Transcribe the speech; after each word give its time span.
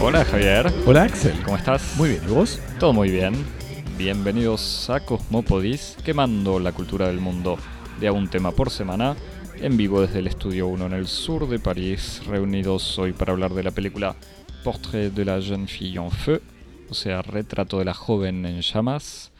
Hola 0.00 0.24
Javier, 0.24 0.72
Hola 0.84 1.04
Axel. 1.04 1.40
¿cómo 1.44 1.56
estás? 1.56 1.96
Muy 1.96 2.10
bien, 2.10 2.22
¿y 2.28 2.32
vos? 2.32 2.60
Todo 2.78 2.92
muy 2.92 3.10
bien. 3.10 3.34
Bienvenidos 3.96 4.90
a 4.90 5.00
Cosmopodis, 5.00 5.96
quemando 6.04 6.58
la 6.58 6.72
cultura 6.72 7.06
del 7.06 7.20
mundo 7.20 7.56
de 8.00 8.08
a 8.08 8.12
un 8.12 8.28
tema 8.28 8.50
por 8.50 8.70
semana, 8.70 9.16
en 9.60 9.76
vivo 9.76 10.00
desde 10.00 10.18
el 10.18 10.26
Estudio 10.26 10.66
1 10.66 10.86
en 10.86 10.92
el 10.92 11.06
sur 11.06 11.48
de 11.48 11.58
París, 11.58 12.20
reunidos 12.26 12.98
hoy 12.98 13.12
para 13.12 13.32
hablar 13.32 13.54
de 13.54 13.62
la 13.62 13.70
película 13.70 14.16
Portrait 14.64 15.12
de 15.12 15.24
la 15.24 15.40
jeune 15.40 15.66
fille 15.66 15.98
en 15.98 16.10
feu, 16.10 16.40
o 16.90 16.94
sea, 16.94 17.22
Retrato 17.22 17.78
de 17.78 17.84
la 17.84 17.94
joven 17.94 18.44
en 18.44 18.60
llamas, 18.60 19.31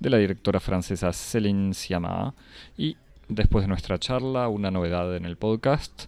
de 0.00 0.10
la 0.10 0.16
directora 0.16 0.58
francesa 0.58 1.12
Céline 1.12 1.74
Sciamma, 1.74 2.34
y 2.76 2.96
después 3.28 3.62
de 3.62 3.68
nuestra 3.68 3.98
charla, 3.98 4.48
una 4.48 4.70
novedad 4.70 5.14
en 5.16 5.24
el 5.24 5.36
podcast, 5.36 6.06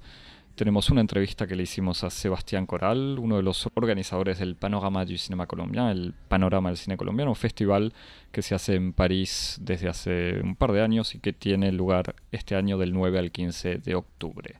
tenemos 0.54 0.90
una 0.90 1.00
entrevista 1.00 1.46
que 1.46 1.56
le 1.56 1.62
hicimos 1.62 2.04
a 2.04 2.10
Sebastián 2.10 2.66
Coral, 2.66 3.18
uno 3.18 3.36
de 3.36 3.42
los 3.42 3.68
organizadores 3.74 4.38
del 4.38 4.54
Panorama 4.54 5.04
du 5.04 5.16
Cinéma 5.16 5.46
Colombiano, 5.46 5.90
el 5.90 6.14
Panorama 6.28 6.68
del 6.68 6.76
Cine 6.76 6.96
Colombiano, 6.96 7.30
un 7.30 7.36
festival 7.36 7.92
que 8.30 8.42
se 8.42 8.54
hace 8.54 8.74
en 8.74 8.92
París 8.92 9.58
desde 9.60 9.88
hace 9.88 10.40
un 10.42 10.56
par 10.56 10.72
de 10.72 10.82
años 10.82 11.14
y 11.14 11.20
que 11.20 11.32
tiene 11.32 11.72
lugar 11.72 12.14
este 12.32 12.54
año 12.54 12.76
del 12.76 12.92
9 12.92 13.18
al 13.18 13.32
15 13.32 13.78
de 13.78 13.94
octubre. 13.94 14.56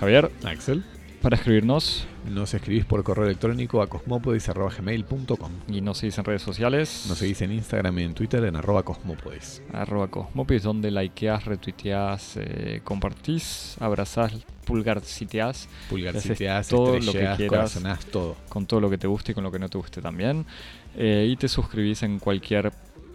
Javier, 0.00 0.30
Axel. 0.44 0.82
Para 1.22 1.36
escribirnos 1.36 2.06
Nos 2.28 2.52
escribís 2.52 2.84
por 2.84 3.02
correo 3.04 3.24
electrónico 3.26 3.80
a 3.80 3.86
cosmopodis.gmail.com. 3.86 5.52
y 5.68 5.80
nos 5.80 5.98
seguís 5.98 6.18
en 6.18 6.24
redes 6.24 6.42
sociales, 6.42 7.06
Nos 7.08 7.18
seguís 7.18 7.40
en 7.42 7.52
Instagram 7.52 7.98
y 8.00 8.02
en 8.02 8.14
Twitter 8.14 8.44
en 8.44 8.56
arroba 8.56 8.82
cosmopodis. 8.82 9.62
arroba 9.72 10.08
Cosmopis, 10.08 10.64
donde 10.64 10.90
likeás, 10.90 11.44
retuiteás, 11.44 12.36
eh, 12.36 12.80
compartís, 12.82 13.76
abrazás, 13.80 14.32
pulgarciteás 14.64 15.68
Pulgarciteás, 15.88 16.68
todo 16.68 16.98
lo 16.98 17.12
que 17.12 17.28
quieras. 17.36 17.78
todo. 18.10 18.36
con 18.48 18.66
todo 18.66 18.80
lo 18.80 18.90
que 18.90 18.98
te 18.98 19.06
guste 19.06 19.32
y 19.32 19.34
con 19.34 19.44
lo 19.44 19.52
que 19.52 19.58
no 19.58 19.68
te 19.68 19.78
guste 19.78 20.02
también. 20.02 20.44
Eh, 20.96 21.28
y 21.30 21.36
te 21.36 21.48
suscribís 21.48 22.02
en 22.02 22.18
cualquier 22.18 22.72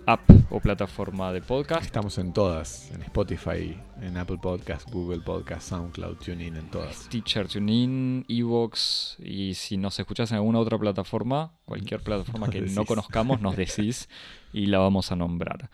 app 0.07 0.29
o 0.49 0.61
plataforma 0.61 1.33
de 1.33 1.41
podcast. 1.41 1.83
Estamos 1.83 2.17
en 2.17 2.31
todas, 2.31 2.89
en 2.91 3.01
Spotify, 3.01 3.77
en 4.01 4.15
Apple 4.15 4.37
Podcast, 4.41 4.89
Google 4.89 5.19
Podcast, 5.19 5.67
SoundCloud, 5.67 6.15
TuneIn, 6.19 6.55
en 6.55 6.71
todas. 6.71 7.09
Teacher, 7.09 7.45
TuneIn, 7.45 8.25
Evox 8.29 9.17
y 9.19 9.53
si 9.53 9.75
nos 9.75 9.99
escuchás 9.99 10.31
en 10.31 10.37
alguna 10.37 10.59
otra 10.59 10.79
plataforma, 10.79 11.51
cualquier 11.65 11.99
plataforma 11.99 12.47
Nos 12.47 12.55
que 12.55 12.61
no 12.73 12.85
conozcamos, 12.85 13.41
nos 13.41 13.57
decís 13.57 14.07
y 14.53 14.67
la 14.67 14.79
vamos 14.79 15.11
a 15.11 15.17
nombrar. 15.17 15.69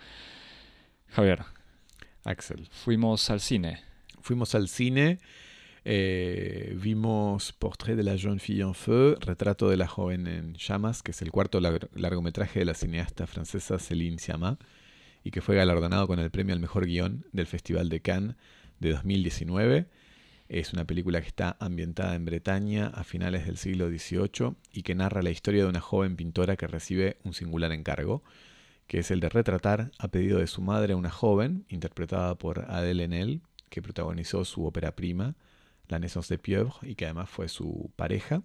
Javier, 1.09 1.44
Axel. 2.23 2.68
fuimos 2.72 3.30
al 3.30 3.40
cine. 3.40 3.84
Fuimos 4.22 4.56
al 4.56 4.68
cine, 4.68 5.20
eh, 5.86 6.76
vimos 6.80 7.52
Portrait 7.53 7.98
de 7.98 8.03
la 8.03 8.17
jeune 8.17 8.39
fille 8.39 8.62
en 8.62 8.73
feu, 8.73 9.16
Retrato 9.20 9.70
de 9.70 9.78
la 9.78 9.88
joven 9.88 10.28
en 10.28 10.53
llamas, 10.56 11.03
que 11.03 11.12
es 11.12 11.22
el 11.22 11.31
cuarto 11.31 11.59
lar- 11.59 11.90
largometraje 11.94 12.59
de 12.59 12.66
la 12.66 12.73
cineasta 12.73 13.28
francesa 13.28 13.80
Céline 13.80 14.17
Sciamma 14.20 14.58
y 15.23 15.31
que 15.31 15.42
fue 15.42 15.56
galardonado 15.56 16.08
con 16.08 16.20
el 16.20 16.31
premio 16.31 16.53
al 16.53 16.59
mejor 16.62 16.86
guion 16.86 17.25
del 17.31 17.48
Festival 17.48 17.90
de 17.90 18.02
Cannes 18.02 18.36
de 18.80 18.92
2019. 18.92 19.88
Es 20.50 20.73
una 20.73 20.86
película 20.86 21.22
que 21.22 21.28
está 21.28 21.56
ambientada 21.59 22.16
en 22.16 22.25
Bretaña 22.25 22.88
a 22.88 23.03
finales 23.03 23.45
del 23.45 23.58
siglo 23.58 23.90
XVIII 23.90 24.56
y 24.73 24.84
que 24.84 24.95
narra 24.95 25.22
la 25.22 25.31
historia 25.31 25.64
de 25.64 25.70
una 25.70 25.80
joven 25.81 26.16
pintora 26.16 26.58
que 26.58 26.68
recibe 26.68 27.18
un 27.23 27.34
singular 27.34 27.72
encargo, 27.72 28.23
que 28.88 29.00
es 29.00 29.12
el 29.12 29.20
de 29.22 29.30
retratar 29.30 29.92
a 29.97 30.09
pedido 30.09 30.40
de 30.40 30.47
su 30.47 30.62
madre 30.62 30.94
a 30.94 30.97
una 30.97 31.09
joven, 31.09 31.66
interpretada 31.70 32.36
por 32.36 32.66
Adèle 32.70 33.03
Haenel, 33.03 33.42
que 33.70 33.81
protagonizó 33.81 34.44
su 34.45 34.66
ópera 34.66 34.95
prima, 34.95 35.36
La 35.94 35.99
Naissance 35.99 36.33
de 36.33 36.38
Pieuvre, 36.38 36.73
y 36.81 36.95
que 36.95 37.05
además 37.05 37.29
fue 37.29 37.47
su 37.47 37.91
pareja, 37.95 38.44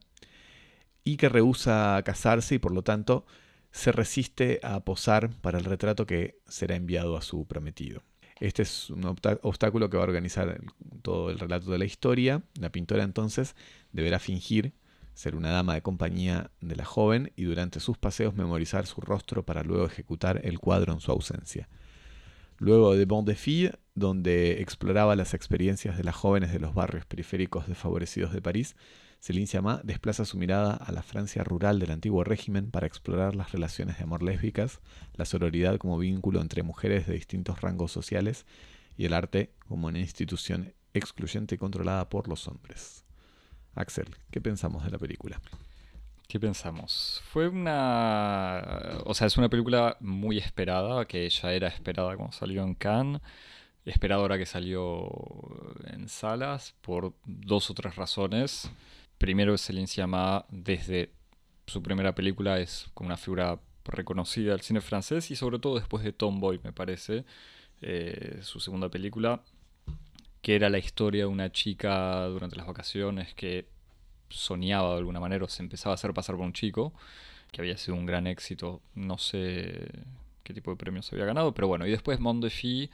y 1.05 1.17
que 1.17 1.29
rehúsa 1.29 2.01
casarse 2.05 2.57
y 2.57 2.59
por 2.59 2.73
lo 2.73 2.83
tanto 2.83 3.27
se 3.73 3.93
resiste 3.93 4.61
a 4.63 4.81
posar 4.81 5.31
para 5.41 5.59
el 5.59 5.65
retrato 5.65 6.07
que 6.07 6.39
será 6.47 6.77
enviado 6.77 7.17
a 7.17 7.23
su 7.23 7.47
prometido. 7.47 8.03
Este 8.41 8.63
es 8.63 8.91
un 8.91 9.05
obstáculo 9.43 9.91
que 9.91 9.97
va 9.97 10.05
a 10.05 10.07
organizar 10.07 10.61
todo 11.03 11.31
el 11.31 11.39
relato 11.39 11.71
de 11.71 11.79
la 11.79 11.85
historia. 11.85 12.43
La 12.61 12.71
pintora 12.71 13.03
entonces 13.03 13.57
deberá 13.93 14.19
fingir 14.21 14.73
ser 15.15 15.35
una 15.35 15.51
dama 15.51 15.75
de 15.75 15.83
compañía 15.83 16.53
de 16.61 16.77
la 16.77 16.85
joven 16.85 17.33
y 17.35 17.45
durante 17.45 17.81
sus 17.81 17.99
paseos 17.99 18.35
memorizar 18.35 18.87
su 18.87 19.01
rostro 19.01 19.45
para 19.45 19.65
luego 19.65 19.87
ejecutar 19.87 20.41
el 20.45 20.61
cuadro 20.61 20.93
en 20.93 21.01
su 21.01 21.11
ausencia. 21.11 21.69
Luego 22.59 22.97
de 22.97 23.05
Bon 23.05 23.25
de 23.25 23.37
Fille, 23.37 23.79
donde 23.95 24.61
exploraba 24.61 25.15
las 25.15 25.33
experiencias 25.33 25.97
de 25.97 26.03
las 26.03 26.17
jóvenes 26.17 26.53
de 26.53 26.59
los 26.59 26.75
barrios 26.75 27.07
periféricos 27.07 27.69
desfavorecidos 27.69 28.33
de 28.33 28.43
París, 28.43 28.75
Céline 29.21 29.47
Sciamma 29.47 29.81
desplaza 29.85 30.25
su 30.25 30.39
mirada 30.39 30.75
a 30.75 30.91
la 30.91 31.03
Francia 31.03 31.45
rural 31.45 31.79
del 31.79 31.93
antiguo 31.93 32.25
régimen 32.25 32.73
para 32.73 32.89
explorar 32.89 33.37
las 33.37 33.53
relaciones 33.53 33.99
de 33.99 34.05
amor 34.05 34.25
lésbicas, 34.25 34.81
la 35.15 35.25
sororidad 35.25 35.79
como 35.79 35.99
vínculo 35.99 36.41
entre 36.41 36.65
mujeres 36.65 37.07
de 37.07 37.15
distintos 37.15 37.61
rangos 37.61 37.93
sociales 37.93 38.45
y 38.97 39.05
el 39.05 39.15
arte 39.15 39.53
como 39.69 39.87
una 39.87 40.01
institución 40.01 40.75
excluyente 40.95 41.59
controlada 41.59 42.09
por 42.09 42.27
los 42.27 42.49
hombres. 42.49 43.05
Axel, 43.75 44.17
¿qué 44.33 44.41
pensamos 44.41 44.85
de 44.85 44.91
la 44.91 44.99
película? 44.99 45.41
¿Qué 46.29 46.39
pensamos? 46.39 47.23
Fue 47.33 47.49
una... 47.49 49.01
O 49.07 49.15
sea, 49.15 49.27
es 49.27 49.39
una 49.39 49.49
película 49.49 49.97
muy 50.01 50.37
esperada, 50.37 51.07
que 51.07 51.27
ya 51.31 51.53
era 51.55 51.69
esperada 51.69 52.15
cuando 52.17 52.37
salió 52.37 52.63
en 52.65 52.75
Cannes, 52.75 53.23
esperada 53.87 54.21
ahora 54.21 54.37
que 54.37 54.45
salió 54.45 55.09
en 55.87 56.07
salas, 56.11 56.75
por 56.83 57.15
dos 57.25 57.71
o 57.71 57.75
tres 57.75 57.97
razones. 57.97 58.71
Primero, 59.17 59.57
Céline 59.57 59.87
Sciamma, 59.87 60.45
desde 60.51 61.15
su 61.67 61.83
primera 61.83 62.15
película, 62.15 62.61
es 62.61 62.91
como 62.93 63.07
una 63.09 63.17
figura 63.17 63.59
reconocida 63.85 64.51
del 64.53 64.61
cine 64.61 64.83
francés 64.83 65.31
y 65.31 65.37
sobre 65.37 65.59
todo 65.59 65.77
después 65.77 66.05
de 66.05 66.13
Tomboy, 66.13 66.61
me 66.63 66.75
parece, 66.75 67.25
eh, 67.81 68.41
su 68.43 68.61
segunda 68.61 68.91
película, 68.91 69.43
que 70.43 70.57
era 70.57 70.69
la 70.69 70.79
historia 70.79 71.23
de 71.23 71.27
una 71.27 71.51
chica 71.51 72.27
durante 72.27 72.57
las 72.57 72.67
vacaciones 72.67 73.33
que 73.33 73.78
soñaba 74.31 74.93
de 74.93 74.99
alguna 74.99 75.21
manera 75.21 75.45
o 75.45 75.49
se 75.49 75.63
empezaba 75.63 75.93
a 75.93 75.95
hacer 75.95 76.13
pasar 76.15 76.37
por 76.37 76.45
un 76.45 76.53
chico, 76.53 76.93
que 77.53 77.61
había 77.61 77.77
sido 77.77 77.97
un 77.97 78.07
gran 78.07 78.27
éxito, 78.27 78.83
no 78.95 79.19
sé 79.19 79.91
qué 80.43 80.55
tipo 80.55 80.71
de 80.71 80.77
premios 80.77 81.13
había 81.13 81.27
ganado, 81.27 81.55
pero 81.55 81.69
bueno, 81.69 81.87
y 81.87 81.91
después 81.91 82.21
Mont 82.21 82.45
de 82.45 82.91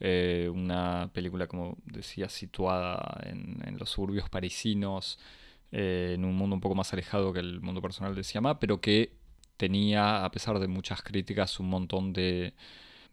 eh, 0.00 0.50
una 0.52 1.10
película, 1.12 1.46
como 1.46 1.76
decía, 1.84 2.28
situada 2.28 3.20
en, 3.24 3.62
en 3.64 3.78
los 3.78 3.90
suburbios 3.90 4.28
parisinos, 4.28 5.18
eh, 5.72 6.12
en 6.14 6.24
un 6.24 6.36
mundo 6.36 6.54
un 6.54 6.60
poco 6.60 6.74
más 6.74 6.92
alejado 6.92 7.32
que 7.32 7.40
el 7.40 7.60
mundo 7.60 7.80
personal 7.82 8.14
de 8.14 8.24
Siamá, 8.24 8.58
pero 8.60 8.80
que 8.80 9.12
tenía, 9.56 10.24
a 10.24 10.30
pesar 10.30 10.58
de 10.58 10.68
muchas 10.68 11.02
críticas, 11.02 11.60
un 11.60 11.68
montón 11.68 12.12
de, 12.12 12.54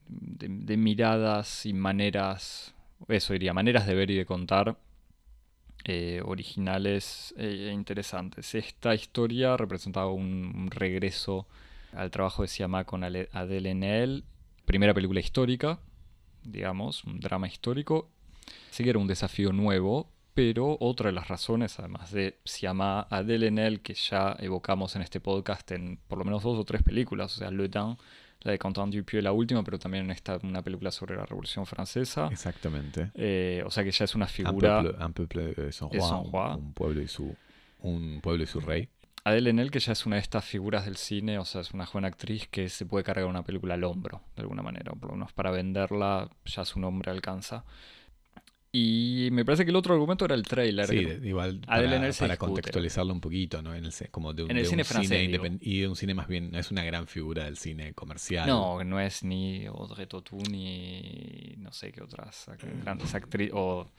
de, 0.08 0.48
de 0.50 0.78
miradas 0.78 1.66
y 1.66 1.74
maneras, 1.74 2.74
eso 3.08 3.34
diría, 3.34 3.54
maneras 3.54 3.86
de 3.88 3.96
ver 3.96 4.12
y 4.12 4.18
de 4.18 4.26
contar 4.26 4.78
eh, 5.84 6.22
originales 6.24 7.34
e 7.38 7.72
interesantes. 7.74 8.54
Esta 8.56 8.94
historia 8.94 9.58
representaba 9.58 10.12
un, 10.12 10.70
regreso 10.70 11.48
al 11.94 12.12
trabajo 12.12 12.44
de 12.44 12.48
Siamá 12.48 12.86
con 12.86 13.04
Adèle 13.04 13.30
Haenel, 13.34 14.24
primera 14.66 14.94
película 14.94 15.20
histórica, 15.20 15.80
digamos, 16.44 17.04
un 17.04 17.20
drama 17.20 17.48
histórico. 17.48 18.10
Sí 18.70 18.84
que 18.84 18.92
era 18.92 19.00
un 19.00 19.08
desafío 19.08 19.52
nuevo, 19.54 20.10
pero 20.34 20.78
otra 20.80 21.08
de 21.08 21.14
las 21.14 21.28
razones, 21.28 21.80
además 21.80 22.12
de 22.12 22.40
Siamá, 22.46 23.08
Adèle 23.10 23.48
Haenel, 23.48 23.82
que 23.82 23.96
ya 23.96 24.36
evocamos 24.40 24.96
en 24.96 25.02
este 25.02 25.20
podcast 25.20 25.72
en 25.72 25.98
por 26.08 26.18
lo 26.20 26.26
menos 26.26 26.44
dos 26.44 26.58
o 26.60 26.64
tres 26.64 26.84
películas, 26.84 27.36
o 27.36 27.40
sea, 27.40 27.52
Le 27.52 27.68
Dain, 27.68 27.98
la 28.44 28.52
de 28.52 28.60
Quentin 28.60 28.90
Dupieux, 28.90 29.24
la 29.24 29.32
última, 29.32 29.64
pero 29.64 29.78
también 29.78 30.06
en 30.06 30.12
esta 30.12 30.40
una 30.44 30.62
película 30.62 30.92
sobre 30.92 31.16
la 31.16 31.26
Revolución 31.26 31.66
Francesa. 31.66 32.28
Exactamente. 32.32 33.12
Eh, 33.14 33.64
o 33.66 33.72
sea 33.72 33.84
que 33.84 33.92
ya 33.92 34.06
es 34.06 34.16
una 34.16 34.26
Un 34.26 34.32
figura... 34.32 34.82
un 34.82 35.14
peuple 35.14 35.54
de 35.54 35.72
San 35.72 35.90
Juan. 35.90 36.60
Un, 36.60 36.74
pueblo 36.74 37.02
y 37.02 37.08
su 37.08 37.36
un 37.80 38.20
pueblo 38.22 38.44
y 38.44 38.48
su 38.48 38.60
rey. 38.60 38.90
Adele 39.24 39.52
Haenel, 39.52 39.70
que 39.70 39.80
ya 39.80 39.92
es 39.92 40.06
una 40.08 40.16
de 40.16 40.24
estas 40.24 40.44
figuras 40.44 40.86
del 40.86 40.98
cine, 40.98 41.38
o 41.38 41.46
sea, 41.46 41.62
es 41.62 41.72
una 41.72 41.86
joven 41.86 42.06
actriz 42.06 42.48
que 42.48 42.70
se 42.70 42.88
puede 42.88 43.04
cargar 43.04 43.26
una 43.26 43.44
película 43.44 43.76
al 43.76 43.84
hombro, 43.84 44.22
de 44.36 44.42
alguna 44.42 44.64
manera, 44.64 44.92
o 44.92 44.96
por 44.96 45.10
lo 45.10 45.16
menos 45.16 45.32
para 45.32 45.52
venderla 45.52 46.30
ya 46.46 46.66
su 46.66 46.80
nombre 46.80 47.12
alcanza. 47.12 47.64
Y 48.74 49.28
me 49.34 49.44
parece 49.44 49.66
que 49.66 49.72
el 49.72 49.76
otro 49.76 49.94
argumento 49.94 50.24
era 50.24 50.34
el 50.34 50.44
trailer. 50.44 50.88
Sí, 50.88 50.96
que- 51.06 51.20
igual 51.28 51.60
para, 51.66 52.12
para 52.14 52.38
contextualizarlo 52.38 53.12
un 53.14 53.20
poquito, 53.20 53.62
¿no? 53.62 53.76
En 53.76 53.84
el, 53.84 53.92
ce- 53.92 54.08
como 54.08 54.34
de 54.34 54.44
un, 54.44 54.52
En 54.52 54.58
el 54.58 54.64
de 54.64 54.70
cine 54.70 54.82
un 54.84 54.86
francés, 54.86 55.30
y 55.62 55.80
de 55.82 55.88
un 55.90 55.96
cine 55.98 56.14
más 56.14 56.28
bien, 56.30 56.52
no 56.52 56.58
es 56.58 56.72
una 56.72 56.84
gran 56.86 57.06
figura 57.08 57.44
del 57.44 57.58
cine 57.58 57.94
comercial. 57.94 58.48
No, 58.48 58.82
no 58.86 59.02
es 59.02 59.24
ni 59.26 59.66
Audrey 59.66 60.06
Tautou 60.06 60.42
ni 60.50 61.56
no 61.58 61.74
sé 61.74 61.92
qué 61.92 62.02
otras 62.02 62.46
grandes 62.82 63.14
actrices. 63.14 63.52
O 63.54 63.90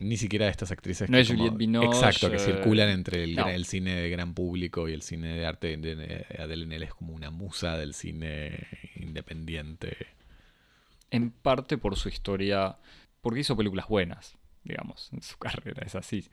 Ni 0.00 0.16
siquiera 0.16 0.46
de 0.46 0.50
estas 0.50 0.72
actrices 0.72 1.08
No 1.08 1.16
que 1.18 1.20
es 1.20 1.28
como- 1.28 1.38
Juliette 1.38 1.56
Binoche, 1.58 1.86
Exacto, 1.86 2.28
que 2.28 2.36
eh, 2.36 2.40
circulan 2.40 2.88
entre 2.88 3.22
el, 3.22 3.36
no. 3.36 3.46
el 3.48 3.66
cine 3.66 3.94
de 3.94 4.10
gran 4.10 4.34
público 4.34 4.88
y 4.88 4.94
el 4.94 5.02
cine 5.02 5.28
de 5.34 5.46
arte. 5.46 5.76
De, 5.76 5.94
de- 5.94 6.26
Adele 6.40 6.62
Haenel 6.64 6.82
es 6.82 6.94
como 6.94 7.12
una 7.12 7.30
musa 7.30 7.76
del 7.78 7.94
cine 7.94 8.66
independiente. 8.96 9.96
en 11.12 11.30
parte 11.30 11.76
por 11.78 11.96
su 11.96 12.08
historia, 12.08 12.76
porque 13.20 13.40
hizo 13.40 13.56
películas 13.56 13.88
buenas, 13.88 14.36
digamos, 14.64 15.10
en 15.12 15.22
su 15.22 15.38
carrera, 15.38 15.82
es 15.84 15.94
así. 15.94 16.28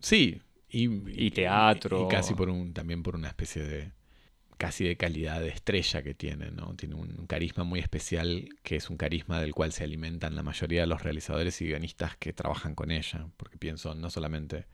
Sí, 0.00 0.40
y, 0.68 1.26
Y 1.26 1.30
teatro. 1.30 2.06
Y, 2.06 2.08
casi 2.08 2.34
por 2.34 2.50
un, 2.50 2.72
también 2.72 3.02
por 3.02 3.16
una 3.16 3.28
especie 3.28 3.62
de 3.62 3.92
casi 4.56 4.84
de 4.84 4.96
calidad 4.96 5.40
de 5.40 5.48
estrella 5.48 6.02
que 6.02 6.14
tiene, 6.14 6.50
¿no? 6.50 6.74
Tiene 6.76 6.94
un 6.94 7.26
carisma 7.26 7.64
muy 7.64 7.80
especial, 7.80 8.48
que 8.62 8.76
es 8.76 8.88
un 8.88 8.96
carisma 8.96 9.40
del 9.40 9.52
cual 9.52 9.72
se 9.72 9.84
alimentan 9.84 10.34
la 10.34 10.42
mayoría 10.42 10.80
de 10.80 10.86
los 10.86 11.02
realizadores 11.02 11.60
y 11.60 11.66
guionistas 11.66 12.16
que 12.16 12.32
trabajan 12.32 12.74
con 12.74 12.90
ella, 12.90 13.28
porque 13.36 13.58
pienso 13.58 13.94
no 13.94 14.08
solamente 14.08 14.66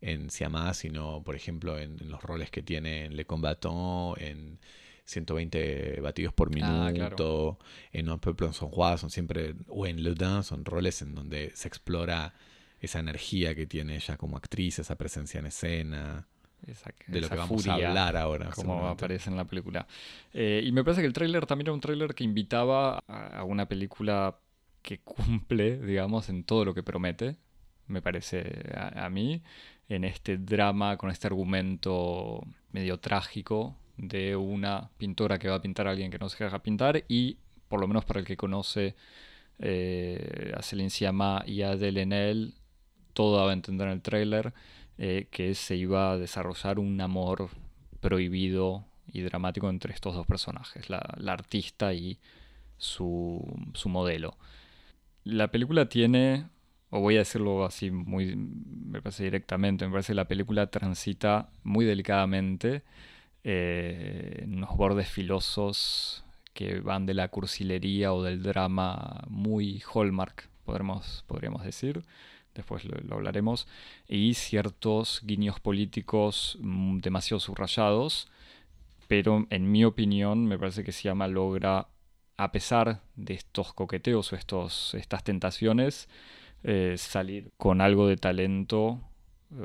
en 0.00 0.30
Siamá, 0.30 0.74
sino, 0.74 1.22
por 1.24 1.34
ejemplo, 1.34 1.78
en, 1.78 2.00
en 2.00 2.08
los 2.08 2.22
roles 2.22 2.50
que 2.50 2.62
tiene 2.62 3.06
en 3.06 3.16
Le 3.16 3.24
Combattant, 3.24 4.16
en 4.18 4.60
120 5.06 6.00
batidos 6.02 6.34
por 6.34 6.48
Ah, 6.62 6.90
minuto, 6.92 7.58
en 7.92 8.10
Un 8.10 8.18
Peuple 8.18 8.48
en 8.48 8.52
Son 8.52 8.68
Juan, 8.68 8.98
son 8.98 9.10
siempre, 9.10 9.54
o 9.68 9.86
en 9.86 10.02
Le 10.02 10.14
Dain, 10.14 10.42
son 10.42 10.64
roles 10.64 11.00
en 11.02 11.14
donde 11.14 11.52
se 11.54 11.68
explora 11.68 12.34
esa 12.80 12.98
energía 12.98 13.54
que 13.54 13.66
tiene 13.66 13.96
ella 13.96 14.16
como 14.16 14.36
actriz, 14.36 14.78
esa 14.78 14.96
presencia 14.96 15.40
en 15.40 15.46
escena, 15.46 16.26
Esa, 16.66 16.90
de 17.06 17.20
lo 17.20 17.26
esa 17.26 17.34
que 17.34 17.40
vamos 17.40 17.62
furia, 17.62 17.86
a 17.86 17.88
hablar 17.88 18.16
ahora. 18.16 18.50
Como 18.50 18.86
aparece 18.88 19.30
en 19.30 19.36
la 19.36 19.44
película. 19.46 19.86
Eh, 20.34 20.62
y 20.64 20.72
me 20.72 20.82
parece 20.84 21.00
que 21.00 21.06
el 21.06 21.12
tráiler 21.12 21.46
también 21.46 21.66
era 21.68 21.74
un 21.74 21.80
tráiler 21.80 22.14
que 22.14 22.24
invitaba 22.24 22.98
a, 23.06 23.38
a 23.38 23.44
una 23.44 23.66
película 23.68 24.38
que 24.82 25.00
cumple, 25.00 25.78
digamos, 25.78 26.28
en 26.28 26.44
todo 26.44 26.64
lo 26.64 26.74
que 26.74 26.82
promete, 26.82 27.36
me 27.86 28.02
parece 28.02 28.64
a, 28.74 29.06
a 29.06 29.10
mí, 29.10 29.42
en 29.88 30.04
este 30.04 30.36
drama 30.38 30.96
con 30.96 31.10
este 31.10 31.28
argumento 31.28 32.44
medio 32.72 32.98
trágico 32.98 33.76
de 33.96 34.36
una 34.36 34.90
pintora 34.98 35.38
que 35.38 35.48
va 35.48 35.56
a 35.56 35.62
pintar 35.62 35.86
a 35.86 35.90
alguien 35.90 36.10
que 36.10 36.18
no 36.18 36.28
se 36.28 36.42
deja 36.42 36.62
pintar 36.62 37.04
y, 37.08 37.38
por 37.68 37.80
lo 37.80 37.88
menos 37.88 38.04
para 38.04 38.20
el 38.20 38.26
que 38.26 38.36
conoce 38.36 38.94
eh, 39.58 40.52
a 40.54 40.62
Céline 40.62 40.90
Sciamma 40.90 41.42
y 41.46 41.62
a 41.62 41.72
Adèle 41.72 42.00
Haenel, 42.00 42.54
todo 43.12 43.38
daba 43.38 43.50
a 43.50 43.54
entender 43.54 43.86
en 43.88 43.94
el 43.94 44.02
tráiler 44.02 44.52
eh, 44.98 45.28
que 45.30 45.54
se 45.54 45.76
iba 45.76 46.12
a 46.12 46.18
desarrollar 46.18 46.78
un 46.78 47.00
amor 47.00 47.48
prohibido 48.00 48.84
y 49.10 49.22
dramático 49.22 49.70
entre 49.70 49.94
estos 49.94 50.14
dos 50.14 50.26
personajes, 50.26 50.90
la, 50.90 51.14
la 51.18 51.32
artista 51.32 51.94
y 51.94 52.18
su, 52.76 53.42
su 53.74 53.88
modelo. 53.88 54.36
La 55.24 55.50
película 55.50 55.88
tiene, 55.88 56.46
o 56.90 57.00
voy 57.00 57.16
a 57.16 57.20
decirlo 57.20 57.64
así 57.64 57.90
muy, 57.90 58.36
me 58.36 59.00
parece 59.00 59.24
directamente, 59.24 59.86
me 59.86 59.92
parece 59.92 60.12
que 60.12 60.16
la 60.16 60.28
película 60.28 60.66
transita 60.68 61.48
muy 61.64 61.84
delicadamente 61.84 62.82
eh, 63.48 64.42
unos 64.44 64.76
bordes 64.76 65.08
filosos 65.08 66.24
que 66.52 66.80
van 66.80 67.06
de 67.06 67.14
la 67.14 67.28
cursilería 67.28 68.12
o 68.12 68.24
del 68.24 68.42
drama 68.42 69.22
muy 69.28 69.80
hallmark, 69.94 70.48
podremos, 70.64 71.22
podríamos 71.28 71.62
decir, 71.62 72.02
después 72.56 72.84
lo, 72.84 72.98
lo 73.02 73.14
hablaremos, 73.14 73.68
y 74.08 74.34
ciertos 74.34 75.20
guiños 75.22 75.60
políticos 75.60 76.58
mm, 76.60 76.98
demasiado 76.98 77.38
subrayados, 77.38 78.26
pero 79.06 79.46
en 79.50 79.70
mi 79.70 79.84
opinión 79.84 80.46
me 80.46 80.58
parece 80.58 80.82
que 80.82 80.90
Siama 80.90 81.28
logra, 81.28 81.86
a 82.36 82.50
pesar 82.50 83.00
de 83.14 83.34
estos 83.34 83.72
coqueteos 83.74 84.32
o 84.32 84.36
estos, 84.36 84.92
estas 84.94 85.22
tentaciones, 85.22 86.08
eh, 86.64 86.96
salir 86.98 87.52
con 87.58 87.80
algo 87.80 88.08
de 88.08 88.16
talento, 88.16 89.00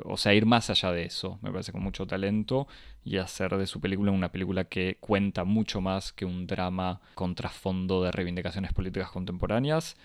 o 0.04 0.16
sea, 0.16 0.34
ir 0.34 0.46
más 0.46 0.70
allá 0.70 0.92
de 0.92 1.04
eso, 1.04 1.38
me 1.42 1.50
parece 1.50 1.72
con 1.72 1.82
mucho 1.82 2.06
talento, 2.06 2.68
y 3.04 3.16
hacer 3.16 3.56
de 3.56 3.66
su 3.66 3.80
película 3.80 4.12
una 4.12 4.30
película 4.30 4.64
que 4.64 4.96
cuenta 5.00 5.44
mucho 5.44 5.80
más 5.80 6.12
que 6.12 6.24
un 6.24 6.46
drama 6.46 7.00
con 7.14 7.34
trasfondo 7.34 8.02
de 8.02 8.12
reivindicaciones 8.12 8.72
políticas 8.72 9.10
contemporáneas, 9.10 9.96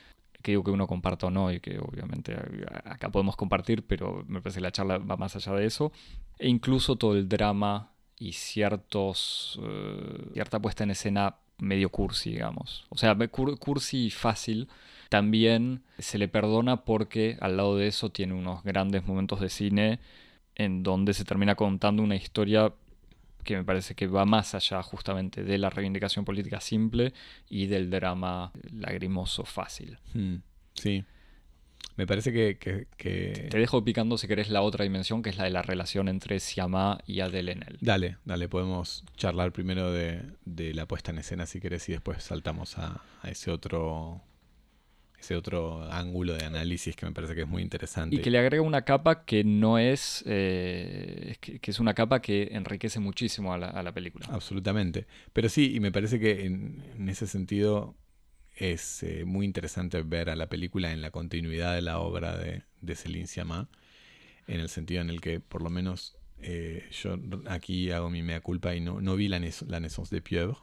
que 0.41 0.51
digo 0.51 0.63
que 0.63 0.71
uno 0.71 0.87
comparta 0.87 1.27
o 1.27 1.31
no, 1.31 1.51
y 1.51 1.59
que 1.59 1.79
obviamente 1.79 2.35
acá 2.85 3.09
podemos 3.09 3.35
compartir, 3.35 3.85
pero 3.85 4.23
me 4.27 4.41
parece 4.41 4.57
que 4.57 4.63
la 4.63 4.71
charla 4.71 4.97
va 4.97 5.17
más 5.17 5.35
allá 5.35 5.53
de 5.53 5.65
eso, 5.65 5.91
e 6.39 6.47
incluso 6.47 6.95
todo 6.95 7.15
el 7.15 7.27
drama 7.27 7.91
y 8.19 8.33
ciertos, 8.33 9.59
eh, 9.63 10.29
cierta 10.33 10.59
puesta 10.59 10.83
en 10.83 10.91
escena 10.91 11.35
medio 11.59 11.89
cursi, 11.89 12.31
digamos. 12.31 12.85
O 12.89 12.97
sea, 12.97 13.15
cur- 13.15 13.57
cursi 13.59 14.05
y 14.07 14.09
fácil, 14.11 14.67
también 15.09 15.83
se 15.97 16.17
le 16.17 16.27
perdona 16.27 16.83
porque 16.83 17.37
al 17.41 17.57
lado 17.57 17.77
de 17.77 17.87
eso 17.87 18.09
tiene 18.11 18.33
unos 18.33 18.63
grandes 18.63 19.05
momentos 19.07 19.39
de 19.39 19.49
cine 19.49 19.99
en 20.55 20.83
donde 20.83 21.13
se 21.13 21.25
termina 21.25 21.55
contando 21.55 22.03
una 22.03 22.15
historia 22.15 22.73
que 23.43 23.55
me 23.55 23.63
parece 23.63 23.95
que 23.95 24.07
va 24.07 24.25
más 24.25 24.55
allá 24.55 24.83
justamente 24.83 25.43
de 25.43 25.57
la 25.57 25.69
reivindicación 25.69 26.25
política 26.25 26.59
simple 26.59 27.13
y 27.49 27.67
del 27.67 27.89
drama 27.89 28.51
lagrimoso 28.73 29.45
fácil. 29.45 29.97
Hmm, 30.13 30.37
sí. 30.73 31.05
Me 31.97 32.05
parece 32.07 32.31
que, 32.31 32.57
que- 32.57 32.87
que- 32.95 33.47
Te 33.49 33.57
dejo 33.57 33.83
picando 33.83 34.17
si 34.17 34.27
querés 34.27 34.49
la 34.49 34.61
otra 34.61 34.83
dimensión, 34.83 35.21
que 35.23 35.29
es 35.31 35.37
la 35.37 35.45
de 35.45 35.49
la 35.49 35.61
relación 35.63 36.07
entre 36.07 36.39
Siamá 36.39 36.99
y 37.07 37.19
Adele 37.21 37.51
Haenel. 37.53 37.77
Dale, 37.81 38.17
dale, 38.23 38.47
podemos 38.47 39.03
charlar 39.17 39.51
primero 39.51 39.91
de, 39.91 40.21
de 40.45 40.73
la 40.73 40.85
puesta 40.85 41.11
en 41.11 41.17
escena 41.17 41.45
si 41.47 41.59
querés 41.59 41.89
y 41.89 41.93
después 41.93 42.23
saltamos 42.23 42.77
a, 42.77 43.01
a 43.21 43.29
ese 43.29 43.51
otro 43.51 44.21
ese 45.19 45.35
otro 45.35 45.81
ángulo 45.91 46.35
de 46.35 46.45
análisis 46.45 46.95
que 46.95 47.07
me 47.07 47.11
parece 47.11 47.33
que 47.33 47.41
es 47.41 47.47
muy 47.47 47.63
interesante. 47.63 48.15
Y 48.15 48.19
que 48.19 48.29
le 48.29 48.37
agrega 48.37 48.61
una 48.61 48.83
capa 48.83 49.25
que 49.25 49.43
no 49.43 49.79
es, 49.79 50.23
eh, 50.27 51.35
que, 51.41 51.57
que 51.57 51.71
es 51.71 51.79
una 51.79 51.95
capa 51.95 52.21
que 52.21 52.49
enriquece 52.51 52.99
muchísimo 52.99 53.51
a 53.51 53.57
la, 53.57 53.67
a 53.69 53.81
la 53.81 53.91
película. 53.91 54.27
Absolutamente. 54.29 55.07
Pero 55.33 55.49
sí, 55.49 55.73
y 55.75 55.79
me 55.79 55.91
parece 55.91 56.19
que 56.19 56.45
en, 56.45 56.83
en 56.95 57.09
ese 57.09 57.25
sentido 57.25 57.95
es 58.57 59.03
eh, 59.03 59.23
muy 59.25 59.45
interesante 59.45 60.01
ver 60.03 60.29
a 60.29 60.35
la 60.35 60.47
película 60.49 60.91
en 60.91 61.01
la 61.01 61.11
continuidad 61.11 61.75
de 61.75 61.81
la 61.81 61.99
obra 61.99 62.37
de, 62.37 62.63
de 62.81 62.95
Céline 62.95 63.27
Sciamma, 63.27 63.69
en 64.47 64.59
el 64.59 64.69
sentido 64.69 65.01
en 65.01 65.09
el 65.09 65.21
que 65.21 65.39
por 65.39 65.61
lo 65.61 65.69
menos 65.69 66.17
eh, 66.39 66.87
yo 66.91 67.17
aquí 67.47 67.91
hago 67.91 68.09
mi 68.09 68.21
mea 68.23 68.41
culpa 68.41 68.75
y 68.75 68.81
no, 68.81 69.01
no 69.01 69.15
vi 69.15 69.27
la, 69.27 69.39
la 69.39 69.79
Naissance 69.79 70.15
de 70.15 70.21
Pieuvre, 70.21 70.57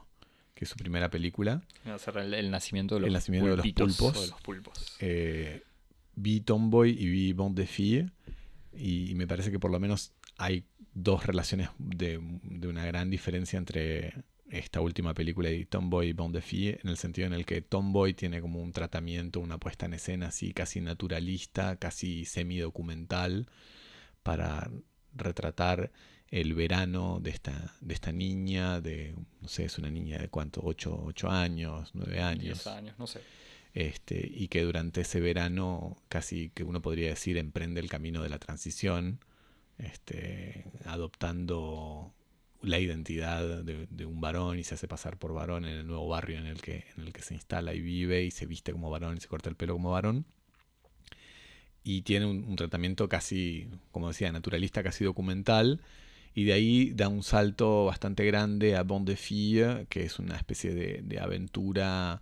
que 0.53 0.65
es 0.65 0.69
su 0.69 0.75
primera 0.77 1.09
película. 1.09 1.61
Va 1.87 1.95
a 1.95 1.99
ser 1.99 2.17
el, 2.17 2.33
el 2.33 2.49
nacimiento 2.51 2.95
de 2.95 3.01
los 3.01 3.07
El 3.07 3.13
nacimiento 3.13 3.49
de 3.49 3.57
los 3.57 3.67
pulpos. 3.73 4.17
o 4.17 4.21
de 4.21 4.27
los 4.27 4.41
pulpos. 4.41 4.97
Eh, 4.99 5.63
vi 6.15 6.41
Tomboy 6.41 6.91
y 6.91 7.09
vi 7.09 7.33
Bande 7.33 7.63
de 7.63 7.67
Filles 7.67 8.11
y, 8.73 9.11
y 9.11 9.15
me 9.15 9.27
parece 9.27 9.51
que 9.51 9.59
por 9.59 9.71
lo 9.71 9.79
menos 9.79 10.13
hay 10.37 10.65
dos 10.93 11.25
relaciones 11.25 11.69
de, 11.77 12.19
de 12.43 12.67
una 12.67 12.85
gran 12.85 13.09
diferencia 13.09 13.57
entre 13.57 14.13
esta 14.49 14.81
última 14.81 15.13
película 15.13 15.49
y 15.49 15.65
Tomboy 15.65 16.13
de 16.13 16.41
Filles 16.41 16.79
en 16.83 16.89
el 16.89 16.97
sentido 16.97 17.27
en 17.27 17.33
el 17.33 17.45
que 17.45 17.61
Tomboy 17.61 18.13
tiene 18.13 18.41
como 18.41 18.61
un 18.61 18.71
tratamiento, 18.71 19.39
una 19.39 19.57
puesta 19.57 19.85
en 19.85 19.95
escena 19.95 20.27
así 20.27 20.53
casi 20.53 20.81
naturalista, 20.81 21.77
casi 21.77 22.25
semidocumental 22.25 23.47
para 24.23 24.69
retratar 25.13 25.91
el 26.29 26.53
verano 26.53 27.19
de 27.21 27.29
esta, 27.29 27.73
de 27.81 27.93
esta 27.93 28.11
niña, 28.11 28.81
de, 28.81 29.15
no 29.41 29.47
sé, 29.47 29.65
es 29.65 29.77
una 29.77 29.89
niña 29.89 30.19
de 30.19 30.27
cuánto, 30.29 30.61
8, 30.63 31.13
años, 31.29 31.91
9 31.93 32.19
años 32.19 32.63
10 32.63 32.67
años, 32.67 32.99
no 32.99 33.07
sé. 33.07 33.21
este, 33.73 34.27
y 34.31 34.47
que 34.47 34.63
durante 34.63 35.01
ese 35.01 35.21
verano 35.21 35.97
casi 36.09 36.49
que 36.49 36.63
uno 36.63 36.81
podría 36.81 37.09
decir 37.09 37.37
emprende 37.37 37.79
el 37.79 37.89
camino 37.89 38.21
de 38.21 38.29
la 38.29 38.39
transición, 38.39 39.19
este, 39.77 40.65
adoptando 40.85 42.13
la 42.65 42.79
identidad 42.79 43.63
de, 43.63 44.05
un 44.05 44.21
varón 44.21 44.59
y 44.59 44.63
se 44.63 44.75
hace 44.75 44.87
pasar 44.87 45.17
por 45.17 45.33
varón 45.33 45.65
en 45.65 45.77
el 45.77 45.87
nuevo 45.87 46.07
barrio 46.07 46.39
en 46.39 46.47
el, 46.47 46.61
que, 46.61 46.85
en 46.97 47.03
el 47.03 47.13
que 47.13 47.21
se 47.21 47.33
instala 47.33 47.73
y 47.73 47.81
vive 47.81 48.23
y 48.23 48.31
se 48.31 48.45
viste 48.45 48.71
como 48.71 48.89
varón 48.89 49.17
y 49.17 49.21
se 49.21 49.27
corta 49.27 49.49
el 49.49 49.55
pelo 49.55 49.73
como 49.73 49.91
varón. 49.91 50.25
Y 51.83 52.01
tiene 52.01 52.25
un, 52.25 52.55
tratamiento 52.55 53.07
casi, 53.07 53.69
como 53.91 54.07
decía, 54.07 54.31
naturalista, 54.31 54.81
casi 54.83 55.05
documental. 55.05 55.81
Y 56.33 56.45
de 56.45 56.53
ahí 56.53 56.91
da 56.91 57.07
un 57.07 57.23
salto 57.23 57.85
bastante 57.85 58.25
grande 58.25 58.75
a 58.75 58.83
Bon 58.83 59.05
de 59.05 59.15
Fille, 59.15 59.85
que 59.89 60.03
es 60.03 60.19
una 60.19 60.35
especie 60.35 60.73
de, 60.73 61.19
aventura 61.19 62.21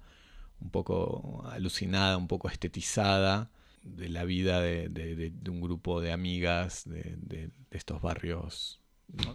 un 0.60 0.70
poco 0.70 1.44
alucinada, 1.50 2.18
un 2.18 2.28
poco 2.28 2.50
estetizada 2.50 3.50
de 3.84 4.10
la 4.10 4.26
vida 4.26 4.62
de, 4.62 4.90
de- 4.90 5.50
un 5.50 5.62
grupo 5.62 6.02
de 6.02 6.12
amigas 6.12 6.84
de 6.86 7.50
estos 7.72 8.02
barrios, 8.02 8.83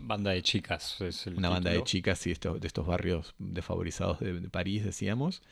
Banda 0.01 0.33
de 0.33 0.43
chicas 0.43 1.01
es 1.01 1.27
el 1.27 1.37
una 1.37 1.49
banda 1.51 1.71
de 1.71 1.85
chicas 1.85 2.27
y 2.27 2.33
esto- 2.33 2.59
de 2.59 2.67
estos 2.67 2.87
barrios 2.87 3.35
desfavorizados 3.39 4.19
de, 4.19 4.41
de 4.41 4.49
París, 4.51 4.85
decíamos. 4.85 5.43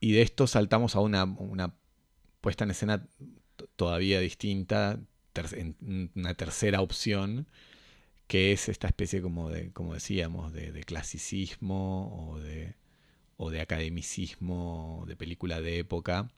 Y 0.00 0.12
de 0.12 0.22
esto 0.22 0.46
saltamos 0.46 0.96
a 0.96 1.00
una, 1.00 1.24
una 1.24 1.74
puesta 2.40 2.64
en 2.64 2.70
escena 2.70 3.06
todavía 3.76 4.18
distinta, 4.20 4.98
ter- 5.34 5.74
una 6.14 6.34
tercera 6.34 6.80
opción, 6.80 7.46
que 8.26 8.52
es 8.52 8.68
esta 8.70 8.86
especie 8.86 9.20
como 9.20 9.50
de, 9.50 9.72
como 9.72 9.92
decíamos, 9.92 10.52
de, 10.52 10.72
de 10.72 10.82
clasicismo 10.84 12.30
o 12.32 12.38
de, 12.38 12.76
o 13.36 13.50
de 13.50 13.60
academicismo 13.60 15.04
de 15.06 15.16
película 15.16 15.60
de 15.60 15.80
época, 15.80 16.30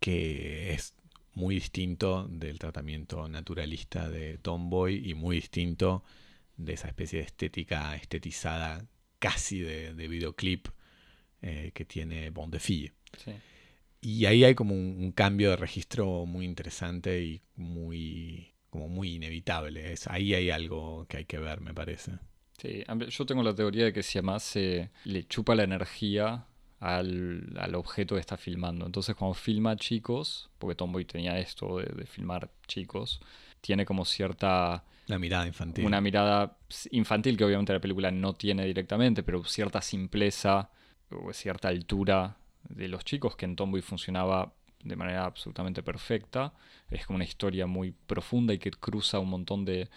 que 0.00 0.72
es 0.72 0.94
muy 1.36 1.56
distinto 1.56 2.26
del 2.28 2.58
tratamiento 2.58 3.28
naturalista 3.28 4.08
de 4.08 4.38
Tomboy 4.38 5.08
y 5.08 5.14
muy 5.14 5.36
distinto 5.36 6.02
de 6.56 6.72
esa 6.72 6.88
especie 6.88 7.18
de 7.18 7.26
estética 7.26 7.94
estetizada 7.94 8.86
casi 9.18 9.60
de, 9.60 9.92
de 9.92 10.08
videoclip 10.08 10.68
eh, 11.42 11.72
que 11.74 11.84
tiene 11.84 12.30
Bon 12.30 12.50
de 12.50 12.58
Fille. 12.58 12.94
Sí. 13.22 13.32
Y 14.00 14.24
ahí 14.24 14.44
hay 14.44 14.54
como 14.54 14.74
un, 14.74 14.96
un 14.98 15.12
cambio 15.12 15.50
de 15.50 15.56
registro 15.56 16.24
muy 16.24 16.46
interesante 16.46 17.22
y 17.22 17.42
muy, 17.54 18.54
como 18.70 18.88
muy 18.88 19.16
inevitable. 19.16 19.92
Es, 19.92 20.06
ahí 20.06 20.32
hay 20.32 20.48
algo 20.48 21.06
que 21.06 21.18
hay 21.18 21.24
que 21.26 21.38
ver, 21.38 21.60
me 21.60 21.74
parece. 21.74 22.12
Sí, 22.56 22.82
yo 23.10 23.26
tengo 23.26 23.42
la 23.42 23.54
teoría 23.54 23.84
de 23.84 23.92
que 23.92 24.02
si 24.02 24.16
además 24.16 24.42
se 24.42 24.90
le 25.04 25.26
chupa 25.26 25.54
la 25.54 25.64
energía 25.64 26.46
al, 26.80 27.56
al 27.58 27.74
objeto 27.74 28.14
que 28.14 28.20
está 28.20 28.36
filmando. 28.36 28.86
Entonces 28.86 29.14
cuando 29.14 29.34
filma 29.34 29.76
chicos, 29.76 30.50
porque 30.58 30.74
Tomboy 30.74 31.04
tenía 31.04 31.38
esto 31.38 31.78
de, 31.78 31.86
de 31.86 32.06
filmar 32.06 32.50
chicos, 32.66 33.20
tiene 33.60 33.84
como 33.86 34.04
cierta 34.04 34.84
La 35.06 35.18
mirada 35.18 35.46
infantil. 35.46 35.84
una 35.84 36.00
mirada 36.00 36.56
infantil 36.90 37.36
que 37.36 37.44
obviamente 37.44 37.72
la 37.72 37.80
película 37.80 38.10
no 38.10 38.34
tiene 38.34 38.64
directamente, 38.66 39.22
pero 39.22 39.44
cierta 39.44 39.80
simpleza 39.80 40.70
o 41.10 41.32
cierta 41.32 41.68
altura 41.68 42.36
de 42.68 42.88
los 42.88 43.04
chicos 43.04 43.36
que 43.36 43.44
en 43.44 43.56
Tomboy 43.56 43.80
funcionaba 43.80 44.52
de 44.82 44.96
manera 44.96 45.24
absolutamente 45.24 45.82
perfecta. 45.82 46.52
Es 46.90 47.06
como 47.06 47.16
una 47.16 47.24
historia 47.24 47.66
muy 47.66 47.92
profunda 47.92 48.52
y 48.54 48.58
que 48.58 48.70
cruza 48.70 49.18
un 49.18 49.30
montón 49.30 49.64
de, 49.64 49.88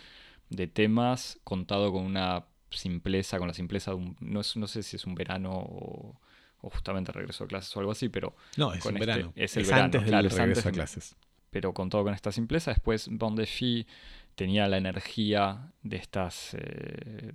de 0.50 0.68
temas 0.68 1.40
contado 1.44 1.92
con 1.92 2.04
una 2.06 2.46
simpleza, 2.72 3.38
con 3.38 3.48
la 3.48 3.54
simpleza 3.54 3.92
de 3.92 3.98
un... 3.98 4.16
No, 4.20 4.40
es- 4.40 4.56
no 4.56 4.68
sé 4.68 4.82
si 4.84 4.96
es 4.96 5.06
un 5.06 5.16
verano 5.16 5.52
o, 5.52 6.16
o 6.62 6.70
justamente 6.70 7.12
regreso 7.12 7.44
a 7.44 7.48
clases 7.48 7.76
o 7.76 7.80
algo 7.80 7.92
así, 7.92 8.10
pero 8.10 8.36
no, 8.58 8.74
es 8.74 8.82
con 8.84 8.96
este- 8.96 9.06
verano. 9.06 9.34
es 9.36 9.56
el 9.58 9.64
verano, 9.66 9.84
antes 9.86 10.02
del 10.02 10.10
claro, 10.10 10.30
regreso 10.30 10.44
antes 10.44 10.66
a 10.66 10.72
clases. 10.72 11.16
pero 11.50 11.74
contado 11.74 12.04
con 12.04 12.14
esta 12.14 12.32
simpleza. 12.32 12.72
Después 12.72 13.08
Bon 13.12 13.36
Defy 13.36 13.88
tenía 14.36 14.68
la 14.68 14.78
energía 14.78 15.72
de 15.84 15.98
estas, 15.98 16.56
eh, 16.58 17.34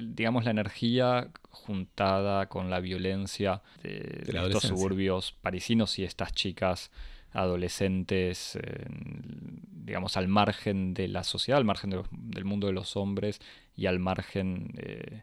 digamos, 0.00 0.44
la 0.44 0.50
energía 0.50 1.28
juntada 1.50 2.48
con 2.48 2.68
la 2.70 2.80
violencia 2.80 3.62
de, 3.82 4.32
la 4.32 4.42
de 4.42 4.46
estos 4.48 4.64
suburbios 4.64 5.32
parisinos 5.32 5.98
y 5.98 6.04
estas 6.04 6.32
chicas 6.32 6.90
adolescentes, 7.52 8.56
eh, 8.56 8.86
digamos, 8.88 10.16
al 10.16 10.28
margen 10.28 10.94
de 10.94 11.08
la 11.08 11.24
sociedad, 11.24 11.58
al 11.58 11.64
margen 11.64 11.90
de 11.90 11.96
los- 11.96 12.08
del 12.10 12.44
mundo 12.44 12.66
de 12.66 12.72
los 12.72 12.96
hombres 12.96 13.40
y 13.76 13.86
al 13.86 13.98
margen 13.98 14.72
eh, 14.78 15.22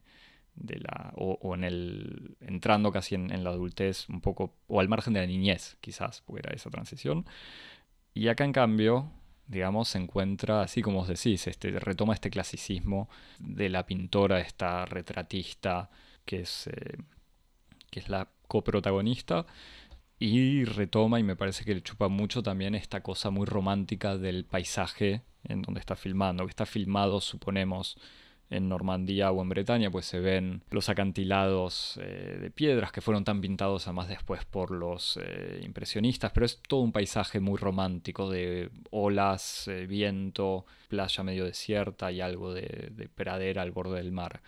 de 0.60 0.80
la 0.80 1.14
o, 1.16 1.56
en 1.56 1.64
el 1.64 2.38
entrando 2.42 2.92
casi 2.92 3.16
en, 3.16 3.32
en 3.32 3.44
la 3.44 3.52
adultez 3.52 4.08
un 4.10 4.22
poco 4.22 4.56
o 4.68 4.80
al 4.80 4.90
margen 4.90 5.14
de 5.14 5.22
la 5.22 5.28
niñez 5.28 5.78
quizás 5.82 6.22
porque 6.26 6.48
era 6.48 6.56
esa 6.56 6.70
transición. 6.70 7.26
Y 8.14 8.28
acá 8.28 8.44
en 8.46 8.54
cambio 8.54 9.12
digamos 9.48 9.90
se 9.90 9.98
encuentra 9.98 10.62
así 10.62 10.82
como 10.82 11.02
os 11.02 11.08
decís 11.08 11.48
este 11.48 11.72
retoma 11.80 12.14
este 12.14 12.30
clasicismo 12.30 13.10
de 13.40 13.70
la 13.70 13.86
pintora 13.86 14.40
esta 14.40 14.86
retratista 14.86 15.90
que 16.26 16.42
es 16.42 16.68
eh, 16.68 16.98
que 17.90 18.00
es 18.00 18.10
la 18.10 18.30
coprotagonista 18.48 19.46
y 20.20 20.66
retoma 20.66 21.20
y 21.20 21.24
me 21.24 21.38
parece 21.38 21.64
que 21.64 21.74
le 21.74 21.82
chupa 21.82 22.10
mucho 22.10 22.44
también 22.44 22.76
esta 22.76 23.02
cosa 23.02 23.30
muy 23.30 23.46
romántica 23.46 24.18
del 24.18 24.44
paisaje 24.46 25.24
en 25.46 25.62
donde 25.62 25.80
está 25.80 25.96
filmando, 25.96 26.46
que 26.46 26.50
está 26.50 26.66
filmado, 26.66 27.22
suponemos, 27.22 27.98
en 28.50 28.68
Normandía 28.68 29.32
o 29.32 29.42
en 29.42 29.50
Bretaña, 29.50 29.92
pues 29.92 30.06
se 30.06 30.20
ven 30.20 30.64
los 30.72 30.90
acantilados 30.90 32.00
eh, 32.02 32.38
de 32.42 32.52
piedras 32.52 32.92
que 32.92 33.02
fueron 33.02 33.24
tan 33.24 33.42
pintados 33.42 33.88
además 33.88 34.10
después 34.10 34.44
por 34.46 34.72
los 34.72 35.20
eh, 35.22 35.62
impresionistas, 35.64 36.32
pero 36.32 36.46
es 36.46 36.62
todo 36.68 36.82
un 36.82 36.92
paisaje 36.92 37.40
muy 37.40 37.58
romántico 37.58 38.30
de 38.30 38.70
olas, 38.92 39.68
eh, 39.68 39.86
viento, 39.86 40.66
playa 40.88 41.24
medio 41.24 41.46
desierta 41.46 42.12
y 42.12 42.22
algo 42.22 42.54
de, 42.54 42.90
de 42.92 43.08
pradera 43.08 43.62
al 43.62 43.72
borde 43.72 43.98
del 43.98 44.12
mar. 44.12 44.42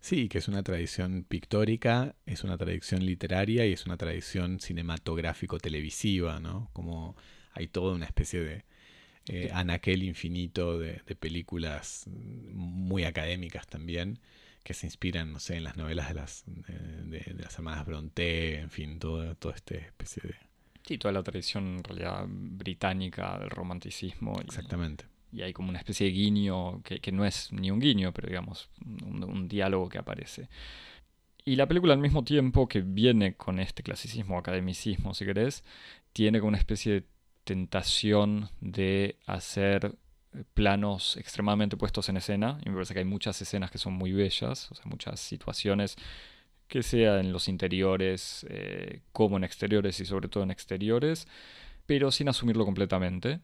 Sí, 0.00 0.28
que 0.28 0.38
es 0.38 0.48
una 0.48 0.62
tradición 0.62 1.24
pictórica, 1.24 2.14
es 2.26 2.44
una 2.44 2.58
tradición 2.58 3.04
literaria 3.04 3.66
y 3.66 3.72
es 3.72 3.86
una 3.86 3.96
tradición 3.96 4.60
cinematográfico-televisiva, 4.60 6.38
¿no? 6.40 6.70
Como 6.72 7.16
hay 7.52 7.68
toda 7.68 7.94
una 7.94 8.04
especie 8.04 8.40
de 8.40 8.64
eh, 9.28 9.50
anaquel 9.52 10.02
infinito 10.02 10.78
de, 10.78 11.00
de 11.06 11.16
películas 11.16 12.04
muy 12.08 13.04
académicas 13.04 13.66
también, 13.66 14.18
que 14.64 14.74
se 14.74 14.86
inspiran, 14.86 15.32
no 15.32 15.40
sé, 15.40 15.56
en 15.56 15.64
las 15.64 15.76
novelas 15.76 16.08
de 16.08 16.14
las, 16.14 16.44
de, 16.46 17.34
las 17.38 17.54
hermanas 17.56 17.86
Brontë, 17.86 18.60
en 18.60 18.70
fin, 18.70 18.98
todo, 18.98 19.34
toda 19.36 19.54
esta 19.54 19.76
especie 19.76 20.22
de... 20.24 20.34
Sí, 20.86 20.98
toda 20.98 21.12
la 21.12 21.22
tradición 21.22 21.78
en 21.78 21.84
realidad 21.84 22.24
británica 22.28 23.38
del 23.38 23.50
romanticismo. 23.50 24.34
y- 24.40 24.44
Exactamente. 24.44 25.04
y 25.32 25.42
hay 25.42 25.52
como 25.52 25.68
una 25.68 25.78
especie 25.78 26.06
de 26.06 26.12
guiño 26.12 26.82
que, 26.82 27.00
que 27.00 27.12
no 27.12 27.24
es 27.26 27.52
ni 27.52 27.70
un 27.70 27.80
guiño, 27.80 28.12
pero 28.12 28.28
digamos 28.28 28.70
un, 28.84 29.24
un 29.24 29.48
diálogo 29.48 29.88
que 29.88 29.98
aparece. 29.98 30.48
Y 31.44 31.56
la 31.56 31.66
película 31.68 31.92
al 31.94 32.00
mismo 32.00 32.24
tiempo 32.24 32.66
que 32.68 32.80
viene 32.80 33.36
con 33.36 33.60
este 33.60 33.82
clasicismo, 33.82 34.38
academicismo, 34.38 35.14
si 35.14 35.24
querés, 35.24 35.62
tiene 36.12 36.40
como 36.40 36.48
una 36.48 36.58
especie 36.58 36.92
de 36.92 37.04
tentación 37.46 38.50
de 38.60 39.18
hacer 39.24 39.94
planos 40.52 41.16
extremadamente 41.16 41.76
puestos 41.76 42.08
en 42.08 42.16
escena. 42.18 42.58
Y 42.64 42.68
me 42.68 42.74
parece 42.74 42.92
que 42.92 42.98
hay 43.00 43.06
muchas 43.06 43.40
escenas 43.40 43.70
que 43.70 43.78
son 43.78 43.94
muy 43.94 44.12
bellas, 44.12 44.70
o 44.70 44.74
sea, 44.74 44.84
muchas 44.86 45.20
situaciones 45.20 45.96
que 46.68 46.82
sea 46.82 47.20
en 47.20 47.32
los 47.32 47.48
interiores 47.48 48.44
eh, 48.50 49.02
como 49.12 49.36
en 49.36 49.44
exteriores 49.44 50.00
y 50.00 50.04
sobre 50.04 50.28
todo 50.28 50.42
en 50.42 50.50
exteriores, 50.50 51.28
pero 51.86 52.10
sin 52.10 52.28
asumirlo 52.28 52.64
completamente. 52.64 53.40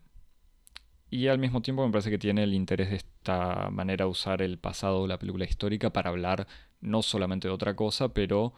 Y 1.09 1.29
al 1.29 1.39
mismo 1.39 1.63
tiempo 1.63 1.87
me 1.87 1.93
parece 1.93 2.11
que 2.11 2.19
tiene 2.19 2.43
el 2.43 2.55
interés 2.55 2.91
de 2.91 2.97
esta 2.97 3.71
manera 3.71 4.09
usar 4.09 4.43
el 4.43 4.59
pasado 4.59 5.03
de 5.03 5.09
la 5.09 5.19
película 5.19 5.45
histórica 5.45 5.93
para 5.93 6.11
hablar 6.11 6.49
no 6.81 7.03
solamente 7.03 7.47
de 7.47 7.55
otra 7.55 7.77
cosa, 7.77 8.13
pero 8.13 8.55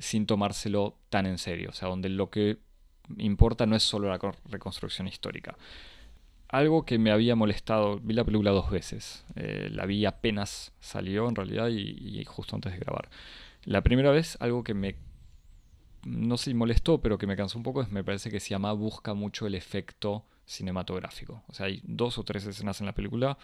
sin 0.00 0.26
tomárselo 0.26 0.96
tan 1.10 1.26
en 1.26 1.38
serio. 1.38 1.70
O 1.70 1.72
sea, 1.72 1.88
donde 1.88 2.08
lo 2.08 2.30
que 2.30 2.58
importa 3.18 3.66
no 3.66 3.76
es 3.76 3.82
solo 3.82 4.08
la 4.08 4.18
co- 4.18 4.34
reconstrucción 4.46 5.08
histórica. 5.08 5.56
Algo 6.48 6.84
que 6.84 6.98
me 6.98 7.12
había 7.12 7.36
molestado, 7.36 8.00
vi 8.00 8.14
la 8.14 8.24
película 8.24 8.50
dos 8.50 8.70
veces. 8.70 9.24
Eh, 9.36 9.68
la 9.72 9.86
vi 9.86 10.04
apenas 10.06 10.72
salió 10.80 11.28
en 11.28 11.36
realidad 11.36 11.68
y, 11.68 12.20
y 12.20 12.24
justo 12.24 12.56
antes 12.56 12.72
de 12.72 12.78
grabar. 12.80 13.08
La 13.64 13.82
primera 13.82 14.10
vez, 14.10 14.36
algo 14.40 14.64
que 14.64 14.74
me 14.74 14.96
no 16.04 16.36
sé 16.38 16.44
si 16.46 16.54
molestó, 16.54 17.00
pero 17.00 17.18
que 17.18 17.26
me 17.26 17.36
cansó 17.36 17.58
un 17.58 17.64
poco, 17.64 17.82
es 17.82 17.90
me 17.90 18.02
parece 18.04 18.30
que 18.30 18.40
Siamá 18.40 18.72
busca 18.72 19.14
mucho 19.14 19.46
el 19.46 19.54
efecto 19.54 20.24
cinematográfico. 20.46 21.42
O 21.48 21.54
sea, 21.54 21.66
hay 21.66 21.82
dos 21.84 22.18
o 22.18 22.24
tres 22.24 22.46
escenas 22.46 22.80
en 22.80 22.86
la 22.86 22.94
película 22.94 23.36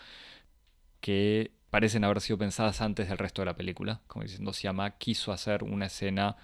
que 1.00 1.52
parecen 1.70 2.04
haber 2.04 2.20
sido 2.20 2.38
pensadas 2.38 2.80
antes 2.80 3.08
del 3.08 3.18
resto 3.18 3.42
de 3.42 3.46
la 3.46 3.56
película. 3.56 4.00
Como 4.06 4.22
diciendo, 4.22 4.52
Siamá 4.52 4.92
quiso 4.98 5.32
hacer 5.32 5.62
una 5.64 5.86
escena 5.86 6.36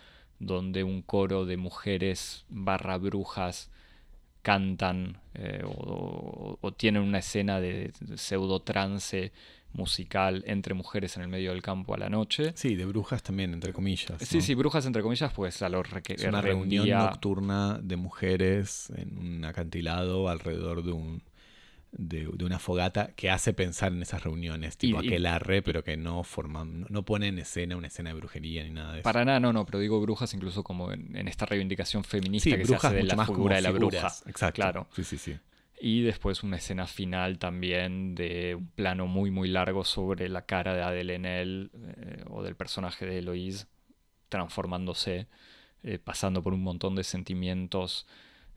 donde 0.44 0.84
un 0.84 1.02
coro 1.02 1.46
de 1.46 1.56
mujeres 1.56 2.44
barra 2.49 2.99
brujas 2.99 3.70
cantan 4.42 5.18
eh, 5.34 5.62
o, 5.64 5.70
o- 5.70 6.58
o 6.61 6.72
tienen 6.72 7.02
una 7.02 7.18
escena 7.18 7.61
de 7.61 7.92
pseudo 8.16 8.61
trance 8.61 9.32
musical 9.72 10.42
entre 10.46 10.75
mujeres 10.75 11.16
en 11.16 11.22
el 11.22 11.28
medio 11.28 11.52
del 11.52 11.62
campo 11.62 11.94
a 11.94 11.99
la 11.99 12.11
noche. 12.11 12.52
Sí, 12.56 12.75
de 12.75 12.84
brujas 12.84 13.22
también, 13.22 13.54
entre 13.54 13.72
comillas. 13.72 14.20
Sí, 14.20 14.38
¿no? 14.38 14.42
sí, 14.42 14.54
brujas 14.54 14.84
entre 14.84 15.00
comillas, 15.02 15.32
pues 15.32 15.62
a 15.62 15.68
lo 15.68 15.82
Es 15.82 16.25
una 16.25 16.42
reunión 16.42 16.88
nocturna 16.90 17.78
de 17.82 17.96
mujeres 17.96 18.92
en 18.96 19.16
un 19.16 19.44
acantilado 19.44 20.28
alrededor 20.28 20.82
de 20.82 20.92
un 20.92 21.22
de, 21.92 22.28
de 22.32 22.44
una 22.44 22.58
fogata 22.58 23.12
que 23.14 23.30
hace 23.30 23.52
pensar 23.52 23.92
en 23.92 24.02
esas 24.02 24.25
reuniones, 24.25 24.76
tipo 24.78 25.00
Y- 25.00 25.04
y- 25.04 25.08
aquelarre, 25.08 25.62
pero 25.62 25.84
que 25.84 25.96
no 25.96 26.25
forman, 26.25 26.87
no, 26.88 27.04
pone 27.04 27.28
en 27.28 27.38
escena 27.38 27.76
una 27.76 27.87
escena 27.88 28.11
de 28.11 28.16
brujería 28.16 28.64
ni 28.64 28.70
nada 28.70 28.92
de 28.94 28.99
eso. 29.00 29.04
Para 29.04 29.25
nada, 29.25 29.40
no, 29.40 29.52
no, 29.52 29.66
pero 29.66 29.78
digo 29.78 30.00
brujas 30.00 30.32
incluso 30.34 30.64
como 30.64 30.90
en, 30.92 31.14
en 31.16 31.28
esta 31.28 31.44
reivindicación 31.46 32.02
feminista 32.02 32.50
sí, 32.50 32.56
que 32.56 32.64
se 32.64 32.72
brujas 32.72 32.84
hace 32.92 32.96
de 32.96 33.02
la 33.04 33.14
más 33.14 33.26
figura 33.28 33.56
de 33.56 33.62
la 33.62 33.70
bruja. 33.70 34.06
Exacto. 34.26 34.54
Claro. 34.54 34.88
Sí, 34.96 35.04
sí, 35.04 35.18
sí. 35.18 35.37
Y 35.84 36.02
después 36.02 36.42
una 36.44 36.56
escena 36.58 36.87
final 36.87 37.38
también 37.38 38.14
de 38.14 38.54
un 38.54 38.68
plano 38.68 39.06
muy, 39.06 39.30
muy 39.30 39.49
largo 39.49 39.84
sobre 39.84 40.28
la 40.28 40.46
cara 40.46 40.75
de 40.75 40.82
Adele 40.82 41.16
Enel 41.16 41.70
eh, 41.75 42.25
o 42.30 42.42
del 42.42 42.54
personaje 42.54 43.04
de 43.04 43.18
Eloise 43.18 43.66
transformándose, 44.28 45.26
eh, 45.82 45.99
pasando 45.99 46.42
por 46.42 46.54
un 46.54 46.62
montón 46.62 46.94
de 46.94 47.04
sentimientos 47.04 48.06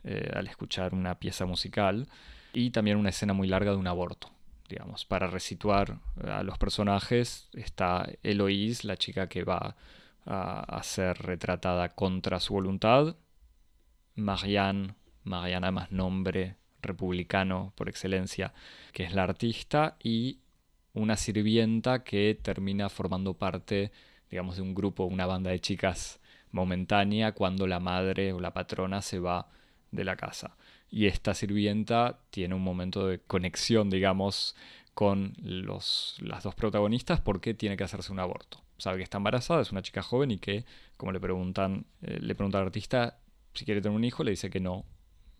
eh, 0.04 0.32
al 0.34 0.48
escuchar 0.48 0.94
una 0.94 1.20
pieza 1.20 1.46
musical. 1.46 2.08
Y 2.56 2.72
también 2.72 2.98
una 2.98 3.10
escena 3.10 3.34
muy 3.34 3.50
larga 3.50 3.72
de 3.72 3.78
un 3.78 3.88
aborto. 3.88 4.32
Digamos, 4.70 5.04
para 5.04 5.28
resituar 5.28 6.00
a 6.24 6.42
los 6.42 6.58
personajes 6.58 7.50
está 7.54 8.10
Eloise, 8.24 8.88
la 8.88 8.96
chica 8.96 9.28
que 9.28 9.44
va 9.44 9.76
a, 10.26 10.60
a 10.62 10.82
ser 10.84 11.18
retratada 11.18 11.90
contra 11.90 12.40
su 12.40 12.54
voluntad. 12.54 13.18
Marianne, 14.16 14.96
Marianne 15.24 15.66
además 15.68 15.92
nombre 15.92 16.56
republicano 16.82 17.74
por 17.76 17.90
excelencia, 17.90 18.54
que 18.94 19.04
es 19.04 19.14
la 19.14 19.24
artista, 19.24 19.98
y 20.02 20.40
una 20.94 21.18
sirvienta 21.18 22.06
que 22.06 22.40
termina 22.42 22.88
formando 22.88 23.34
parte, 23.34 23.92
digamos, 24.32 24.56
de 24.56 24.62
un 24.62 24.74
grupo, 24.74 25.04
una 25.04 25.26
banda 25.26 25.52
de 25.52 25.60
chicas 25.60 26.22
momentánea 26.52 27.34
cuando 27.34 27.68
la 27.68 27.82
madre 27.82 28.32
o 28.32 28.40
la 28.40 28.54
patrona 28.54 29.02
se 29.02 29.20
va 29.20 29.50
de 29.92 30.06
la 30.06 30.16
casa. 30.16 30.56
Y 30.96 31.08
esta 31.08 31.34
sirvienta 31.34 32.22
tiene 32.30 32.56
un 32.56 32.62
momento 32.62 33.06
de 33.06 33.20
conexión, 33.20 33.90
digamos, 33.90 34.56
con 34.94 35.34
los, 35.44 36.16
las 36.22 36.44
dos 36.44 36.56
protagonistas 36.56 37.20
porque 37.20 37.54
tiene 37.54 37.76
que 37.76 37.84
hacerse 37.84 38.14
un 38.14 38.20
aborto. 38.20 38.64
sabe 38.78 39.00
que 39.00 39.04
está 39.04 39.18
embarazada, 39.18 39.62
es 39.62 39.74
una 39.74 39.82
chica 39.82 40.02
joven 40.02 40.32
y 40.32 40.38
que, 40.38 40.64
como 40.96 41.12
le 41.12 41.20
preguntan, 41.20 41.86
eh, 42.02 42.20
le 42.22 42.34
pregunta 42.34 42.60
al 42.60 42.68
artista 42.68 43.20
si 43.54 43.66
quiere 43.66 43.82
tener 43.82 43.94
un 43.94 44.06
hijo, 44.06 44.24
le 44.24 44.32
dice 44.32 44.50
que 44.50 44.62
no. 44.62 44.86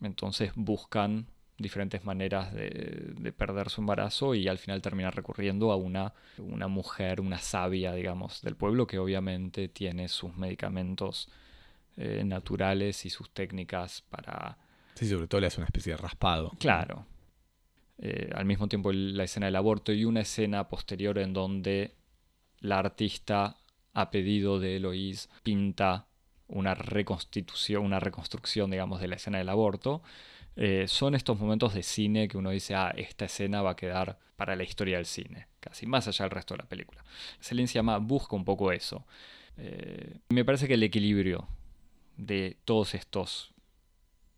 Entonces 0.02 0.52
buscan 0.56 1.26
diferentes 1.56 2.04
maneras 2.04 2.52
de, 2.52 3.32
perder 3.34 3.70
su 3.70 3.80
embarazo 3.80 4.34
y 4.34 4.48
al 4.48 4.58
final 4.58 4.82
termina 4.82 5.10
recurriendo 5.10 5.72
a 5.72 5.76
una, 5.76 6.12
una 6.36 6.68
mujer, 6.68 7.22
una 7.22 7.38
sabia, 7.38 7.94
digamos, 7.94 8.42
del 8.42 8.56
pueblo 8.56 8.86
que 8.86 8.98
obviamente 8.98 9.68
tiene 9.68 10.08
sus 10.08 10.36
medicamentos 10.36 11.30
eh, 11.96 12.24
naturales 12.26 13.06
y 13.06 13.08
sus 13.08 13.30
técnicas 13.30 14.02
para... 14.02 14.58
Sí, 14.96 15.06
sobre 15.06 15.28
todo 15.28 15.42
le 15.42 15.46
hace 15.46 15.60
una 15.60 15.66
especie 15.66 15.92
de 15.92 15.98
raspado. 15.98 16.52
Claro. 16.58 17.06
Eh, 17.98 18.30
al 18.34 18.46
mismo 18.46 18.66
tiempo 18.66 18.92
la 18.92 19.24
escena 19.24 19.46
del 19.46 19.56
aborto 19.56 19.92
y 19.92 20.04
una 20.04 20.22
escena 20.22 20.68
posterior 20.68 21.18
en 21.18 21.34
donde 21.34 21.94
la 22.60 22.78
artista 22.78 23.58
a 23.92 24.10
pedido 24.10 24.58
de 24.58 24.76
Eloís 24.76 25.28
pinta 25.42 26.06
una 26.48 26.74
reconstitución, 26.74 27.84
una 27.84 28.00
reconstrucción, 28.00 28.70
digamos, 28.70 29.00
de 29.00 29.08
la 29.08 29.16
escena 29.16 29.38
del 29.38 29.50
aborto. 29.50 30.02
Eh, 30.56 30.86
son 30.88 31.14
estos 31.14 31.38
momentos 31.38 31.74
de 31.74 31.82
cine 31.82 32.26
que 32.26 32.38
uno 32.38 32.50
dice, 32.50 32.74
ah, 32.74 32.94
esta 32.96 33.26
escena 33.26 33.60
va 33.60 33.72
a 33.72 33.76
quedar 33.76 34.18
para 34.36 34.56
la 34.56 34.62
historia 34.62 34.96
del 34.96 35.06
cine, 35.06 35.48
casi 35.60 35.84
más 35.86 36.08
allá 36.08 36.24
del 36.24 36.30
resto 36.30 36.54
de 36.54 36.58
la 36.58 36.68
película. 36.68 37.04
Celine 37.40 37.66
llama 37.66 37.98
busca 37.98 38.34
un 38.34 38.44
poco 38.46 38.72
eso. 38.72 39.04
me 40.30 40.44
parece 40.44 40.66
que 40.68 40.74
el 40.74 40.82
equilibrio 40.82 41.48
de 42.16 42.56
todos 42.64 42.94
estos 42.94 43.55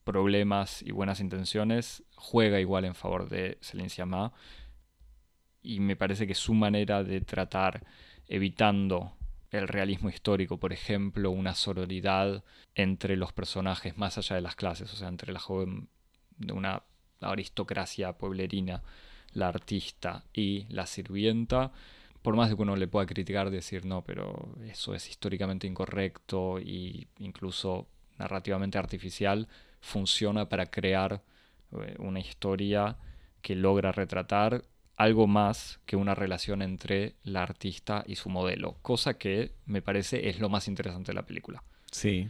problemas 0.09 0.81
y 0.81 0.91
buenas 0.91 1.21
intenciones 1.21 2.03
juega 2.17 2.61
igual 2.61 2.87
en 2.87 2.95
favor 2.95 3.29
de 3.29 3.59
Céline 3.61 3.91
Sciamma. 3.91 4.33
Y 5.61 5.81
me 5.81 5.97
parece 5.97 6.27
que 6.27 6.35
su 6.35 6.55
manera 6.55 7.05
de 7.05 7.21
tratar 7.21 7.85
evitando 8.27 9.13
el 9.51 9.69
realismo 9.69 10.09
histórico, 10.09 10.57
por 10.57 10.73
ejemplo, 10.73 11.31
una 11.31 11.55
sororidad 11.55 12.43
entre 12.75 13.19
los 13.19 13.35
personajes 13.35 13.99
más 13.99 14.17
allá 14.17 14.37
de 14.37 14.41
las 14.41 14.57
clases, 14.57 14.91
o 14.95 14.97
sea, 14.97 15.09
entre 15.09 15.31
la 15.31 15.41
joven 15.41 15.91
de 16.39 16.55
una 16.55 16.85
aristocracia 17.21 18.15
pueblerina, 18.15 18.83
la 19.35 19.49
artista 19.49 20.25
y 20.33 20.65
la 20.71 20.87
sirvienta, 20.87 21.71
por 22.23 22.35
más 22.35 22.49
de 22.49 22.57
que 22.57 22.63
uno 22.63 22.77
le 22.77 22.89
pueda 22.89 23.05
criticar, 23.05 23.51
decir, 23.51 23.85
no, 23.85 24.03
pero 24.05 24.55
eso 24.65 24.95
es 24.95 25.07
históricamente 25.11 25.67
incorrecto 25.67 26.57
e 26.57 27.09
incluso 27.19 27.89
narrativamente 28.19 28.79
artificial, 28.79 29.49
funciona 29.81 30.49
para 30.49 30.67
crear 30.67 31.23
eh, 31.73 31.95
una 31.99 32.21
historia 32.21 32.97
que 33.43 33.55
logra 33.55 33.93
retratar 33.93 34.65
algo 34.97 35.27
más 35.29 35.79
que 35.87 35.97
una 35.97 36.15
relación 36.15 36.61
entre 36.61 37.15
la 37.23 37.43
artista 37.43 38.05
y 38.07 38.17
su 38.17 38.31
modelo, 38.31 38.79
cosa 38.83 39.15
que 39.15 39.53
me 39.65 39.81
parece 39.81 40.29
es 40.29 40.41
lo 40.41 40.49
más 40.49 40.67
interesante 40.67 41.13
de 41.13 41.15
la 41.15 41.25
película. 41.25 41.63
Sí, 41.93 42.29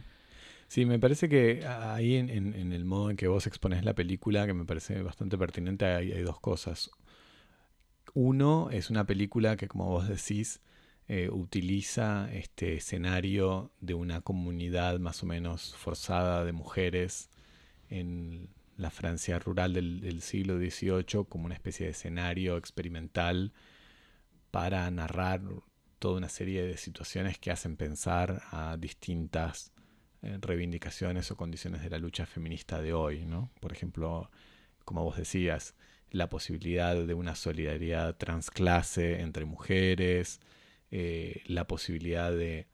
sí, 0.67 0.85
me 0.85 0.99
parece 0.99 1.29
que 1.29 1.65
ahí 1.65 2.15
en, 2.15 2.29
el 2.71 2.85
modo 2.85 3.09
en 3.09 3.17
que 3.17 3.27
vos 3.27 3.47
expones 3.47 3.83
la 3.83 3.95
película, 3.95 4.45
que 4.45 4.53
me 4.53 4.65
parece 4.65 5.01
bastante 5.01 5.37
pertinente, 5.37 5.85
hay 5.85 6.21
dos 6.21 6.39
cosas. 6.39 6.91
Uno 8.13 8.69
es 8.71 8.89
una 8.89 9.05
película 9.05 9.57
que, 9.57 9.67
como 9.67 9.85
vos 9.85 10.07
decís, 10.07 10.61
eh, 11.11 11.27
utiliza 11.31 12.29
este 12.31 12.75
escenario 12.75 13.71
de 13.81 13.95
una 13.95 14.21
comunidad 14.21 14.99
más 14.99 15.23
o 15.23 15.25
menos 15.25 15.75
forzada 15.75 16.45
de 16.45 16.51
mujeres 16.51 17.31
en 17.89 18.47
la 18.77 18.91
Francia 18.91 19.39
rural 19.39 19.73
del, 19.73 20.21
siglo 20.21 20.59
XVIII 20.59 21.25
como 21.27 21.47
una 21.47 21.55
especie 21.55 21.87
de 21.87 21.93
escenario 21.93 22.57
experimental 22.57 23.53
para 24.51 24.89
narrar 24.91 25.41
toda 25.97 26.17
una 26.17 26.29
serie 26.29 26.61
de 26.61 26.77
situaciones 26.77 27.39
que 27.39 27.49
hacen 27.49 27.75
pensar 27.75 28.43
a 28.51 28.77
distintas 28.77 29.73
eh, 30.21 30.37
reivindicaciones 30.39 31.31
o 31.31 31.35
condiciones 31.35 31.81
de 31.81 31.89
la 31.89 31.97
lucha 31.97 32.27
feminista 32.27 32.83
de 32.83 32.93
hoy. 32.93 33.25
¿no? 33.25 33.49
Por 33.59 33.71
ejemplo, 33.71 34.29
como 34.85 35.03
vos 35.03 35.17
decías, 35.17 35.73
la 36.11 36.29
posibilidad 36.29 36.95
de 36.95 37.13
una 37.15 37.33
solidaridad 37.33 38.15
transclase 38.15 39.21
entre 39.21 39.45
mujeres, 39.45 40.39
eh, 40.91 41.43
la 41.45 41.67
posibilidad 41.67 42.31
de 42.31 42.67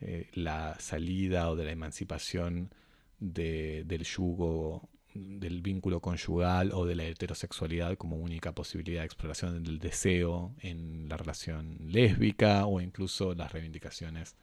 eh, 0.00 0.28
la 0.32 0.76
salida 0.80 1.50
o 1.50 1.56
de 1.56 1.64
la 1.64 1.72
emancipación 1.72 2.74
del 3.18 4.04
yugo 4.04 4.88
del 5.14 5.60
vínculo 5.60 6.00
conyugal 6.00 6.72
o 6.72 6.86
de 6.86 6.94
la 6.94 7.04
heterosexualidad 7.04 7.96
como 7.96 8.16
única 8.16 8.52
posibilidad 8.52 9.00
de 9.00 9.06
exploración 9.06 9.62
del 9.62 9.78
deseo 9.78 10.54
en 10.60 11.08
la 11.08 11.16
relación 11.16 11.78
lésbica 11.86 12.66
o 12.66 12.80
incluso 12.80 13.34
las 13.34 13.52
reivindicaciones 13.52 14.36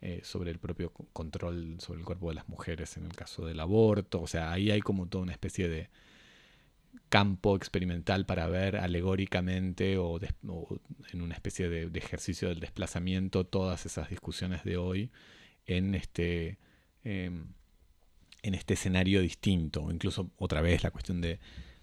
eh, 0.00 0.20
sobre 0.22 0.50
el 0.50 0.58
propio 0.58 0.90
control 0.90 1.76
sobre 1.80 2.00
el 2.00 2.04
cuerpo 2.04 2.28
de 2.28 2.34
las 2.34 2.48
mujeres 2.48 2.96
en 2.98 3.06
el 3.06 3.16
caso 3.16 3.46
del 3.46 3.60
aborto. 3.60 4.20
O 4.20 4.26
sea, 4.26 4.52
ahí 4.52 4.70
hay 4.70 4.80
como 4.80 5.08
toda 5.08 5.22
una 5.22 5.32
especie 5.32 5.68
de, 5.68 5.88
campo 7.08 7.56
experimental 7.56 8.26
para 8.26 8.48
ver 8.48 8.76
alegóricamente 8.76 9.98
o, 9.98 10.18
en 11.12 11.22
una 11.22 11.34
especie 11.34 11.68
de, 11.68 11.98
ejercicio 11.98 12.48
del 12.48 12.60
desplazamiento 12.60 13.44
todas 13.44 13.86
esas 13.86 14.10
discusiones 14.10 14.64
de 14.64 14.76
hoy 14.76 15.10
en 15.66 15.94
este, 15.94 16.58
em, 17.04 17.46
en 18.42 18.54
este 18.54 18.74
escenario 18.74 19.20
distinto. 19.20 19.90
Incluso 19.90 20.30
otra 20.38 20.60
vez 20.60 20.82
la 20.82 20.90
cuestión 20.90 21.20
de, 21.20 21.38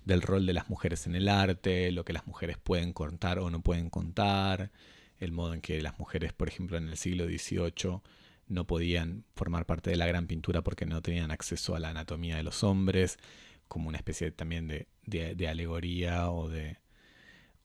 del 0.06 0.22
rol 0.22 0.46
de 0.46 0.54
las 0.54 0.70
mujeres 0.70 1.08
en 1.08 1.16
el 1.16 1.30
arte, 1.30 1.92
lo 1.92 2.04
que 2.06 2.14
las 2.14 2.28
mujeres 2.28 2.58
pueden 2.58 2.94
contar 2.94 3.40
o 3.40 3.50
no 3.50 3.62
pueden 3.62 3.90
contar, 3.90 4.72
el 5.20 5.32
modo 5.32 5.54
en 5.54 5.62
que 5.62 5.82
las 5.82 5.98
mujeres, 6.00 6.34
por 6.34 6.48
ejemplo, 6.48 6.78
en 6.78 6.88
el 6.90 6.98
siglo 6.98 7.26
XVIII 7.26 8.02
no 8.48 8.68
podían 8.68 9.24
formar 9.36 9.66
parte 9.66 9.92
de 9.92 9.96
la 9.96 10.08
gran 10.08 10.28
pintura 10.28 10.62
porque 10.62 10.86
no 10.86 11.02
tenían 11.02 11.32
acceso 11.32 11.76
a 11.76 11.80
la 11.80 11.90
anatomía 11.90 12.36
de 12.36 12.44
los 12.44 12.64
hombres 12.64 13.18
como 13.72 13.88
una 13.88 13.98
especie 13.98 14.32
también 14.32 14.68
de, 14.68 15.48
alegoría 15.48 16.30
o 16.30 16.50
de, 16.50 16.78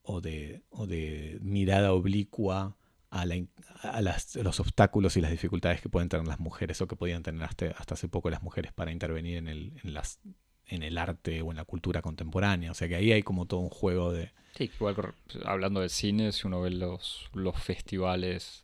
o 0.03 0.21
de, 0.21 0.63
o 0.71 0.87
de 0.87 1.37
mirada 1.41 1.93
oblicua 1.93 2.77
a, 3.11 3.27
los 3.27 4.61
obstáculos 4.61 5.17
y 5.17 5.21
las 5.21 5.33
dificultades 5.33 5.81
que 5.81 5.89
pueden 5.89 6.09
tener 6.09 6.25
las 6.29 6.39
mujeres 6.39 6.81
o 6.81 6.87
que 6.87 6.95
podían 6.95 7.25
tener 7.25 7.43
hasta, 7.43 7.73
hace 7.73 8.07
poco 8.07 8.31
las 8.31 8.41
mujeres 8.41 8.73
para 8.73 8.93
intervenir 8.93 9.37
en 9.39 9.49
el, 9.49 9.73
en, 9.83 9.95
las, 9.95 10.21
en 10.67 10.85
el 10.85 10.97
arte 10.97 11.43
o 11.43 11.51
en 11.51 11.57
la 11.57 11.65
cultura 11.65 12.03
contemporánea. 12.03 12.71
O 12.71 12.75
sea 12.75 12.87
que 12.87 12.95
ahí 12.95 13.11
hay 13.11 13.25
como 13.25 13.47
todo 13.47 13.59
un 13.59 13.71
juego 13.71 14.13
de... 14.13 14.31
Sí, 14.57 14.71
igual 14.73 15.13
hablando 15.45 15.81
de 15.81 15.89
cine, 15.89 16.31
si 16.31 16.47
uno 16.47 16.61
ve 16.61 16.71
los, 16.71 17.29
los 17.33 17.61
festivales, 17.61 18.63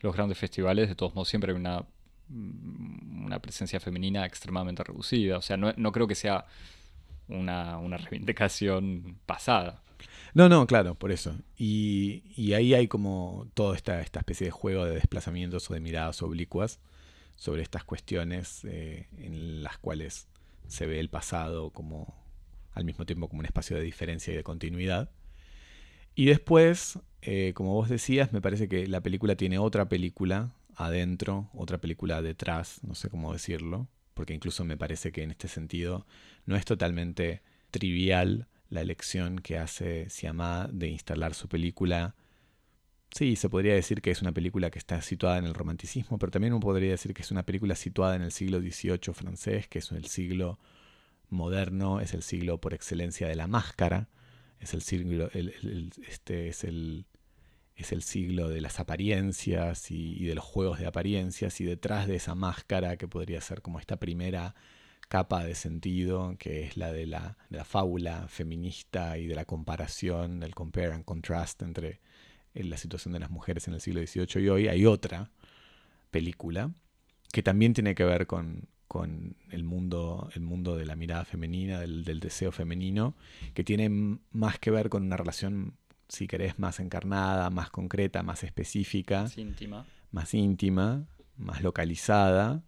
los 0.00 0.12
grandes 0.12 0.38
festivales, 0.38 0.88
de 0.88 0.96
todos 0.96 1.14
modos 1.14 1.28
siempre 1.28 1.52
hay 1.52 1.56
una, 1.56 1.84
una 2.28 3.38
presencia 3.38 3.78
femenina 3.78 4.26
extremadamente 4.26 4.82
reducida. 4.82 5.38
O 5.38 5.42
sea, 5.42 5.56
no, 5.56 5.72
no 5.76 5.92
creo 5.92 6.08
que 6.08 6.16
sea 6.16 6.46
una, 7.30 7.78
una 7.78 7.96
reivindicación 7.96 9.18
pasada. 9.26 9.82
No, 10.34 10.48
no, 10.48 10.66
claro, 10.66 10.94
por 10.94 11.12
eso. 11.12 11.36
Y, 11.56 12.52
ahí 12.54 12.74
hay 12.74 12.88
como 12.88 13.48
toda 13.54 13.76
esta, 13.76 14.00
esta, 14.00 14.20
especie 14.20 14.46
de 14.46 14.50
juego 14.50 14.84
de 14.84 14.94
desplazamientos 14.94 15.70
o 15.70 15.74
de 15.74 15.80
miradas 15.80 16.22
oblicuas 16.22 16.80
sobre 17.36 17.62
estas 17.62 17.84
cuestiones 17.84 18.64
eh, 18.64 19.08
en 19.18 19.62
las 19.62 19.78
cuales 19.78 20.28
se 20.68 20.86
ve 20.86 21.00
el 21.00 21.08
pasado 21.08 21.70
como 21.70 22.14
al 22.72 22.84
mismo 22.84 23.06
tiempo 23.06 23.28
como 23.28 23.40
un 23.40 23.46
espacio 23.46 23.76
de 23.76 23.82
diferencia 23.82 24.32
y 24.32 24.36
de 24.36 24.44
continuidad. 24.44 25.10
Y 26.14 26.26
después, 26.26 26.98
eh, 27.22 27.52
como 27.54 27.74
vos 27.74 27.88
decías, 27.88 28.32
me 28.32 28.40
parece 28.40 28.68
que 28.68 28.86
la 28.86 29.00
película 29.00 29.36
tiene 29.36 29.58
otra 29.58 29.88
película 29.88 30.54
adentro, 30.76 31.50
otra 31.54 31.78
película 31.78 32.22
detrás, 32.22 32.80
no 32.82 32.94
sé 32.94 33.10
cómo 33.10 33.32
decirlo, 33.32 33.88
porque 34.14 34.34
incluso 34.34 34.64
me 34.64 34.76
parece 34.76 35.12
que 35.12 35.22
en 35.22 35.30
este 35.30 35.48
sentido 35.48 36.06
no 36.46 36.56
es 36.56 36.64
totalmente 36.64 37.42
trivial 37.70 38.48
la 38.68 38.80
elección 38.80 39.38
que 39.40 39.58
hace 39.58 40.08
Siamá 40.10 40.68
de 40.72 40.88
instalar 40.88 41.34
su 41.34 41.48
película. 41.48 42.14
Sí, 43.10 43.34
se 43.36 43.48
podría 43.48 43.74
decir 43.74 44.00
que 44.00 44.12
es 44.12 44.22
una 44.22 44.32
película 44.32 44.70
que 44.70 44.78
está 44.78 45.02
situada 45.02 45.38
en 45.38 45.44
el 45.44 45.54
romanticismo, 45.54 46.18
pero 46.18 46.30
también 46.30 46.52
uno 46.52 46.60
podría 46.60 46.90
decir 46.90 47.12
que 47.12 47.22
es 47.22 47.30
una 47.32 47.44
película 47.44 47.74
situada 47.74 48.14
en 48.14 48.22
el 48.22 48.30
siglo 48.30 48.60
XVIII 48.60 49.12
francés, 49.12 49.68
que 49.68 49.80
es 49.80 49.90
el 49.90 50.06
siglo 50.06 50.58
moderno, 51.28 52.00
es 52.00 52.14
el 52.14 52.22
siglo 52.22 52.60
por 52.60 52.74
excelencia 52.74 53.26
de 53.28 53.34
la 53.34 53.48
máscara, 53.48 54.08
es 54.60 54.74
el 54.74 54.82
siglo, 54.82 55.30
este 55.32 56.48
es 56.48 56.64
el, 56.64 57.06
es 57.82 57.92
el 57.92 58.02
siglo 58.02 58.48
de 58.48 58.60
las 58.60 58.80
apariencias 58.80 59.90
y, 59.90 60.24
de 60.24 60.34
los 60.34 60.44
juegos 60.44 60.78
de 60.78 60.86
apariencias 60.86 61.60
y 61.60 61.64
detrás 61.64 62.06
de 62.06 62.16
esa 62.16 62.34
máscara 62.34 62.96
que 62.96 63.08
podría 63.08 63.40
ser 63.40 63.62
como 63.62 63.78
esta 63.78 63.96
primera 63.96 64.54
capa 65.08 65.44
de 65.44 65.54
sentido 65.54 66.36
que 66.38 66.64
es 66.64 66.76
la 66.76 66.92
de 66.92 67.06
la, 67.06 67.36
fábula 67.64 68.28
feminista 68.28 69.18
y 69.18 69.26
de 69.26 69.34
la 69.34 69.44
comparación, 69.44 70.40
del 70.40 70.54
compare 70.54 70.92
and 70.92 71.04
contrast 71.04 71.62
entre 71.62 72.00
eh, 72.54 72.64
la 72.64 72.76
situación 72.76 73.12
de 73.12 73.20
las 73.20 73.30
mujeres 73.30 73.66
en 73.68 73.74
el 73.74 73.80
siglo 73.80 74.00
XVIII 74.00 74.44
y 74.44 74.48
hoy, 74.48 74.68
hay 74.68 74.86
otra 74.86 75.30
película 76.10 76.72
que 77.32 77.42
también 77.42 77.74
tiene 77.74 77.94
que 77.94 78.04
ver 78.04 78.26
con, 78.26 78.68
el, 79.50 79.64
mundo, 79.64 80.28
el 80.34 80.42
mundo 80.42 80.76
de 80.76 80.84
la 80.84 80.96
mirada 80.96 81.24
femenina, 81.24 81.80
del, 81.80 82.04
del 82.04 82.18
deseo 82.18 82.50
femenino, 82.50 83.14
que 83.54 83.62
tiene 83.62 84.18
más 84.32 84.58
que 84.58 84.70
ver 84.70 84.88
con 84.88 85.04
una 85.04 85.16
relación 85.16 85.76
si 86.10 86.26
querés, 86.26 86.58
más 86.58 86.80
encarnada, 86.80 87.50
más 87.50 87.70
concreta, 87.70 88.22
más 88.22 88.42
específica. 88.44 89.22
Más 89.22 89.38
íntima. 89.38 89.86
Más 90.10 90.34
íntima, 90.34 91.06
más 91.36 91.62
localizada, 91.62 92.64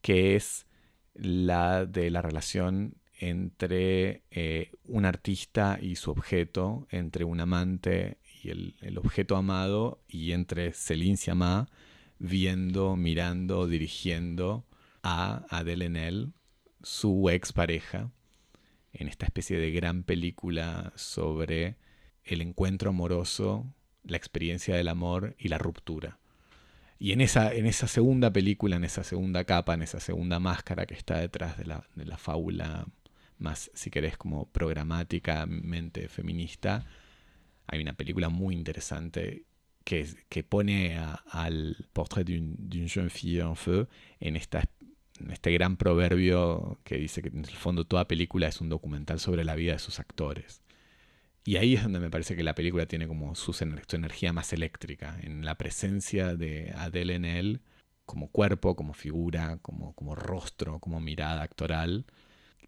que 0.00 0.36
es 0.36 0.66
la 1.14 1.84
de 1.84 2.10
la 2.10 2.22
relación 2.22 2.94
entre 3.18 4.22
eh, 4.30 4.70
un 4.84 5.04
artista 5.04 5.78
y 5.80 5.96
su 5.96 6.10
objeto, 6.10 6.86
entre 6.90 7.24
un 7.24 7.40
amante 7.40 8.18
y 8.42 8.50
el, 8.50 8.98
objeto 8.98 9.36
amado, 9.36 10.02
y 10.08 10.32
entre 10.32 10.72
Céline 10.72 11.16
Sciamma 11.16 11.68
viendo, 12.18 12.96
mirando, 12.96 13.66
dirigiendo 13.66 14.64
a 15.02 15.44
Adele 15.50 15.86
Enel, 15.86 16.32
su 16.82 17.28
expareja, 17.30 18.10
en 18.92 19.08
esta 19.08 19.26
especie 19.26 19.58
de 19.58 19.70
gran 19.72 20.04
película 20.04 20.92
sobre 20.96 21.76
el 22.26 22.42
encuentro 22.42 22.90
amoroso, 22.90 23.64
la 24.04 24.16
experiencia 24.16 24.76
del 24.76 24.88
amor 24.88 25.34
y 25.38 25.48
la 25.48 25.58
ruptura. 25.58 26.18
Y 26.98 27.12
en 27.12 27.20
esa, 27.20 27.52
en 27.52 27.66
esa 27.66 27.88
segunda 27.88 28.32
película, 28.32 28.76
en 28.76 28.84
esa 28.84 29.04
segunda 29.04 29.44
capa, 29.44 29.74
en 29.74 29.82
esa 29.82 30.00
segunda 30.00 30.40
máscara 30.40 30.86
que 30.86 30.94
está 30.94 31.18
detrás 31.18 31.58
de 31.58 31.66
la, 31.66 31.86
de 31.94 32.06
la 32.06 32.16
fábula 32.16 32.86
más, 33.38 33.70
si 33.74 33.90
querés, 33.90 34.16
como 34.16 34.46
programáticamente 34.46 36.08
feminista, 36.08 36.86
hay 37.66 37.80
una 37.80 37.92
película 37.92 38.28
muy 38.28 38.54
interesante 38.54 39.44
que, 39.84 40.06
que 40.28 40.42
pone 40.42 40.98
al 41.30 41.76
portrait 41.92 42.26
d'une 42.26 42.88
jeune 42.88 43.10
fille 43.10 43.40
en 43.40 43.56
feu 43.56 43.86
en, 44.20 44.36
esta, 44.36 44.64
en 45.20 45.30
este 45.30 45.52
gran 45.52 45.76
proverbio 45.76 46.80
que 46.82 46.96
dice 46.96 47.22
que 47.22 47.28
en 47.28 47.44
el 47.44 47.56
fondo 47.56 47.84
toda 47.84 48.08
película 48.08 48.48
es 48.48 48.60
un 48.60 48.68
documental 48.68 49.20
sobre 49.20 49.44
la 49.44 49.54
vida 49.54 49.72
de 49.72 49.78
sus 49.78 50.00
actores. 50.00 50.62
Y 51.46 51.58
ahí 51.58 51.74
es 51.74 51.84
donde 51.84 52.00
me 52.00 52.10
parece 52.10 52.34
que 52.34 52.42
la 52.42 52.56
película 52.56 52.86
tiene 52.86 53.06
como 53.06 53.36
su, 53.36 53.56
energía 53.92 54.32
más 54.32 54.52
eléctrica, 54.52 55.16
en 55.22 55.44
la 55.44 55.56
presencia 55.56 56.34
de 56.34 56.72
Adele 56.76 57.14
en 57.14 57.24
él, 57.24 57.60
como 58.04 58.32
cuerpo, 58.32 58.74
como 58.74 58.94
figura, 58.94 59.58
como, 59.62 59.94
como 59.94 60.16
rostro, 60.16 60.80
como 60.80 61.00
mirada 61.00 61.42
actoral, 61.42 62.04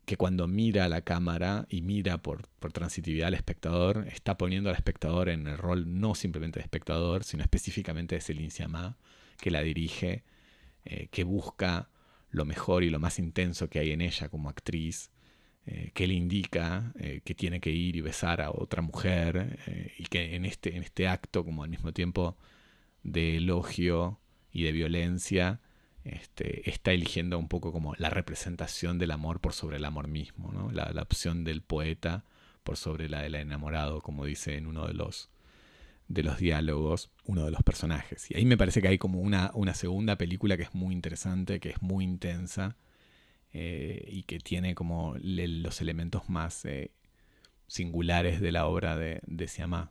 que 0.05 0.17
cuando 0.17 0.47
mira 0.47 0.85
a 0.85 0.89
la 0.89 1.01
cámara 1.01 1.67
y 1.69 1.83
mira 1.83 2.19
por, 2.23 2.49
por 2.61 2.73
transitividad 2.73 3.27
al 3.27 3.35
espectador, 3.35 4.07
está 4.13 4.39
poniendo 4.39 4.71
al 4.71 4.77
espectador 4.77 5.29
en 5.29 5.49
el 5.49 5.59
rol 5.59 6.01
no 6.01 6.15
simplemente 6.15 6.61
de 6.61 6.63
espectador, 6.63 7.25
sino 7.25 7.43
específicamente 7.43 8.15
de 8.15 8.21
Céline 8.21 8.53
Sciamma, 8.53 8.97
que 9.41 9.51
la 9.51 9.61
dirige, 9.61 10.23
eh, 10.85 11.09
que 11.11 11.25
busca 11.25 11.91
lo 12.31 12.45
mejor 12.45 12.85
y 12.85 12.91
lo 12.91 13.01
más 13.01 13.19
intenso 13.19 13.69
que 13.69 13.81
hay 13.81 13.91
en 13.91 14.03
ella 14.03 14.29
como 14.29 14.49
actriz, 14.49 15.11
eh, 15.71 15.91
que 15.93 16.07
le 16.07 16.15
indica 16.15 16.95
eh, 16.99 17.21
que 17.23 17.35
tiene 17.35 17.61
que 17.61 17.71
ir 17.71 17.95
y 17.95 18.01
besar 18.01 18.41
a 18.41 18.51
otra 18.51 18.81
mujer 18.81 19.59
eh, 19.67 19.93
y 19.99 20.05
que 20.05 20.35
en 20.35 20.47
este, 20.47 20.75
en 20.75 20.83
este 20.83 21.07
acto, 21.07 21.45
como 21.45 21.63
al 21.63 21.69
mismo 21.69 21.93
tiempo 21.93 22.39
de 23.03 23.37
elogio 23.37 24.19
y 24.51 24.63
de 24.63 24.73
violencia, 24.73 25.61
este, 26.05 26.71
está 26.71 26.93
eligiendo 26.93 27.39
un 27.39 27.49
poco 27.49 27.71
como 27.71 27.95
la 27.99 28.09
representación 28.09 28.99
del 28.99 29.11
amor 29.11 29.41
por 29.41 29.53
sobre 29.53 29.77
el 29.77 29.85
amor 29.85 30.09
mismo, 30.09 30.51
¿no? 30.53 30.71
la, 30.73 31.03
opción 31.03 31.45
del 31.45 31.61
poeta 31.61 32.25
por 32.63 32.79
sobre 32.79 33.11
la 33.11 33.21
del 33.21 33.35
enamorado, 33.35 34.01
como 34.01 34.25
dice 34.25 34.57
en 34.57 34.69
uno 34.69 34.87
de 34.87 34.95
los, 34.95 35.29
de 36.09 36.23
los 36.23 36.39
diálogos 36.39 37.11
uno 37.25 37.45
de 37.45 37.51
los 37.51 37.63
personajes. 37.63 38.31
Y 38.31 38.39
ahí 38.39 38.47
me 38.47 38.57
parece 38.57 38.81
que 38.81 38.89
hay 38.89 38.99
como 38.99 39.21
una, 39.21 39.51
una 39.53 39.75
segunda 39.75 40.17
película 40.17 40.57
que 40.57 40.63
es 40.63 40.75
muy 40.75 40.95
interesante, 40.95 41.61
que 41.61 41.69
es 41.69 41.83
muy 41.83 42.05
intensa 42.05 42.75
eh, 43.53 44.05
y 44.09 44.25
que 44.25 44.39
tiene 44.39 44.75
como 44.75 45.15
los 45.21 45.81
elementos 45.81 46.29
más 46.29 46.65
eh, 46.65 46.93
singulares 47.67 48.41
de 48.41 48.53
la 48.53 48.67
obra 48.67 48.97
de, 48.97 49.21
de 49.27 49.49
Siamá. 49.49 49.91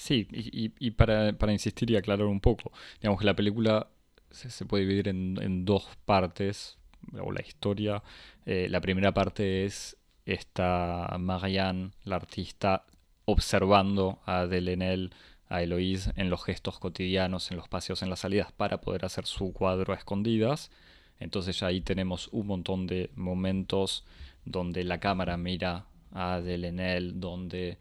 Sí, 0.00 0.26
y, 0.32 0.90
para, 0.92 1.34
insistir 1.52 1.90
y 1.90 1.96
aclarar 1.96 2.26
un 2.26 2.40
poco, 2.40 2.72
digamos 3.02 3.20
que 3.20 3.26
la 3.26 3.36
película 3.36 3.90
se, 4.30 4.64
puede 4.64 4.84
dividir 4.84 5.08
en, 5.08 5.66
dos 5.66 5.90
partes, 6.06 6.78
o 7.20 7.30
la 7.30 7.42
historia. 7.42 8.02
Eh, 8.46 8.68
la 8.70 8.80
primera 8.80 9.12
parte 9.12 9.66
es 9.66 9.98
esta 10.24 11.14
Marianne, 11.18 11.90
la 12.04 12.16
artista, 12.16 12.86
observando 13.26 14.20
a 14.24 14.46
Delenel, 14.46 15.12
a 15.50 15.62
Eloise 15.62 16.12
en 16.16 16.30
los 16.30 16.44
gestos 16.44 16.78
cotidianos, 16.78 17.50
en 17.50 17.58
los 17.58 17.68
paseos, 17.68 18.02
en 18.02 18.08
las 18.08 18.20
salidas, 18.20 18.52
para 18.52 18.80
poder 18.80 19.04
hacer 19.04 19.26
su 19.26 19.52
cuadro 19.52 19.92
a 19.92 19.96
escondidas. 19.96 20.70
Entonces 21.20 21.62
ahí 21.62 21.82
tenemos 21.82 22.28
un 22.32 22.46
montón 22.46 22.86
de 22.86 23.10
momentos 23.14 24.04
donde 24.44 24.82
la 24.84 24.98
cámara 24.98 25.36
mira 25.36 25.84
a 26.12 26.40
Delenel, 26.40 27.20
donde 27.20 27.78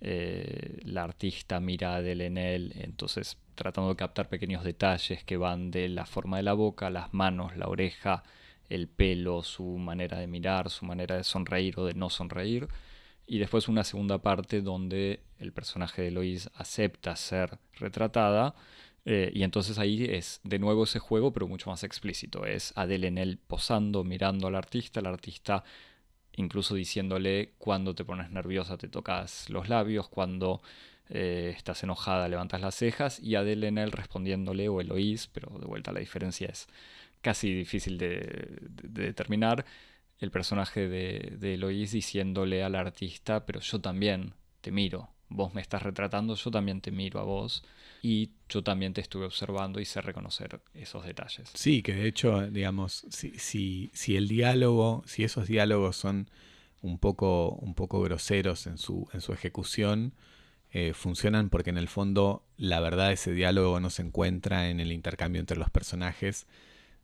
eh, 0.00 0.80
la 0.84 1.04
artista 1.04 1.58
mira 1.58 1.96
a 1.96 2.02
Delenel, 2.02 2.72
entonces 2.76 3.38
tratando 3.54 3.90
de 3.90 3.96
captar 3.96 4.28
pequeños 4.28 4.64
detalles 4.64 5.24
que 5.24 5.36
van 5.36 5.70
de 5.70 5.88
la 5.88 6.06
forma 6.06 6.36
de 6.36 6.42
la 6.42 6.52
boca, 6.52 6.90
las 6.90 7.12
manos, 7.12 7.56
la 7.56 7.68
oreja, 7.68 8.22
el 8.68 8.88
pelo, 8.88 9.42
su 9.42 9.64
manera 9.64 10.18
de 10.18 10.26
mirar, 10.26 10.70
su 10.70 10.84
manera 10.84 11.16
de 11.16 11.24
sonreír 11.24 11.78
o 11.78 11.86
de 11.86 11.94
no 11.94 12.10
sonreír. 12.10 12.68
Y 13.26 13.38
después 13.38 13.68
una 13.68 13.84
segunda 13.84 14.18
parte 14.18 14.60
donde 14.60 15.20
el 15.38 15.52
personaje 15.52 16.02
de 16.02 16.10
Lois 16.10 16.50
acepta 16.54 17.14
ser 17.16 17.58
retratada 17.78 18.54
eh, 19.04 19.30
y 19.34 19.42
entonces 19.42 19.78
ahí 19.78 20.04
es 20.04 20.40
de 20.44 20.58
nuevo 20.58 20.84
ese 20.84 20.98
juego, 20.98 21.32
pero 21.32 21.48
mucho 21.48 21.70
más 21.70 21.82
explícito. 21.84 22.46
Es 22.46 22.72
Adele 22.76 23.08
en 23.08 23.18
él 23.18 23.38
posando, 23.46 24.04
mirando 24.04 24.46
al 24.46 24.54
artista, 24.54 25.00
el 25.00 25.06
artista 25.06 25.64
incluso 26.36 26.74
diciéndole 26.74 27.52
cuando 27.58 27.94
te 27.94 28.04
pones 28.04 28.30
nerviosa 28.30 28.78
te 28.78 28.88
tocas 28.88 29.50
los 29.50 29.68
labios, 29.68 30.08
cuando 30.08 30.62
eh, 31.10 31.52
estás 31.56 31.82
enojada 31.82 32.28
levantas 32.28 32.60
las 32.60 32.74
cejas, 32.74 33.20
y 33.20 33.34
Adele 33.34 33.68
en 33.68 33.78
él 33.78 33.92
respondiéndole, 33.92 34.68
o 34.68 34.80
Eloís, 34.80 35.26
pero 35.28 35.58
de 35.58 35.66
vuelta 35.66 35.92
la 35.92 36.00
diferencia 36.00 36.48
es 36.48 36.68
casi 37.20 37.52
difícil 37.54 37.98
de, 37.98 38.58
determinar. 38.82 39.64
El 40.18 40.30
personaje 40.30 40.88
de, 40.88 41.36
de 41.38 41.54
Eloís 41.54 41.92
diciéndole 41.92 42.62
al 42.62 42.76
artista, 42.76 43.44
pero 43.44 43.60
yo 43.60 43.80
también 43.80 44.34
te 44.60 44.70
miro, 44.70 45.10
vos 45.34 45.54
me 45.54 45.60
estás 45.60 45.82
retratando, 45.82 46.34
yo 46.34 46.50
también 46.50 46.80
te 46.80 46.90
miro 46.90 47.20
a 47.20 47.24
vos 47.24 47.64
y 48.02 48.30
yo 48.48 48.62
también 48.62 48.92
te 48.92 49.00
estuve 49.00 49.26
observando 49.26 49.80
y 49.80 49.84
sé 49.84 50.00
reconocer 50.00 50.60
esos 50.74 51.04
detalles. 51.04 51.50
Sí, 51.54 51.82
que 51.82 51.94
de 51.94 52.06
hecho, 52.06 52.48
digamos, 52.50 53.06
si, 53.10 53.38
si, 53.38 53.90
si 53.94 54.16
el 54.16 54.28
diálogo, 54.28 55.02
si 55.06 55.24
esos 55.24 55.46
diálogos 55.46 55.96
son 55.96 56.28
un 56.82 56.98
poco, 56.98 57.50
un 57.50 57.74
poco 57.74 58.00
groseros 58.02 58.66
en 58.66 58.78
su, 58.78 59.08
en 59.12 59.20
su 59.20 59.32
ejecución, 59.32 60.14
eh, 60.70 60.94
funcionan 60.94 61.50
porque 61.50 61.70
en 61.70 61.78
el 61.78 61.88
fondo 61.88 62.44
la 62.56 62.80
verdad 62.80 63.08
de 63.08 63.14
ese 63.14 63.32
diálogo 63.32 63.78
no 63.78 63.90
se 63.90 64.02
encuentra 64.02 64.70
en 64.70 64.80
el 64.80 64.90
intercambio 64.90 65.40
entre 65.40 65.58
los 65.58 65.70
personajes, 65.70 66.46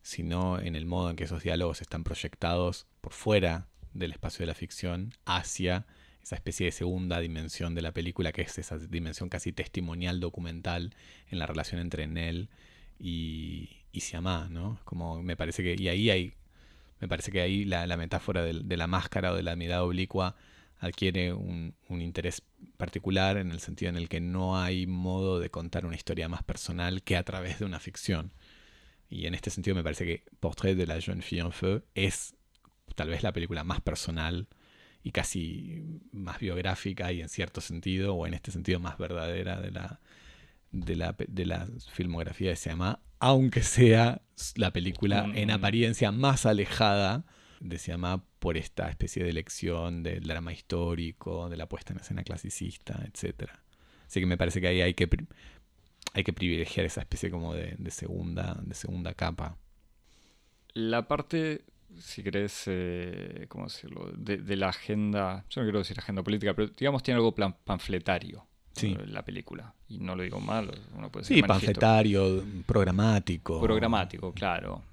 sino 0.01 0.59
en 0.59 0.75
el 0.75 0.85
modo 0.85 1.09
en 1.11 1.15
que 1.15 1.25
esos 1.25 1.43
diálogos 1.43 1.81
están 1.81 2.03
proyectados 2.03 2.87
por 2.99 3.13
fuera 3.13 3.67
del 3.93 4.11
espacio 4.11 4.43
de 4.43 4.47
la 4.47 4.55
ficción 4.55 5.13
hacia 5.25 5.85
esa 6.29 6.35
especie 6.35 6.67
de 6.67 6.71
segunda 6.71 7.19
dimensión 7.19 7.73
de 7.73 7.81
la 7.81 7.91
película, 7.91 8.31
que 8.31 8.43
es 8.43 8.59
esa 8.59 8.77
dimensión 8.77 9.29
casi 9.29 9.51
testimonial, 9.51 10.19
documental, 10.19 10.93
en 11.31 11.39
la 11.39 11.47
relación 11.47 11.81
entre 11.81 12.05
Nell 12.05 12.49
y, 12.99 13.77
y 13.91 14.01
Siamá, 14.01 14.47
¿no? 14.47 14.79
Como 14.85 15.23
me 15.23 15.35
parece 15.35 15.63
que, 15.63 15.75
y 15.75 15.87
ahí 15.87 16.11
hay, 16.11 16.33
me 16.99 17.07
parece 17.07 17.31
que 17.31 17.41
ahí 17.41 17.65
la, 17.65 17.97
metáfora 17.97 18.43
de, 18.43 18.77
la 18.77 18.85
máscara 18.85 19.31
o 19.31 19.35
de 19.35 19.41
la 19.41 19.55
mirada 19.55 19.83
oblicua 19.83 20.35
adquiere 20.77 21.33
un, 21.33 21.73
un, 21.87 21.99
interés 21.99 22.43
particular 22.77 23.37
en 23.37 23.49
el 23.49 23.59
sentido 23.59 23.89
en 23.89 23.97
el 23.97 24.07
que 24.07 24.19
no 24.19 24.55
hay 24.55 24.85
modo 24.85 25.39
de 25.39 25.49
contar 25.49 25.83
una 25.87 25.95
historia 25.95 26.29
más 26.29 26.43
personal 26.43 27.01
que 27.01 27.17
a 27.17 27.23
través 27.23 27.57
de 27.57 27.65
una 27.65 27.79
ficción. 27.79 28.33
Y 29.09 29.25
en 29.25 29.33
este 29.33 29.49
sentido 29.49 29.73
me 29.75 29.83
parece 29.83 30.05
que 30.05 30.23
Portrait 30.39 30.77
de 30.77 30.85
la 30.85 31.01
jeune 31.01 31.23
fille 31.23 31.41
en 31.41 31.51
feu 31.51 31.81
es 31.95 32.35
tal 32.93 33.09
vez 33.09 33.23
la 33.23 33.33
película 33.33 33.63
más 33.63 33.81
personal 33.81 34.47
y 35.03 35.11
casi 35.11 36.01
más 36.11 36.39
biográfica 36.39 37.11
y 37.11 37.21
en 37.21 37.29
cierto 37.29 37.61
sentido, 37.61 38.15
o 38.15 38.27
en 38.27 38.33
este 38.33 38.51
sentido 38.51 38.79
más 38.79 38.97
verdadera 38.97 39.59
de 39.61 39.71
la, 39.71 39.99
de 40.71 40.95
la, 40.95 41.15
de 41.17 41.45
la 41.45 41.67
filmografía 41.91 42.49
de 42.49 42.55
Siamá, 42.55 42.99
aunque 43.19 43.63
sea 43.63 44.21
la 44.55 44.71
película 44.71 45.27
mm, 45.27 45.37
en 45.37 45.51
apariencia 45.51 46.11
más 46.11 46.45
alejada 46.45 47.25
de 47.59 47.77
Siamá 47.77 48.23
por 48.39 48.57
esta 48.57 48.89
especie 48.89 49.23
de 49.23 49.29
elección 49.29 50.03
del 50.03 50.23
drama 50.23 50.53
histórico, 50.53 51.49
de 51.49 51.57
la 51.57 51.67
puesta 51.67 51.93
en 51.93 51.99
escena 51.99 52.23
clasicista, 52.23 53.05
etc. 53.05 53.49
Así 54.07 54.19
que 54.19 54.25
me 54.25 54.37
parece 54.37 54.61
que 54.61 54.67
ahí 54.67 54.81
hay 54.81 54.93
que, 54.93 55.09
hay 56.13 56.23
que 56.23 56.33
privilegiar 56.33 56.85
esa 56.85 57.01
especie 57.01 57.29
como 57.29 57.53
de, 57.53 57.75
de 57.77 57.91
segunda, 57.91 58.57
de 58.63 58.75
segunda 58.75 59.13
capa. 59.13 59.57
La 60.73 61.07
parte 61.07 61.65
si 61.97 62.23
querés, 62.23 62.63
eh, 62.67 63.45
¿cómo 63.49 63.65
decirlo? 63.65 64.11
De, 64.15 64.55
la 64.55 64.69
agenda, 64.69 65.45
yo 65.49 65.61
no 65.61 65.65
quiero 65.65 65.79
decir 65.79 65.97
agenda 65.99 66.23
política, 66.23 66.53
pero 66.53 66.69
digamos 66.69 67.03
tiene 67.03 67.17
algo 67.17 67.33
plan, 67.33 67.55
panfletario 67.63 68.45
sí. 68.73 68.95
la 69.07 69.23
película. 69.23 69.73
Y 69.87 69.99
no 69.99 70.15
lo 70.15 70.23
digo 70.23 70.39
mal, 70.39 70.71
uno 70.95 71.11
puede 71.11 71.25
Sí, 71.25 71.41
panfletario, 71.41 72.43
programático. 72.65 73.61
Programático, 73.61 74.33
claro. 74.33 74.83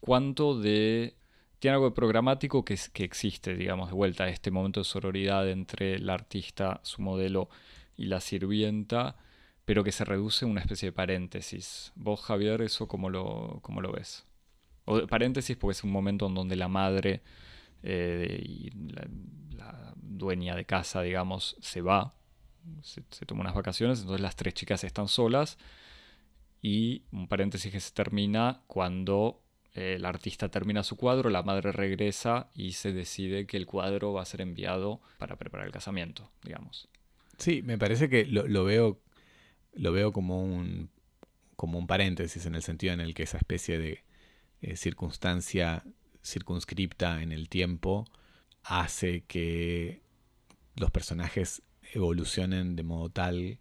¿Cuánto 0.00 0.58
de... 0.58 1.16
Tiene 1.58 1.74
algo 1.74 1.88
de 1.88 1.94
programático 1.94 2.64
que, 2.64 2.78
que 2.92 3.04
existe, 3.04 3.54
digamos, 3.54 3.88
de 3.88 3.94
vuelta 3.94 4.24
a 4.24 4.28
este 4.28 4.50
momento 4.50 4.80
de 4.80 4.84
sororidad 4.84 5.48
entre 5.48 5.94
el 5.94 6.10
artista, 6.10 6.80
su 6.82 7.00
modelo 7.00 7.48
y 7.96 8.06
la 8.06 8.20
sirvienta, 8.20 9.16
pero 9.64 9.82
que 9.82 9.90
se 9.90 10.04
reduce 10.04 10.44
a 10.44 10.48
una 10.48 10.60
especie 10.60 10.88
de 10.88 10.92
paréntesis. 10.92 11.92
Vos, 11.96 12.20
Javier, 12.20 12.60
¿eso 12.60 12.86
cómo 12.86 13.08
lo, 13.08 13.58
cómo 13.62 13.80
lo 13.80 13.90
ves? 13.90 14.25
O 14.86 15.06
paréntesis 15.06 15.56
porque 15.56 15.72
es 15.72 15.84
un 15.84 15.90
momento 15.90 16.26
en 16.26 16.34
donde 16.34 16.56
la 16.56 16.68
madre 16.68 17.20
eh, 17.82 18.42
y 18.42 18.70
la, 18.92 19.06
dueña 19.98 20.56
de 20.56 20.64
casa, 20.64 21.02
digamos, 21.02 21.56
se 21.60 21.82
va, 21.82 22.14
se, 22.80 23.02
toma 23.26 23.42
unas 23.42 23.54
vacaciones, 23.54 24.00
entonces 24.00 24.22
las 24.22 24.34
tres 24.34 24.54
chicas 24.54 24.82
están 24.82 25.08
solas 25.08 25.58
y 26.62 27.02
un 27.12 27.28
paréntesis 27.28 27.70
que 27.70 27.80
se 27.80 27.92
termina 27.92 28.62
cuando 28.66 29.42
eh, 29.74 29.96
el 29.96 30.06
artista 30.06 30.48
termina 30.48 30.82
su 30.84 30.96
cuadro, 30.96 31.28
la 31.28 31.42
madre 31.42 31.70
regresa 31.70 32.48
y 32.54 32.72
se 32.72 32.92
decide 32.92 33.46
que 33.46 33.58
el 33.58 33.66
cuadro 33.66 34.14
va 34.14 34.22
a 34.22 34.24
ser 34.24 34.40
enviado 34.40 35.02
para 35.18 35.36
preparar 35.36 35.66
el 35.66 35.72
casamiento, 35.72 36.30
digamos. 36.42 36.88
Sí, 37.36 37.60
me 37.62 37.76
parece 37.76 38.08
que 38.08 38.24
lo, 38.24 38.64
veo, 38.64 38.98
lo 39.74 39.92
veo 39.92 40.12
como 40.12 40.42
un, 40.42 40.88
como 41.56 41.78
un 41.78 41.86
paréntesis 41.86 42.46
en 42.46 42.54
el 42.54 42.62
sentido 42.62 42.94
en 42.94 43.00
el 43.00 43.14
que 43.14 43.24
esa 43.24 43.36
especie 43.36 43.78
de 43.78 44.05
eh, 44.66 44.76
circunstancia 44.76 45.84
circunscripta 46.24 47.22
en 47.22 47.30
el 47.30 47.48
tiempo 47.48 48.04
hace 48.64 49.22
que 49.22 50.02
los 50.74 50.90
personajes 50.90 51.62
evolucionen 51.92 52.74
de 52.74 52.82
modo 52.82 53.08
tal 53.08 53.60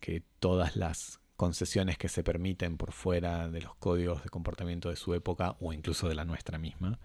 que 0.00 0.24
todas 0.40 0.74
las 0.74 1.20
concesiones 1.36 1.98
que 1.98 2.08
se 2.08 2.24
permiten 2.24 2.78
por 2.78 2.90
fuera 2.90 3.48
de 3.48 3.60
los 3.60 3.76
códigos 3.76 4.24
de 4.24 4.28
comportamiento 4.28 4.90
de 4.90 4.96
su 4.96 5.14
época 5.14 5.56
o 5.60 5.72
incluso 5.72 6.08
de 6.08 6.16
la 6.16 6.24
nuestra 6.24 6.58
misma 6.58 6.98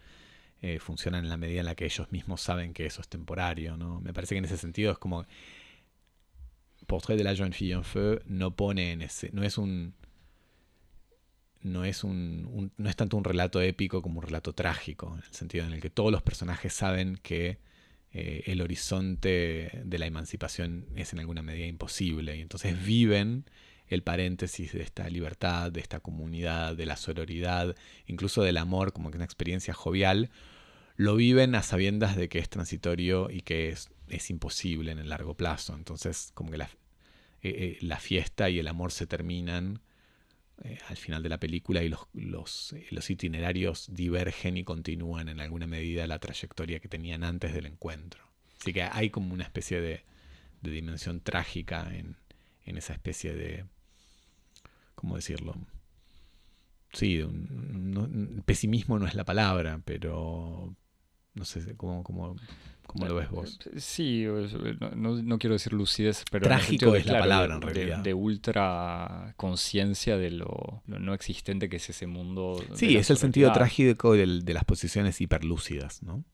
eh, 0.64 0.80
funcionan 0.80 1.24
en 1.24 1.30
la 1.30 1.38
medida 1.38 1.60
en 1.60 1.68
la 1.68 1.76
que 1.76 1.86
ellos 1.86 2.12
mismos 2.12 2.42
saben 2.42 2.74
que 2.74 2.88
eso 2.88 3.00
es 3.00 3.10
temporario. 3.10 3.78
¿no? 3.78 4.02
Me 4.02 4.12
parece 4.12 4.34
que 4.34 4.40
en 4.40 4.46
ese 4.46 4.58
sentido 4.58 4.92
es 4.92 4.98
como 4.98 5.28
Portrait 6.88 7.20
de 7.20 7.24
la 7.24 7.36
jeune 7.36 7.54
fille 7.54 7.80
no 8.26 8.56
pone 8.56 8.92
en 8.92 9.04
ese, 9.04 9.30
no 9.34 9.44
es 9.44 9.60
un 9.60 9.94
no 11.62 11.84
es 11.86 12.04
un, 12.04 12.72
no 12.78 12.90
es 12.90 12.96
tanto 12.96 13.18
un 13.18 13.24
relato 13.24 13.62
épico 13.62 14.02
como 14.02 14.20
un 14.20 14.26
relato 14.26 14.54
trágico, 14.54 15.14
en 15.18 15.24
el 15.24 15.34
sentido 15.34 15.66
en 15.66 15.74
el 15.74 15.82
que 15.82 15.90
todos 15.90 16.12
los 16.12 16.22
personajes 16.22 16.74
saben 16.74 17.20
que 17.22 17.60
eh, 18.12 18.44
el 18.48 18.62
horizonte 18.62 19.82
de 19.84 20.00
la 20.00 20.08
emancipación 20.08 20.88
es 20.96 21.14
en 21.14 21.20
alguna 21.20 21.42
medida 21.44 21.68
imposible 21.68 22.38
y 22.38 22.42
entonces 22.42 22.84
viven 22.84 23.46
el 23.88 24.04
paréntesis 24.04 24.74
de 24.74 24.82
esta 24.82 25.10
libertad, 25.10 25.72
de 25.72 25.80
esta 25.80 26.00
comunidad, 26.00 26.76
de 26.76 26.86
la 26.86 26.96
sororidad, 26.96 27.76
incluso 28.08 28.42
del 28.44 28.58
amor 28.58 28.94
como 28.94 29.12
que 29.12 29.18
una 29.18 29.26
experiencia 29.26 29.74
jovial, 29.74 30.30
lo 30.96 31.16
viven 31.16 31.56
a 31.56 31.64
sabiendas 31.64 32.16
de 32.16 32.30
que 32.30 32.40
es 32.40 32.50
transitorio 32.50 33.30
y 33.30 33.42
que 33.42 33.70
es, 33.70 33.90
es 34.10 34.30
imposible 34.30 34.92
en 34.92 35.00
el 35.00 35.10
largo 35.10 35.36
plazo. 35.36 35.74
Entonces 35.76 36.32
como 36.34 36.52
que 36.52 36.58
la, 36.58 36.66
eh, 36.66 36.70
eh, 37.42 37.78
la 37.82 38.00
fiesta 38.00 38.50
y 38.50 38.60
el 38.60 38.68
amor 38.68 38.92
se 38.92 39.08
terminan 39.08 39.82
eh, 40.64 40.78
al 40.88 40.98
final 40.98 41.24
de 41.24 41.30
la 41.30 41.40
película 41.40 41.84
y 41.84 41.90
los, 41.90 42.08
los, 42.14 42.74
eh, 42.74 42.88
los, 42.92 43.10
itinerarios 43.10 43.88
divergen 43.94 44.58
y 44.58 44.64
continúan 44.64 45.30
en 45.30 45.40
alguna 45.40 45.68
medida 45.68 46.08
la 46.08 46.20
trayectoria 46.20 46.80
que 46.80 46.90
tenían 46.90 47.24
antes 47.24 47.54
del 47.54 47.66
encuentro. 47.66 48.24
Así 48.60 48.74
que 48.74 48.84
hay 48.84 49.10
como 49.10 49.34
una 49.34 49.44
especie 49.44 49.80
de, 49.80 50.04
de 50.62 50.72
dimensión 50.72 51.22
trágica 51.22 51.96
en, 51.96 52.18
en, 52.66 52.78
esa 52.78 52.94
especie 52.94 53.34
de, 53.34 53.66
¿cómo 54.96 55.16
decirlo? 55.16 55.56
Sí, 56.92 57.24
pesimismo 58.46 59.00
no 59.00 59.08
es 59.08 59.14
la 59.14 59.24
palabra, 59.24 59.82
pero 59.86 60.76
no 61.36 61.46
sé 61.46 61.76
cómo, 61.78 62.04
cómo 62.04 62.36
¿Cómo 62.90 63.06
lo 63.06 63.14
ves 63.14 63.30
vos? 63.30 63.60
Sí, 63.78 64.26
no, 64.96 65.38
quiero 65.38 65.54
decir 65.54 65.74
lucidez, 65.74 66.24
pero... 66.32 66.48
Trágico 66.48 66.96
es 66.96 67.06
la 67.06 67.20
palabra 67.20 67.54
en 67.54 67.62
realidad. 67.62 68.00
De, 68.00 68.16
ultra 68.16 69.36
conciencia 69.38 70.18
de 70.18 70.32
lo, 70.32 70.82
no 70.88 71.14
existente 71.14 71.70
que 71.70 71.76
es 71.76 71.88
ese 71.88 72.08
mundo. 72.08 72.60
Sí, 72.74 72.98
es 72.98 73.12
el 73.12 73.18
sentido 73.18 73.52
trágico 73.52 74.14
de, 74.14 74.26
las 74.26 74.66
posiciones 74.66 75.22
hiperlúcidas, 75.22 76.02
¿no? 76.02 76.26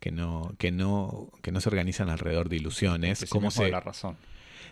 Que 0.00 0.10
no, 0.10 0.54
que 0.58 0.70
no, 0.70 1.32
que 1.40 1.50
no 1.50 1.62
se 1.62 1.70
organizan 1.70 2.10
alrededor 2.10 2.50
de 2.50 2.56
ilusiones. 2.56 3.24
como 3.30 3.50
se... 3.50 3.70
la 3.70 3.80
razón. 3.80 4.18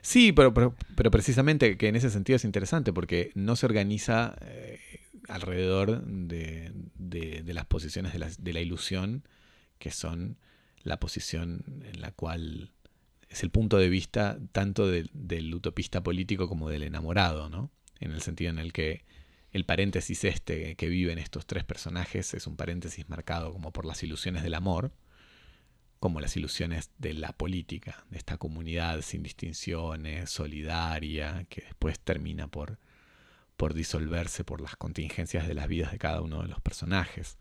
Sí, 0.03 0.33
pero, 0.33 0.53
pero, 0.53 1.11
precisamente 1.11 1.79
que 1.79 1.89
en 1.89 1.97
ese 1.97 2.11
sentido 2.11 2.37
es 2.37 2.45
interesante 2.45 2.93
porque 2.93 3.33
no 3.35 3.57
se 3.57 3.65
organiza 3.65 4.37
eh, 4.43 4.79
alrededor 5.27 6.05
de, 6.05 6.71
de, 6.99 7.55
las 7.55 7.65
posiciones 7.65 8.13
de 8.13 8.19
la, 8.19 8.29
de 8.39 8.53
la 8.53 8.61
ilusión 8.61 9.25
que 9.79 9.91
son 9.91 10.37
la 10.83 11.01
posición 11.01 11.83
en 11.85 12.01
la 12.01 12.13
cual 12.13 12.73
es 13.29 13.43
el 13.43 13.51
punto 13.51 13.79
de 13.79 13.89
vista 13.89 14.39
tanto 14.53 14.89
del 14.89 15.55
utopista 15.55 16.03
político 16.03 16.49
como 16.49 16.69
del 16.69 16.83
enamorado, 16.83 17.49
¿no? 17.49 17.71
En 18.01 18.13
el 18.13 18.23
sentido 18.23 18.51
en 18.51 18.59
el 18.59 18.73
que 18.73 19.05
el 19.51 19.65
paréntesis 19.65 20.25
este 20.25 20.77
que 20.77 20.89
viven 20.89 21.19
estos 21.19 21.47
tres 21.47 21.65
personajes 21.65 22.35
es 22.35 22.47
un 22.47 22.57
paréntesis 22.57 23.09
marcado 23.09 23.53
como 23.53 23.73
por 23.73 23.85
las 23.85 24.03
ilusiones 24.03 24.43
del 24.43 24.55
amor, 24.55 24.93
como 26.01 26.21
las 26.21 26.37
ilusiones 26.37 26.91
de 26.99 27.15
la 27.15 27.33
política, 27.33 28.05
de 28.11 28.19
esta 28.19 28.37
comunidad 28.37 29.03
sin 29.03 29.23
distinciones, 29.23 30.31
solidaria, 30.31 31.47
que 31.49 31.63
después 31.63 31.99
termina 31.99 32.49
por, 32.49 32.79
por 33.57 33.75
disolverse 33.75 34.45
por 34.45 34.61
las 34.61 34.77
contingencias 34.77 35.49
de 35.49 35.55
las 35.55 35.67
vidas 35.67 35.93
de 35.93 35.99
cada 35.99 36.21
uno 36.21 36.43
de 36.43 36.49
los 36.49 36.61
personajes. 36.61 37.37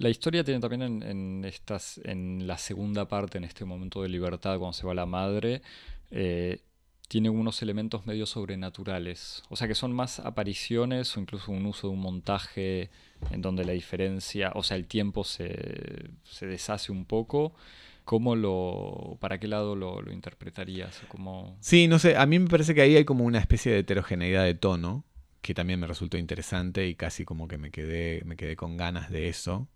La 0.00 0.08
historia 0.08 0.42
tiene 0.42 0.60
también 0.60 1.02
en, 1.02 1.44
estas, 1.44 2.00
en 2.04 2.46
la 2.46 2.56
segunda 2.56 3.06
parte, 3.06 3.36
en 3.36 3.44
este 3.44 3.66
momento 3.66 4.00
de 4.00 4.08
libertad, 4.08 4.56
cuando 4.56 4.72
se 4.72 4.86
va 4.86 4.94
la 4.94 5.04
madre, 5.04 5.60
eh, 6.10 6.62
tiene 7.06 7.28
unos 7.28 7.60
elementos 7.60 8.06
medio 8.06 8.24
sobrenaturales. 8.24 9.42
O 9.50 9.56
sea 9.56 9.68
que 9.68 9.74
son 9.74 9.92
más 9.92 10.18
apariciones 10.18 11.14
o 11.14 11.20
incluso 11.20 11.52
un 11.52 11.66
uso 11.66 11.88
de 11.88 11.92
un 11.92 12.00
montaje 12.00 12.88
en 13.30 13.42
donde 13.42 13.66
la 13.66 13.72
diferencia, 13.72 14.52
o 14.54 14.62
sea, 14.62 14.78
el 14.78 14.86
tiempo 14.86 15.22
se, 15.22 16.08
se 16.24 16.46
deshace 16.46 16.90
un 16.90 17.04
poco. 17.04 17.52
¿Cómo 18.06 18.36
lo, 18.36 19.18
¿Para 19.20 19.38
qué 19.38 19.48
lado 19.48 19.76
lo, 19.76 20.10
interpretarías? 20.10 21.02
¿Cómo... 21.08 21.58
Sí, 21.60 21.88
no 21.88 21.98
sé, 21.98 22.16
a 22.16 22.24
mí 22.24 22.38
me 22.38 22.48
parece 22.48 22.74
que 22.74 22.80
ahí 22.80 22.96
hay 22.96 23.04
como 23.04 23.24
una 23.26 23.38
especie 23.38 23.70
de 23.70 23.80
heterogeneidad 23.80 24.44
de 24.44 24.54
tono 24.54 25.04
que 25.42 25.52
también 25.52 25.78
me 25.78 25.86
resultó 25.86 26.16
interesante 26.16 26.88
y 26.88 26.94
casi 26.94 27.26
como 27.26 27.48
que 27.48 27.58
me 27.58 27.70
quedé, 27.70 28.22
me 28.24 28.36
quedé 28.36 28.56
con 28.56 28.78
ganas 28.78 29.10
de 29.10 29.28
eso 29.28 29.68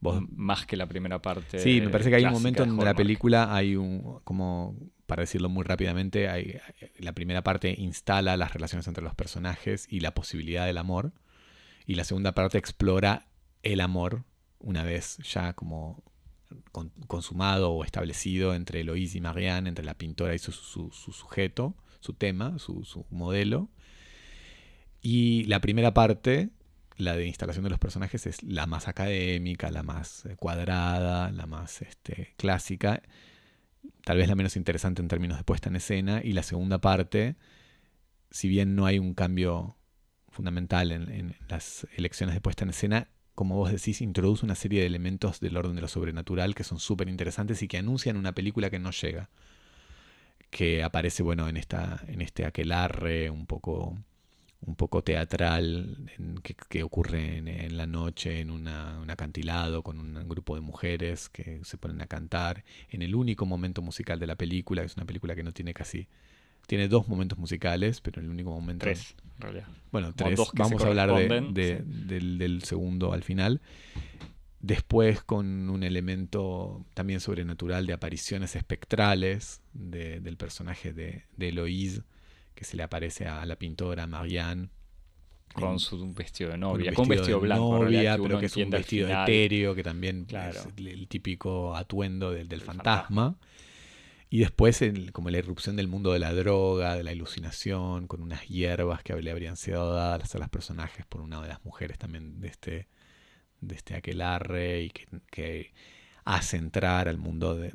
más 0.00 0.66
que 0.66 0.76
la 0.76 0.86
primera 0.86 1.20
parte. 1.20 1.58
Sí, 1.58 1.80
me 1.80 1.88
parece 1.88 2.10
que 2.10 2.16
hay 2.16 2.24
un 2.24 2.32
momento 2.32 2.62
en 2.62 2.76
la 2.76 2.94
película 2.94 3.54
hay 3.54 3.76
un, 3.76 4.20
como 4.24 4.76
para 5.06 5.22
decirlo 5.22 5.48
muy 5.48 5.64
rápidamente, 5.64 6.28
hay, 6.28 6.58
la 6.98 7.12
primera 7.12 7.42
parte 7.42 7.74
instala 7.78 8.36
las 8.36 8.52
relaciones 8.52 8.86
entre 8.88 9.04
los 9.04 9.14
personajes 9.14 9.86
y 9.90 10.00
la 10.00 10.12
posibilidad 10.12 10.66
del 10.66 10.78
amor. 10.78 11.12
Y 11.86 11.94
la 11.94 12.04
segunda 12.04 12.32
parte 12.32 12.58
explora 12.58 13.28
el 13.62 13.80
amor, 13.80 14.24
una 14.58 14.82
vez 14.82 15.18
ya 15.18 15.52
como 15.52 16.02
consumado 17.06 17.70
o 17.70 17.84
establecido 17.84 18.54
entre 18.54 18.80
Eloise 18.80 19.18
y 19.18 19.20
Marianne, 19.20 19.68
entre 19.68 19.84
la 19.84 19.94
pintora 19.94 20.34
y 20.34 20.38
su, 20.38 20.52
su 20.52 20.90
sujeto, 20.90 21.76
su 22.00 22.12
tema, 22.12 22.58
su, 22.58 22.84
su, 22.84 23.06
modelo. 23.10 23.68
Y 25.00 25.44
la 25.44 25.60
primera 25.60 25.94
parte 25.94 26.50
la 26.96 27.16
de 27.16 27.26
instalación 27.26 27.64
de 27.64 27.70
los 27.70 27.78
personajes 27.78 28.26
es 28.26 28.42
la 28.42 28.66
más 28.66 28.88
académica, 28.88 29.70
la 29.70 29.82
más 29.82 30.24
eh, 30.26 30.36
cuadrada, 30.36 31.30
la 31.30 31.46
más 31.46 31.82
este, 31.82 32.34
clásica, 32.36 33.02
tal 34.04 34.18
vez 34.18 34.28
la 34.28 34.34
menos 34.34 34.56
interesante 34.56 35.02
en 35.02 35.08
términos 35.08 35.38
de 35.38 35.44
puesta 35.44 35.68
en 35.68 35.76
escena, 35.76 36.20
y 36.24 36.32
la 36.32 36.42
segunda 36.42 36.78
parte, 36.78 37.36
si 38.30 38.48
bien 38.48 38.74
no 38.74 38.86
hay 38.86 38.98
un 38.98 39.14
cambio 39.14 39.76
fundamental 40.28 40.92
en, 40.92 41.34
las 41.48 41.86
elecciones 41.96 42.34
de 42.34 42.40
puesta 42.40 42.64
en 42.64 42.70
escena, 42.70 43.08
como 43.34 43.56
vos 43.56 43.70
decís, 43.70 44.00
introduce 44.00 44.44
una 44.44 44.54
serie 44.54 44.80
de 44.80 44.86
elementos 44.86 45.40
del 45.40 45.56
orden 45.56 45.74
de 45.74 45.82
lo 45.82 45.88
sobrenatural 45.88 46.54
que 46.54 46.64
son 46.64 46.78
súper 46.78 47.08
interesantes 47.08 47.62
y 47.62 47.68
que 47.68 47.78
anuncian 47.78 48.16
una 48.16 48.32
película 48.32 48.70
que 48.70 48.78
no 48.78 48.90
llega, 48.90 49.30
que 50.50 50.82
aparece, 50.82 51.22
bueno, 51.22 51.48
en, 51.48 51.56
esta, 51.56 52.02
en 52.08 52.22
este 52.22 52.46
aquelarre 52.46 53.30
un 53.30 53.46
poco 53.46 53.98
un 54.60 54.74
poco 54.74 55.02
teatral 55.02 56.10
que, 56.68 56.82
ocurre 56.82 57.38
en, 57.38 57.76
la 57.76 57.86
noche 57.86 58.40
en 58.40 58.50
un 58.50 58.68
acantilado 58.68 59.82
con 59.82 59.98
un 59.98 60.28
grupo 60.28 60.54
de 60.54 60.60
mujeres 60.60 61.28
que 61.28 61.60
se 61.64 61.76
ponen 61.78 62.00
a 62.00 62.06
cantar 62.06 62.64
en 62.90 63.02
el 63.02 63.14
único 63.14 63.46
momento 63.46 63.82
musical 63.82 64.18
de 64.18 64.26
la 64.26 64.36
película, 64.36 64.82
es 64.82 64.96
una 64.96 65.06
película 65.06 65.34
que 65.34 65.42
no 65.42 65.52
tiene 65.52 65.74
casi... 65.74 66.08
Tiene 66.66 66.88
dos 66.88 67.06
momentos 67.06 67.38
musicales, 67.38 68.00
pero 68.00 68.20
el 68.20 68.28
único 68.28 68.50
momento... 68.50 68.86
Tres, 68.86 69.14
en 69.36 69.40
realidad. 69.40 69.68
Bueno, 69.92 70.12
tres. 70.16 70.36
Vamos 70.54 70.82
a 70.82 70.88
hablar 70.88 71.14
de, 71.52 71.80
del, 71.84 72.62
segundo 72.64 73.12
al 73.12 73.22
final. 73.22 73.60
Después 74.58 75.22
con 75.22 75.70
un 75.70 75.84
elemento 75.84 76.84
también 76.94 77.20
sobrenatural 77.20 77.86
de 77.86 77.92
apariciones 77.92 78.56
espectrales 78.56 79.60
del 79.74 80.36
personaje 80.36 80.92
de, 80.92 81.22
de 81.36 81.50
Eloise 81.50 82.02
que 82.56 82.64
se 82.64 82.76
le 82.76 82.82
aparece 82.82 83.26
a 83.26 83.46
la 83.46 83.56
pintora 83.56 84.08
Marianne. 84.08 84.70
Con 85.54 85.78
su 85.78 86.12
vestido 86.12 86.50
de 86.50 86.58
novia, 86.58 86.92
con 86.92 87.04
un 87.04 87.08
vestido, 87.08 87.40
blanco. 87.40 87.84
Novia, 87.84 88.18
pero 88.20 88.38
que 88.38 88.46
es 88.46 88.56
un 88.56 88.68
vestido 88.68 89.08
etéreo, 89.08 89.74
que 89.74 89.82
también 89.82 90.26
es 90.28 90.68
el, 90.76 91.08
típico 91.08 91.74
atuendo 91.74 92.32
del, 92.32 92.60
fantasma. 92.60 93.38
Y 94.28 94.40
después 94.40 94.84
como 95.12 95.30
la 95.30 95.38
irrupción 95.38 95.76
del 95.76 95.88
mundo 95.88 96.12
de 96.12 96.18
la 96.18 96.34
droga, 96.34 96.96
de 96.96 97.04
la 97.04 97.12
iluminación, 97.12 98.06
con 98.08 98.22
unas 98.22 98.46
hierbas 98.48 99.02
que 99.02 99.14
le 99.14 99.30
habrían 99.30 99.56
sido 99.56 99.92
dadas 99.92 100.34
a 100.34 100.38
los 100.38 100.48
personajes 100.48 101.06
por 101.06 101.20
una 101.20 101.40
de 101.40 101.48
las 101.48 101.64
mujeres 101.64 101.96
también 101.96 102.40
de 102.40 102.48
este, 102.48 102.88
de 103.60 103.74
este 103.76 103.94
aquelarre 103.94 104.82
y 104.82 104.90
que, 104.90 105.72
hace 106.24 106.56
entrar 106.56 107.08
al 107.08 107.18
mundo 107.18 107.54
de, 107.54 107.70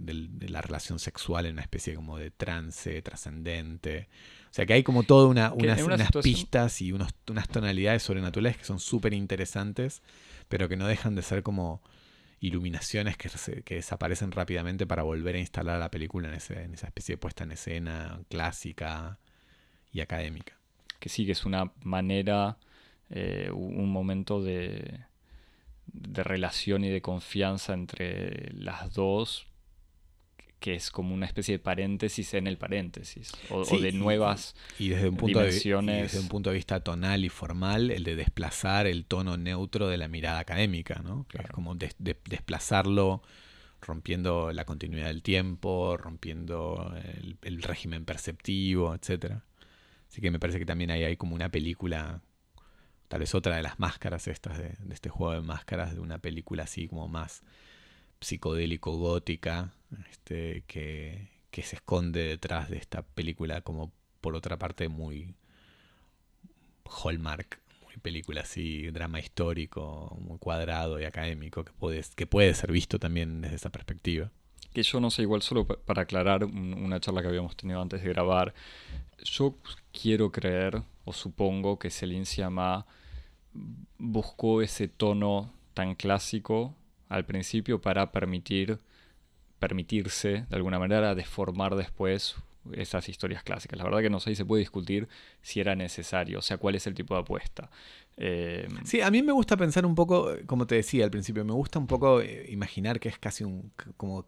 la 0.50 0.62
relación 0.62 1.00
sexual 1.00 1.46
en 1.46 1.54
una 1.54 1.62
especie 1.62 1.96
como 1.96 2.18
de 2.18 2.32
trance 2.32 3.02
trascendente. 3.02 4.10
O 4.52 4.54
sea 4.54 4.66
que 4.66 4.74
hay 4.74 4.84
como 4.84 5.04
todas 5.04 5.30
una, 5.30 5.54
unas, 5.54 6.12
pistas 6.22 6.82
y 6.82 6.92
unas 6.92 7.14
tonalidades 7.50 8.04
sobrenaturales 8.04 8.58
que 8.58 8.66
son 8.66 8.82
súper 8.82 9.14
interesantes, 9.14 10.02
pero 10.50 10.68
que 10.68 10.76
no 10.76 10.88
dejan 10.88 11.16
de 11.16 11.22
ser 11.22 11.42
como 11.42 11.82
iluminaciones 12.42 13.16
que, 13.16 13.30
que, 13.64 13.76
desaparecen 13.76 14.34
rápidamente 14.34 14.86
para 14.86 15.04
volver 15.04 15.36
a 15.36 15.40
instalar 15.40 15.80
la 15.80 15.90
película 15.90 16.28
en, 16.28 16.58
en 16.58 16.74
esa 16.74 16.88
especie 16.88 17.14
de 17.14 17.18
puesta 17.18 17.46
en 17.46 17.54
escena 17.54 18.20
clásica 18.28 19.20
y 19.94 20.02
académica. 20.02 20.58
Que 21.00 21.08
sí, 21.08 21.26
que 21.26 21.32
es 21.32 21.46
una 21.46 21.72
manera, 21.84 22.58
eh, 23.10 23.52
un 23.54 23.90
momento 23.90 24.44
de, 24.44 25.00
de 25.86 26.24
relación 26.24 26.84
y 26.84 26.90
de 26.90 27.02
confianza 27.02 27.74
entre 27.74 28.52
las 28.54 28.94
dos 28.94 29.48
que 30.62 30.76
es 30.76 30.92
como 30.92 31.16
una 31.16 31.26
especie 31.26 31.56
de 31.56 31.60
paréntesis 31.60 32.36
en 32.36 32.46
el 32.46 32.60
paréntesis, 32.60 33.32
o, 33.50 33.66
de 33.66 33.92
nuevas 33.92 34.56
y, 34.78 34.90
desde 34.90 35.10
un 35.10 35.18
punto 35.18 35.40
dimensiones. 35.40 35.96
De, 35.96 36.02
desde 36.04 36.20
un 36.20 36.28
punto 36.28 36.52
de 36.52 36.56
vista 36.56 36.80
tonal 36.82 37.26
y 37.26 37.30
formal, 37.30 37.90
el 37.90 38.04
de 38.04 38.16
desplazar 38.16 38.86
el 38.86 39.06
tono 39.06 39.38
neutro 39.38 39.90
de 39.90 39.98
la 39.98 40.08
mirada 40.08 40.38
académica, 40.38 41.02
¿no? 41.04 41.26
Que 41.28 41.40
es 41.40 41.48
como 41.48 41.76
desplazarlo 41.76 43.24
rompiendo 43.82 44.54
la 44.54 44.64
continuidad 44.64 45.08
del 45.08 45.24
tiempo, 45.24 45.98
rompiendo 45.98 46.94
el, 47.42 47.64
régimen 47.64 48.06
perceptivo, 48.06 48.94
etcétera. 48.94 49.44
Así 50.08 50.22
que 50.22 50.30
me 50.30 50.38
parece 50.38 50.60
que 50.60 50.66
también 50.68 50.92
ahí 50.92 51.04
hay 51.04 51.18
como 51.18 51.34
una 51.34 51.50
película, 51.50 52.22
tal 53.08 53.22
vez 53.22 53.34
otra 53.34 53.56
de 53.56 53.64
las 53.64 53.80
máscaras 53.80 54.28
estas 54.28 54.60
de, 54.60 54.76
de 54.80 54.94
este 54.94 55.10
juego 55.10 55.34
de 55.34 55.42
máscaras, 55.42 55.96
de 55.96 56.02
una 56.02 56.20
película 56.20 56.64
así 56.64 56.88
como 56.88 57.08
más 57.08 57.42
psicodélico 58.22 58.96
gótica 58.98 59.74
este, 60.10 60.64
que, 60.68 61.30
se 61.52 61.76
esconde 61.76 62.24
detrás 62.24 62.70
de 62.70 62.78
esta 62.78 63.02
película 63.02 63.62
como 63.62 63.92
por 64.22 64.36
otra 64.36 64.58
parte 64.58 64.88
muy 64.88 65.36
Hallmark, 66.86 67.60
muy 67.84 67.98
película 67.98 68.42
así, 68.42 68.90
drama 68.92 69.20
histórico, 69.20 70.18
muy 70.22 70.38
cuadrado 70.38 71.00
y 71.00 71.04
académico, 71.04 71.64
que 71.66 71.74
puede, 71.74 72.04
que 72.16 72.26
puede 72.26 72.54
ser 72.54 72.72
visto 72.72 73.00
también 73.00 73.42
desde 73.42 73.56
esa 73.58 73.70
perspectiva. 73.70 74.32
Que 74.74 74.84
yo 74.84 75.00
no 75.02 75.12
sé, 75.12 75.24
igual 75.24 75.42
solo 75.42 75.68
para 75.68 76.04
aclarar 76.04 76.46
una 76.46 77.00
charla 77.00 77.22
que 77.22 77.28
habíamos 77.28 77.58
tenido 77.58 77.82
antes 77.82 78.02
de 78.02 78.10
grabar, 78.10 78.54
yo 79.24 79.58
quiero 79.92 80.32
creer 80.32 80.82
o 81.04 81.14
supongo 81.14 81.78
que 81.78 81.90
Celine 81.90 82.26
Sciamma 82.26 82.86
buscó 83.98 84.62
ese 84.62 84.88
tono 84.88 85.54
tan 85.74 85.96
clásico 85.96 86.76
al 87.12 87.26
principio 87.26 87.82
para 87.82 88.12
permitir 88.12 88.80
permitirse 89.60 90.46
de 90.50 90.56
alguna 90.56 90.80
manera 90.80 91.14
deformar 91.14 91.76
después 91.76 92.36
esas 92.74 93.08
historias 93.10 93.44
clásicas. 93.44 93.78
La 93.78 93.84
verdad 93.84 94.02
que 94.02 94.10
no 94.10 94.20
sé 94.20 94.32
si 94.32 94.38
se 94.38 94.46
puede 94.46 94.62
discutir 94.62 95.08
si 95.44 95.60
era 95.60 95.76
necesario, 95.76 96.40
o 96.40 96.42
sea, 96.42 96.58
cuál 96.58 96.76
es 96.76 96.88
el 96.88 96.96
tipo 96.96 97.14
de 97.14 97.22
apuesta. 97.22 97.70
Eh, 98.18 98.68
sí, 98.84 99.02
a 99.02 99.12
mí 99.12 99.22
me 99.22 99.32
gusta 99.32 99.58
pensar 99.58 99.86
un 99.86 99.94
poco, 99.94 100.32
como 100.48 100.66
te 100.66 100.76
decía 100.76 101.06
al 101.06 101.12
principio, 101.12 101.46
me 101.46 101.54
gusta 101.54 101.78
un 101.78 101.88
poco 101.88 102.22
eh, 102.22 102.48
imaginar 102.50 103.00
que 103.00 103.10
es 103.10 103.20
casi 103.20 103.44
un, 103.44 103.72
como 103.98 104.26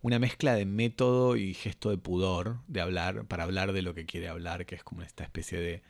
una 0.00 0.20
mezcla 0.20 0.54
de 0.54 0.64
método 0.64 1.36
y 1.36 1.54
gesto 1.54 1.90
de 1.90 1.98
pudor 1.98 2.58
de 2.68 2.80
hablar, 2.80 3.24
para 3.26 3.44
hablar 3.44 3.72
de 3.72 3.82
lo 3.82 3.94
que 3.94 4.06
quiere 4.06 4.28
hablar, 4.28 4.64
que 4.64 4.76
es 4.76 4.84
como 4.84 5.02
esta 5.02 5.24
especie 5.24 5.58
de 5.58 5.82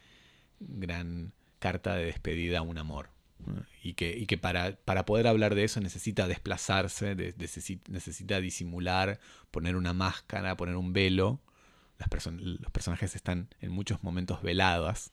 gran 0.61 1.33
carta 1.59 1.95
de 1.95 2.07
despedida 2.07 2.61
a 2.61 2.63
un 2.63 2.79
amor. 2.79 3.11
Y 3.83 3.95
que, 3.95 4.17
y 4.17 4.27
que 4.27 4.37
para, 4.37 4.77
para, 4.77 5.05
poder 5.05 5.27
hablar 5.27 5.55
de 5.55 5.65
eso 5.65 5.81
necesita 5.81 6.27
desplazarse, 6.27 7.15
necesita 7.89 8.41
disimular, 8.41 9.21
poner 9.51 9.77
una 9.77 9.93
máscara, 9.93 10.57
poner 10.57 10.77
un 10.77 10.93
velo. 10.93 11.41
Las 11.99 12.09
los 12.27 12.71
personajes 12.71 13.15
están 13.17 13.49
en 13.61 13.73
muchos 13.73 14.03
momentos 14.03 14.43
veladas. 14.43 15.13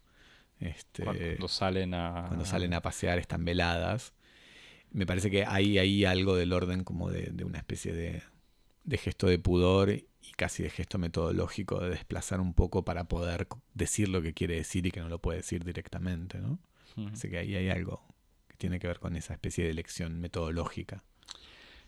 Este, 0.60 1.04
cuando 1.04 1.48
salen 1.48 1.94
a... 1.94 2.26
Cuando 2.28 2.46
salen 2.46 2.74
a 2.74 2.82
pasear 2.82 3.20
están 3.20 3.46
veladas. 3.46 4.14
Me 4.92 5.06
parece 5.06 5.30
que 5.30 5.46
hay 5.46 5.78
ahí 5.78 6.06
algo 6.06 6.36
del 6.36 6.54
orden 6.54 6.84
como 6.84 7.10
de, 7.10 7.30
de 7.32 7.44
una 7.44 7.58
especie 7.58 7.94
de, 7.94 8.24
de 8.86 8.98
gesto 8.98 9.28
de 9.28 9.40
pudor 9.40 9.90
y 9.90 10.32
casi 10.38 10.64
de 10.64 10.70
gesto 10.70 10.98
metodológico 10.98 11.80
de 11.82 11.90
desplazar 11.90 12.40
un 12.40 12.54
poco 12.54 12.86
para 12.86 13.06
poder 13.06 13.48
decir 13.74 14.10
lo 14.10 14.22
que 14.22 14.34
quiere 14.34 14.56
decir 14.56 14.86
y 14.86 14.92
que 14.92 15.02
no 15.02 15.10
lo 15.10 15.20
puede 15.20 15.40
decir 15.40 15.64
directamente, 15.64 16.40
¿no? 16.40 16.60
Así 17.12 17.30
que 17.30 17.40
ahí 17.40 17.56
hay 17.56 17.70
algo 17.70 18.15
tiene 18.58 18.80
que 18.80 18.88
ver 18.88 19.00
con 19.00 19.16
esa 19.16 19.34
especie 19.34 19.64
de 19.64 19.72
elección 19.72 20.20
metodológica. 20.20 21.04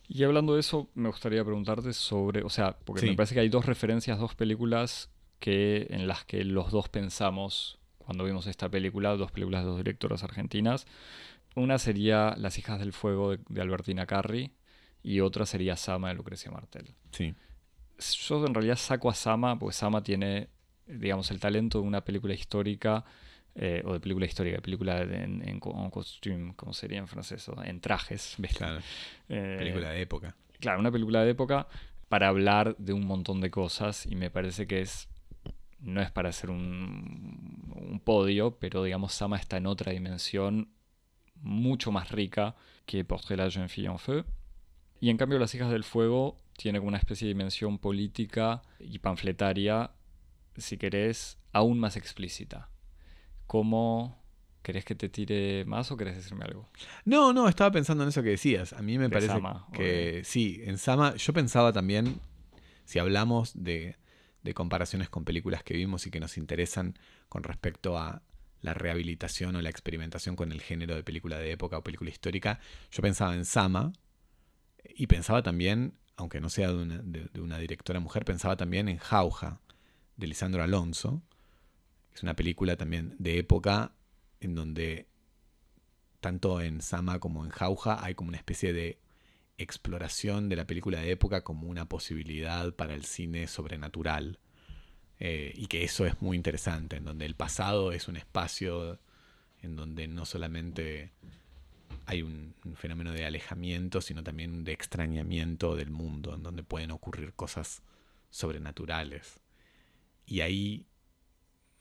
Y 0.08 0.24
hablando 0.24 0.54
de 0.54 0.62
eso, 0.62 0.90
me 0.94 1.10
gustaría 1.10 1.44
preguntarte 1.44 1.92
sobre, 1.94 2.44
o 2.44 2.50
sea, 2.50 2.78
porque 2.86 3.06
me 3.06 3.16
parece 3.16 3.36
que 3.36 3.42
hay 3.42 3.50
dos 3.50 3.66
referencias, 3.66 4.20
dos 4.20 4.36
películas 4.36 5.10
que 5.40 5.88
en 5.90 6.08
las 6.08 6.26
que 6.26 6.44
los 6.44 6.72
dos 6.72 6.88
pensamos 6.90 7.78
cuando 7.98 8.24
vimos 8.24 8.48
esta 8.48 8.70
película, 8.70 9.18
dos 9.18 9.32
películas 9.32 9.64
de 9.64 9.70
dos 9.70 9.78
directoras 9.78 10.24
argentinas. 10.24 10.88
Una 11.56 11.78
sería 11.78 12.36
Las 12.38 12.58
hijas 12.58 12.80
del 12.80 12.94
fuego 12.94 13.36
de, 13.36 13.62
Albertina 13.62 14.06
Carri 14.06 14.54
y 15.04 15.20
otra 15.20 15.46
sería 15.46 15.76
Sama 15.76 16.10
de 16.10 16.14
Lucrecia 16.14 16.50
Martel. 16.50 16.96
Sí. 17.12 17.36
Yo 18.00 18.46
en 18.46 18.54
realidad 18.54 18.78
saco 18.78 19.10
a 19.10 19.14
Sama 19.14 19.60
porque 19.60 19.74
Sama 19.74 20.04
tiene, 20.04 20.48
digamos, 20.86 21.32
el 21.32 21.42
talento 21.42 21.82
de 21.82 21.88
una 21.88 22.06
película 22.06 22.34
histórica 22.34 23.04
eh, 23.60 23.82
o 23.86 23.94
de 23.94 24.00
película 24.00 24.28
histórica, 24.28 24.62
película 24.62 25.02
en, 25.02 25.42
en, 25.48 25.60
costume, 25.60 26.54
como 26.56 26.74
sería 26.74 27.00
en 27.00 27.08
francés, 27.08 27.50
en 27.66 27.82
trajes. 27.82 28.38
Claro. 28.56 28.82
Eh, 29.30 29.56
película 29.58 29.90
de 29.90 30.02
época. 30.02 30.36
Claro, 30.60 30.80
una 30.80 30.92
película 30.92 31.24
de 31.24 31.32
época 31.32 31.68
para 32.08 32.28
hablar 32.28 32.76
de 32.78 32.94
un 32.94 33.06
montón 33.06 33.42
de 33.42 33.50
cosas 33.50 34.06
y 34.06 34.16
me 34.16 34.30
parece 34.30 34.68
que 34.68 34.82
es 34.82 35.10
no 35.80 36.02
es 36.02 36.12
para 36.12 36.30
hacer 36.30 36.50
un, 36.50 37.72
un 37.76 38.00
podio, 38.00 38.58
pero 38.60 38.84
digamos 38.84 39.14
Sama 39.14 39.38
está 39.38 39.58
en 39.58 39.68
otra 39.68 39.92
dimensión 39.92 40.70
mucho 41.42 41.92
más 41.92 42.12
rica 42.12 42.56
que 42.86 43.04
Portrait 43.04 43.40
la 43.40 43.50
jeune 43.50 43.70
fille 43.70 43.88
en 43.88 44.00
feu. 44.00 44.24
Y 45.00 45.10
en 45.10 45.18
cambio 45.18 45.40
Las 45.40 45.54
hijas 45.56 45.72
del 45.72 45.84
fuego 45.84 46.40
tiene 46.58 46.80
como 46.80 46.90
una 46.90 46.98
especie 46.98 47.28
de 47.28 47.34
dimensión 47.34 47.78
política 47.78 48.62
y 48.80 49.00
panfletaria, 49.00 49.92
si 50.56 50.78
querés, 50.78 51.38
aún 51.54 51.80
más 51.80 51.96
explícita. 51.96 52.70
¿Cómo 53.48 54.22
querés 54.62 54.84
que 54.84 54.96
te 54.96 55.08
tire 55.08 55.64
más 55.66 55.92
o 55.92 55.98
querés 55.98 56.18
decirme 56.18 56.44
algo? 56.44 56.70
No, 57.06 57.32
no, 57.32 57.48
estaba 57.48 57.72
pensando 57.72 58.04
en 58.04 58.10
eso 58.10 58.22
que 58.22 58.32
decías. 58.32 58.74
A 58.74 58.82
mí 58.82 58.98
me 58.98 59.10
parece 59.10 59.42
que 59.74 60.22
sí, 60.26 60.62
en 60.66 60.78
Sama 60.78 61.16
yo 61.16 61.32
pensaba 61.34 61.72
también, 61.72 62.20
si 62.84 63.00
hablamos 63.00 63.54
de, 63.56 63.96
de 64.44 64.54
comparaciones 64.54 65.10
con 65.10 65.24
películas 65.24 65.64
que 65.64 65.74
vimos 65.74 66.06
y 66.06 66.12
que 66.12 66.20
nos 66.20 66.38
interesan 66.38 67.00
con 67.30 67.44
respecto 67.44 67.98
a 67.98 68.22
la 68.62 68.74
rehabilitación 68.74 69.56
o 69.56 69.62
la 69.62 69.70
experimentación 69.70 70.36
con 70.36 70.52
el 70.52 70.62
género 70.62 70.96
de 70.96 71.04
película 71.04 71.38
de 71.38 71.52
época 71.52 71.78
o 71.78 71.84
película 71.84 72.10
histórica, 72.10 72.60
yo 72.92 73.02
pensaba 73.02 73.36
en 73.36 73.46
Sama 73.46 73.94
y 74.84 75.08
pensaba 75.08 75.44
también, 75.44 75.94
aunque 76.18 76.42
no 76.42 76.50
sea 76.50 76.70
de 76.70 76.76
una, 76.76 76.98
de 76.98 77.40
una 77.40 77.58
directora 77.60 78.02
mujer, 78.02 78.26
pensaba 78.26 78.58
también 78.58 78.90
en 78.90 78.98
Jauja, 78.98 79.62
de 80.18 80.28
Lisandro 80.28 80.64
Alonso, 80.64 81.22
es 82.18 82.24
una 82.24 82.36
película 82.36 82.76
también 82.76 83.16
de 83.20 83.38
época 83.38 83.94
en 84.40 84.56
donde 84.56 85.08
tanto 86.20 86.62
en 86.62 86.82
Sama 86.82 87.20
como 87.20 87.46
en 87.46 87.52
Jauja 87.52 88.04
hay 88.04 88.16
como 88.16 88.30
una 88.30 88.38
especie 88.38 88.74
de 88.74 89.00
exploración 89.60 90.50
de 90.50 90.56
la 90.56 90.66
película 90.66 91.00
de 91.00 91.12
época 91.12 91.44
como 91.44 91.68
una 91.68 91.88
posibilidad 91.88 92.74
para 92.74 92.96
el 92.96 93.06
cine 93.06 93.46
sobrenatural. 93.46 94.40
Eh, 95.20 95.54
y 95.56 95.68
que 95.68 95.84
eso 95.84 96.08
es 96.08 96.20
muy 96.20 96.36
interesante, 96.36 96.96
en 96.96 97.06
donde 97.06 97.28
el 97.28 97.36
pasado 97.36 97.92
es 97.92 98.08
un 98.08 98.18
espacio 98.18 99.00
en 99.62 99.76
donde 99.76 100.08
no 100.08 100.26
solamente 100.26 101.12
hay 102.08 102.24
un, 102.24 102.56
fenómeno 102.78 103.12
de 103.12 103.26
alejamiento, 103.26 104.02
sino 104.02 104.24
también 104.24 104.64
de 104.64 104.72
extrañamiento 104.72 105.76
del 105.76 105.92
mundo, 105.92 106.34
en 106.34 106.42
donde 106.42 106.64
pueden 106.64 106.90
ocurrir 106.90 107.34
cosas 107.34 107.84
sobrenaturales. 108.32 109.40
Y 110.26 110.42
ahí 110.42 110.88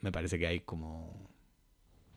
me 0.00 0.12
parece 0.12 0.38
que 0.38 0.46
hay 0.46 0.60
como 0.60 1.30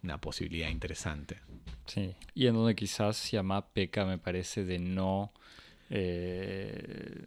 una 0.04 0.20
posibilidad 0.20 0.70
interesante. 0.70 1.42
Sí, 1.86 2.16
y 2.34 2.48
en 2.48 2.54
donde 2.54 2.76
quizás 2.76 3.32
llama 3.32 3.68
peca, 3.74 4.06
me 4.06 4.18
parece, 4.18 4.64
de 4.64 4.80
no 4.80 5.34
eh, 5.90 7.24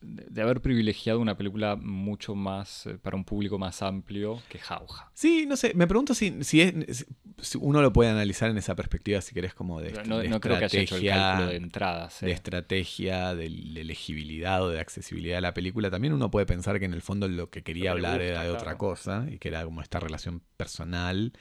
de 0.00 0.42
haber 0.42 0.60
privilegiado 0.60 1.20
una 1.20 1.36
película 1.36 1.76
mucho 1.76 2.34
más 2.34 2.86
eh, 2.86 2.98
para 3.00 3.16
un 3.16 3.24
público 3.24 3.58
más 3.58 3.82
amplio 3.82 4.42
que 4.48 4.58
Jauja. 4.58 5.10
Sí, 5.14 5.44
no 5.46 5.56
sé, 5.56 5.72
me 5.74 5.86
pregunto 5.86 6.14
si, 6.14 6.42
si, 6.44 6.60
es, 6.62 7.06
si 7.38 7.58
uno 7.60 7.82
lo 7.82 7.92
puede 7.92 8.10
analizar 8.10 8.50
en 8.50 8.58
esa 8.58 8.74
perspectiva, 8.74 9.20
si 9.20 9.34
querés, 9.34 9.54
como 9.54 9.80
de, 9.80 9.92
no, 10.06 10.18
de 10.18 10.28
no 10.28 10.40
creo 10.40 10.58
que 10.58 10.64
haya 10.66 10.80
hecho 10.80 10.96
el 10.96 11.02
estrategia, 11.04 11.14
cálculo 11.30 11.50
de 11.50 11.56
entradas. 11.56 12.20
de 12.20 12.30
eh. 12.30 12.32
estrategia, 12.32 13.34
de, 13.34 13.48
de 13.48 13.84
legibilidad 13.84 14.62
o 14.62 14.68
de 14.70 14.80
accesibilidad 14.80 15.36
de 15.36 15.42
la 15.42 15.54
película. 15.54 15.90
También 15.90 16.12
uno 16.14 16.30
puede 16.30 16.46
pensar 16.46 16.78
que 16.78 16.84
en 16.86 16.94
el 16.94 17.02
fondo 17.02 17.28
lo 17.28 17.50
que 17.50 17.62
quería 17.62 17.90
Lo 17.90 17.96
que 17.96 18.00
le 18.02 18.06
hablar 18.08 18.20
gusta, 18.22 18.32
era 18.32 18.42
de 18.44 18.50
otra 18.50 18.78
cosa 18.78 19.26
y 19.30 19.38
que 19.38 19.48
era 19.48 19.64
como 19.64 19.82
esta 19.82 20.00
relación 20.00 20.42
personal. 20.56 21.32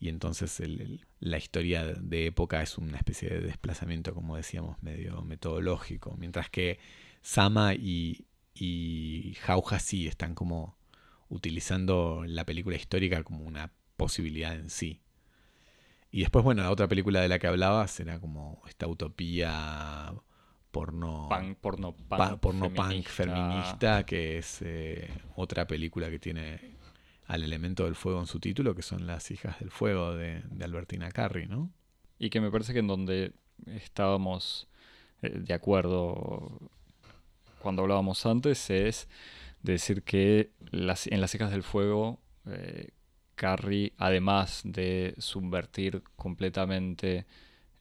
Y 0.00 0.08
entonces 0.08 0.60
el- 0.60 0.80
el- 0.80 1.06
la 1.24 1.38
historia 1.38 1.84
de 1.86 2.26
época 2.26 2.60
es 2.62 2.76
una 2.76 2.98
especie 2.98 3.30
de 3.30 3.40
desplazamiento, 3.40 4.12
como 4.14 4.36
decíamos, 4.36 4.76
medio 4.82 5.22
metodológico. 5.22 6.14
Mientras 6.18 6.50
que 6.50 6.78
Sama 7.22 7.72
y, 7.74 8.26
y 8.54 9.34
Jauja 9.40 9.78
sí 9.78 10.06
están 10.06 10.34
como 10.34 10.76
utilizando 11.30 12.24
la 12.26 12.44
película 12.44 12.76
histórica 12.76 13.22
como 13.24 13.42
una 13.44 13.72
posibilidad 13.96 14.54
en 14.54 14.68
sí. 14.68 15.00
Y 16.10 16.20
después, 16.20 16.44
bueno, 16.44 16.62
la 16.62 16.70
otra 16.70 16.88
película 16.88 17.22
de 17.22 17.28
la 17.28 17.38
que 17.38 17.46
hablabas 17.46 17.98
era 18.00 18.20
como 18.20 18.62
esta 18.68 18.86
utopía 18.86 20.12
porno, 20.70 21.28
Punk, 21.30 21.56
porno 21.58 21.92
punk, 21.96 22.08
pa- 22.08 22.36
porno 22.36 22.66
punk 22.72 22.76
feminista. 23.06 23.10
feminista, 23.12 24.06
que 24.06 24.38
es 24.38 24.58
eh, 24.60 25.08
otra 25.36 25.66
película 25.66 26.10
que 26.10 26.18
tiene 26.18 26.73
al 27.26 27.42
elemento 27.42 27.84
del 27.84 27.94
fuego 27.94 28.20
en 28.20 28.26
su 28.26 28.40
título, 28.40 28.74
que 28.74 28.82
son 28.82 29.06
Las 29.06 29.30
hijas 29.30 29.58
del 29.60 29.70
fuego 29.70 30.14
de, 30.14 30.42
de 30.50 30.64
Albertina 30.64 31.10
Carri, 31.10 31.46
¿no? 31.46 31.70
Y 32.18 32.30
que 32.30 32.40
me 32.40 32.50
parece 32.50 32.72
que 32.72 32.78
en 32.80 32.86
donde 32.86 33.32
estábamos 33.66 34.68
eh, 35.22 35.38
de 35.38 35.54
acuerdo 35.54 36.70
cuando 37.60 37.82
hablábamos 37.82 38.26
antes 38.26 38.68
es 38.70 39.08
decir 39.62 40.02
que 40.02 40.50
en 40.70 41.20
Las 41.20 41.34
hijas 41.34 41.50
del 41.50 41.62
fuego 41.62 42.20
eh, 42.46 42.90
Carrie, 43.34 43.92
además 43.96 44.60
de 44.64 45.14
subvertir 45.18 46.02
completamente 46.16 47.26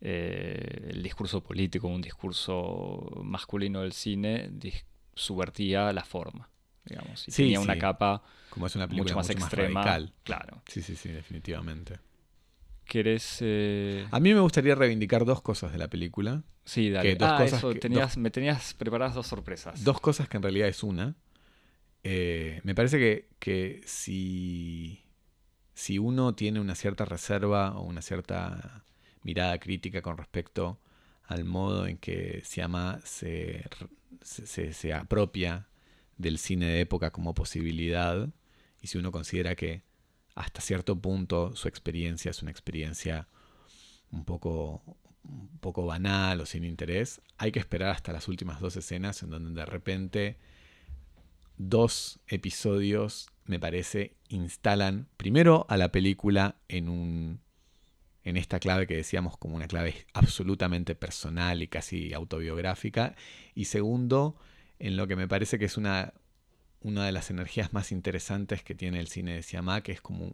eh, 0.02 0.90
el 0.90 1.04
discurso 1.04 1.44
político, 1.44 1.88
un 1.88 2.02
discurso 2.02 3.22
masculino 3.24 3.82
del 3.82 3.94
cine, 3.94 4.50
subvertía 5.14 5.94
la 5.94 6.04
forma, 6.04 6.50
digamos. 6.86 7.28
Y 7.28 7.32
Sí, 7.32 7.44
tenía 7.44 7.60
una 7.60 7.78
capa 7.78 8.24
Como 8.50 8.68
es 8.68 8.76
una 8.76 8.88
película 8.88 9.16
mucho 9.16 9.28
más 9.28 9.30
extrema. 9.30 9.84
radical. 9.84 10.14
Claro. 10.24 10.62
Sí, 10.68 10.82
sí, 10.82 10.96
sí, 10.96 11.10
definitivamente. 11.10 12.00
¿Querés...? 12.86 13.38
eh, 13.42 14.06
A 14.12 14.20
mí 14.20 14.34
me 14.34 14.40
gustaría 14.42 14.76
reivindicar 14.76 15.26
dos 15.26 15.42
cosas 15.42 15.72
de 15.72 15.78
la 15.78 15.88
película. 15.88 16.44
Sí, 16.66 16.90
dale. 16.90 17.12
que 17.12 17.16
dos 17.16 17.30
ah, 17.32 17.38
cosas 17.40 17.60
eso, 17.60 17.74
que- 17.74 17.80
tenías, 17.80 18.18
me 18.18 18.30
tenías 18.32 18.74
preparadas 18.74 19.16
dos 19.16 19.28
sorpresas. 19.28 19.84
Dos 19.84 20.00
cosas 20.00 20.28
que 20.30 20.38
en 20.38 20.44
realidad 20.44 20.68
es 20.68 20.84
una. 20.84 21.16
Eh, 22.04 22.60
me 22.64 22.76
parece 22.76 23.00
que, 23.00 23.30
que 23.40 23.82
si, 23.86 25.04
si 25.74 25.98
uno 25.98 26.36
tiene 26.36 26.60
una 26.60 26.76
cierta 26.76 27.06
reserva 27.06 27.78
o 27.78 27.84
una 27.84 28.02
cierta 28.02 28.84
mirada 29.24 29.58
crítica 29.60 30.02
con 30.02 30.18
respecto 30.18 30.80
al 31.26 31.46
modo 31.46 31.88
en 31.88 31.98
que 31.98 32.42
Siama 32.44 33.00
se, 33.06 33.64
se, 34.22 34.46
se- 34.46 34.74
se 34.74 34.94
apropia 34.94 35.68
del 36.18 36.38
cine 36.38 36.68
de 36.68 36.82
época 36.82 37.12
como 37.12 37.34
posibilidad, 37.34 38.30
y 38.82 38.88
si 38.88 38.98
uno 38.98 39.12
considera 39.12 39.56
que 39.56 39.84
hasta 40.36 40.62
cierto 40.62 41.00
punto 41.00 41.56
su 41.56 41.68
experiencia 41.68 42.32
es 42.32 42.42
una 42.42 42.52
experiencia 42.52 43.28
un 44.12 44.26
poco, 44.26 44.82
un 45.24 45.58
poco 45.60 45.86
banal 45.86 46.42
o 46.42 46.46
sin 46.46 46.64
interés, 46.64 47.22
hay 47.38 47.52
que 47.52 47.60
esperar 47.60 47.90
hasta 47.90 48.14
las 48.14 48.28
últimas 48.28 48.60
dos 48.60 48.76
escenas 48.76 49.24
en 49.24 49.30
donde 49.30 49.60
de 49.60 49.66
repente 49.66 50.38
dos 51.58 52.20
episodios, 52.28 53.30
me 53.46 53.60
parece, 53.60 54.16
instalan 54.30 55.08
primero 55.18 55.66
a 55.70 55.78
la 55.78 55.92
película 55.92 56.58
en 56.68 56.90
un 56.90 57.42
en 58.26 58.38
esta 58.38 58.60
clave 58.60 58.88
que 58.88 58.96
decíamos 58.96 59.38
como 59.38 59.58
una 59.58 59.68
clave 59.68 60.06
absolutamente 60.14 60.96
personal 60.96 61.62
y 61.62 61.68
casi 61.68 62.14
autobiográfica 62.14 63.16
y 63.54 63.66
segundo 63.66 64.38
en 64.86 64.98
lo 64.98 65.08
que 65.08 65.16
me 65.16 65.28
parece 65.28 65.60
que 65.60 65.66
es 65.66 65.78
una 65.78 66.14
una 66.82 67.06
de 67.06 67.14
las 67.14 67.30
energías 67.32 67.74
más 67.74 67.92
interesantes 67.92 68.64
que 68.64 68.76
tiene 68.76 69.00
el 69.02 69.08
cine 69.08 69.36
de 69.36 69.44
Siamá, 69.44 69.82
que 69.84 69.94
es 69.94 70.02
como 70.02 70.34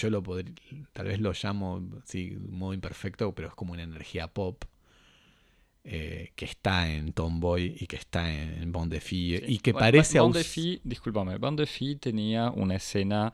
yo 0.00 0.10
lo 0.10 0.22
podría, 0.22 0.54
tal 0.94 1.06
vez 1.08 1.20
lo 1.20 1.32
llamo 1.42 1.82
sí, 2.06 2.30
de 2.30 2.38
modo 2.50 2.74
imperfecto, 2.74 3.34
pero 3.34 3.48
es 3.48 3.54
como 3.54 3.72
una 3.74 3.82
energía 3.84 4.28
pop 4.28 4.64
eh, 5.84 6.32
que 6.34 6.44
está 6.46 6.90
en 6.92 7.12
Tomboy 7.12 7.76
y 7.78 7.86
que 7.86 7.96
está 7.96 8.32
en 8.32 8.72
Bon 8.72 8.88
de 8.88 9.00
Fille 9.00 9.42
y 9.46 9.58
que 9.58 9.72
parece 9.72 10.18
Band 10.18 10.34
aus- 10.34 10.38
de 10.38 10.44
Fee, 10.44 10.80
discúlpame, 10.84 11.38
Band 11.38 11.60
de 11.60 11.66
Fee 11.66 11.96
tenía 11.96 12.50
una 12.50 12.74
escena 12.76 13.32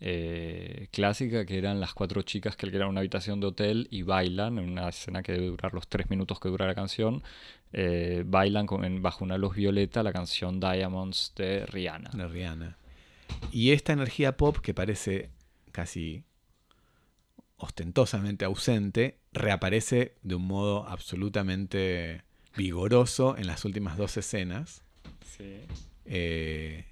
eh, 0.00 0.88
clásica 0.92 1.44
que 1.44 1.58
eran 1.58 1.78
las 1.78 1.92
cuatro 1.94 2.22
chicas 2.22 2.56
que 2.56 2.66
alquilan 2.66 2.88
una 2.88 3.00
habitación 3.00 3.38
de 3.40 3.48
hotel 3.48 3.86
y 3.90 4.02
bailan, 4.02 4.58
en 4.58 4.70
una 4.70 4.88
escena 4.88 5.22
que 5.22 5.32
debe 5.32 5.46
durar 5.46 5.74
los 5.74 5.88
tres 5.88 6.08
minutos 6.08 6.40
que 6.40 6.48
dura 6.48 6.66
la 6.66 6.74
canción, 6.74 7.22
eh, 7.72 8.24
bailan 8.26 8.66
con- 8.66 8.84
en- 8.84 9.02
bajo 9.02 9.24
una 9.24 9.36
luz 9.38 9.54
violeta 9.54 10.02
la 10.02 10.12
canción 10.12 10.58
Diamonds 10.58 11.32
de 11.36 11.66
Rihanna. 11.66 12.10
de 12.14 12.26
Rihanna. 12.28 12.76
Y 13.52 13.70
esta 13.72 13.92
energía 13.92 14.36
pop 14.36 14.56
que 14.58 14.74
parece 14.74 15.30
casi 15.70 16.24
ostentosamente 17.56 18.44
ausente, 18.46 19.18
reaparece 19.32 20.14
de 20.22 20.34
un 20.34 20.46
modo 20.46 20.88
absolutamente 20.88 22.22
vigoroso 22.56 23.36
en 23.36 23.46
las 23.46 23.64
últimas 23.66 23.96
dos 23.98 24.16
escenas, 24.16 24.82
eh, 26.06 26.86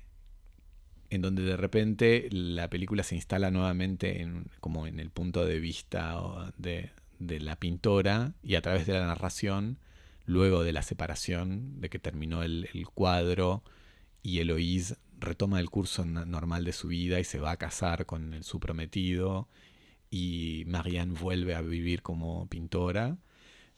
en 1.10 1.22
donde 1.22 1.42
de 1.42 1.56
repente 1.56 2.28
la 2.30 2.68
película 2.68 3.02
se 3.02 3.14
instala 3.14 3.50
nuevamente 3.50 4.20
en, 4.20 4.46
como 4.60 4.86
en 4.86 5.00
el 5.00 5.10
punto 5.10 5.44
de 5.44 5.58
vista 5.58 6.52
de, 6.58 6.90
la 7.18 7.56
pintora 7.56 8.34
y 8.42 8.54
a 8.54 8.62
través 8.62 8.86
de 8.86 8.94
la 8.94 9.06
narración, 9.06 9.78
luego 10.26 10.62
de 10.62 10.72
la 10.72 10.82
separación, 10.82 11.80
de 11.80 11.88
que 11.88 11.98
terminó 11.98 12.42
el, 12.42 12.68
cuadro 12.94 13.62
y 14.22 14.40
Eloís 14.40 14.96
retoma 15.18 15.60
el 15.60 15.70
curso 15.70 16.04
normal 16.04 16.64
de 16.64 16.72
su 16.72 16.88
vida 16.88 17.18
y 17.18 17.24
se 17.24 17.40
va 17.40 17.52
a 17.52 17.56
casar 17.56 18.06
con 18.06 18.42
su 18.42 18.60
prometido 18.60 19.48
y 20.10 20.64
Marianne 20.66 21.18
vuelve 21.18 21.54
a 21.54 21.62
vivir 21.62 22.02
como 22.02 22.46
pintora. 22.48 23.18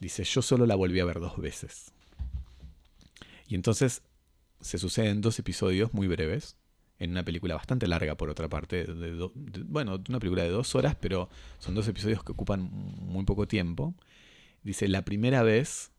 Dice, 0.01 0.25
yo 0.25 0.43
solo 0.43 0.67
la 0.67 0.75
volví 0.75 1.01
a 1.01 1.05
ver 1.05 1.21
dos 1.21 1.39
veces. 1.39 1.93
Y 3.47 3.55
entonces 3.55 4.03
se 4.61 4.79
suceden 4.79 5.21
dos 5.21 5.39
episodios 5.39 5.93
muy 5.95 6.07
breves, 6.07 6.57
en 7.01 7.11
una 7.11 7.25
película 7.25 7.57
bastante 7.57 7.89
larga 7.89 8.15
por 8.17 8.31
otra 8.31 8.49
parte, 8.49 8.85
de 8.85 9.11
do- 9.13 9.33
de- 9.35 9.63
bueno, 9.65 10.01
una 10.09 10.21
película 10.21 10.45
de 10.45 10.51
dos 10.51 10.75
horas, 10.77 10.95
pero 11.01 11.29
son 11.59 11.75
dos 11.75 11.89
episodios 11.89 12.23
que 12.23 12.33
ocupan 12.33 12.63
muy 12.71 13.25
poco 13.25 13.49
tiempo. 13.49 13.95
Dice, 14.63 14.87
la 14.87 15.03
primera 15.05 15.43
vez 15.43 15.91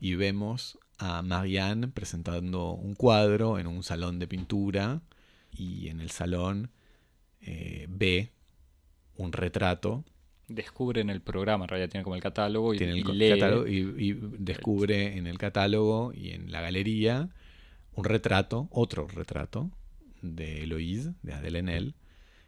y 0.00 0.14
vemos 0.14 0.78
a 0.98 1.22
Marianne 1.22 1.88
presentando 1.88 2.72
un 2.72 2.94
cuadro 2.94 3.58
en 3.58 3.66
un 3.66 3.82
salón 3.82 4.18
de 4.18 4.28
pintura 4.28 5.00
y 5.50 5.88
en 5.88 6.00
el 6.00 6.10
salón 6.10 6.70
eh, 7.40 7.86
ve 7.88 8.30
un 9.16 9.32
retrato, 9.32 10.04
Descubre 10.48 11.00
en 11.00 11.08
el 11.08 11.22
programa, 11.22 11.64
en 11.64 11.68
realidad 11.68 11.88
tiene 11.88 12.04
como 12.04 12.14
el 12.16 12.20
catálogo 12.22 12.74
y, 12.74 12.78
tiene 12.78 12.92
el 12.92 12.98
y 12.98 13.02
lee. 13.04 13.30
catálogo 13.30 13.66
y, 13.66 13.78
y 13.98 14.12
descubre 14.38 15.16
en 15.16 15.26
el 15.26 15.38
catálogo 15.38 16.12
y 16.12 16.30
en 16.30 16.52
la 16.52 16.60
galería 16.60 17.30
un 17.94 18.04
retrato, 18.04 18.68
otro 18.70 19.06
retrato 19.06 19.70
de 20.22 20.62
Eloise, 20.62 21.12
de 21.22 21.34
Adele 21.34 21.58
Haenel, 21.58 21.94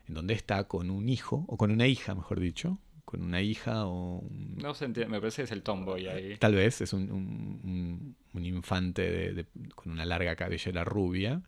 en 0.08 0.14
donde 0.14 0.34
está 0.34 0.64
con 0.64 0.90
un 0.90 1.08
hijo, 1.08 1.44
o 1.48 1.56
con 1.56 1.70
una 1.70 1.86
hija, 1.86 2.14
mejor 2.14 2.40
dicho, 2.40 2.78
con 3.04 3.22
una 3.22 3.42
hija 3.42 3.86
o 3.86 4.18
un- 4.20 4.56
No 4.56 4.74
se 4.74 4.86
entiende, 4.86 5.10
me 5.12 5.20
parece 5.20 5.42
que 5.42 5.44
es 5.44 5.50
el 5.52 5.62
tomboy 5.62 6.06
ahí. 6.08 6.36
Tal 6.38 6.54
vez 6.54 6.80
es 6.80 6.92
un, 6.92 7.10
un- 7.12 8.16
infante 8.44 9.02
de- 9.02 9.32
de- 9.34 9.46
con 9.74 9.92
una 9.92 10.04
larga 10.04 10.34
cabellera 10.36 10.84
rubia. 10.84 11.42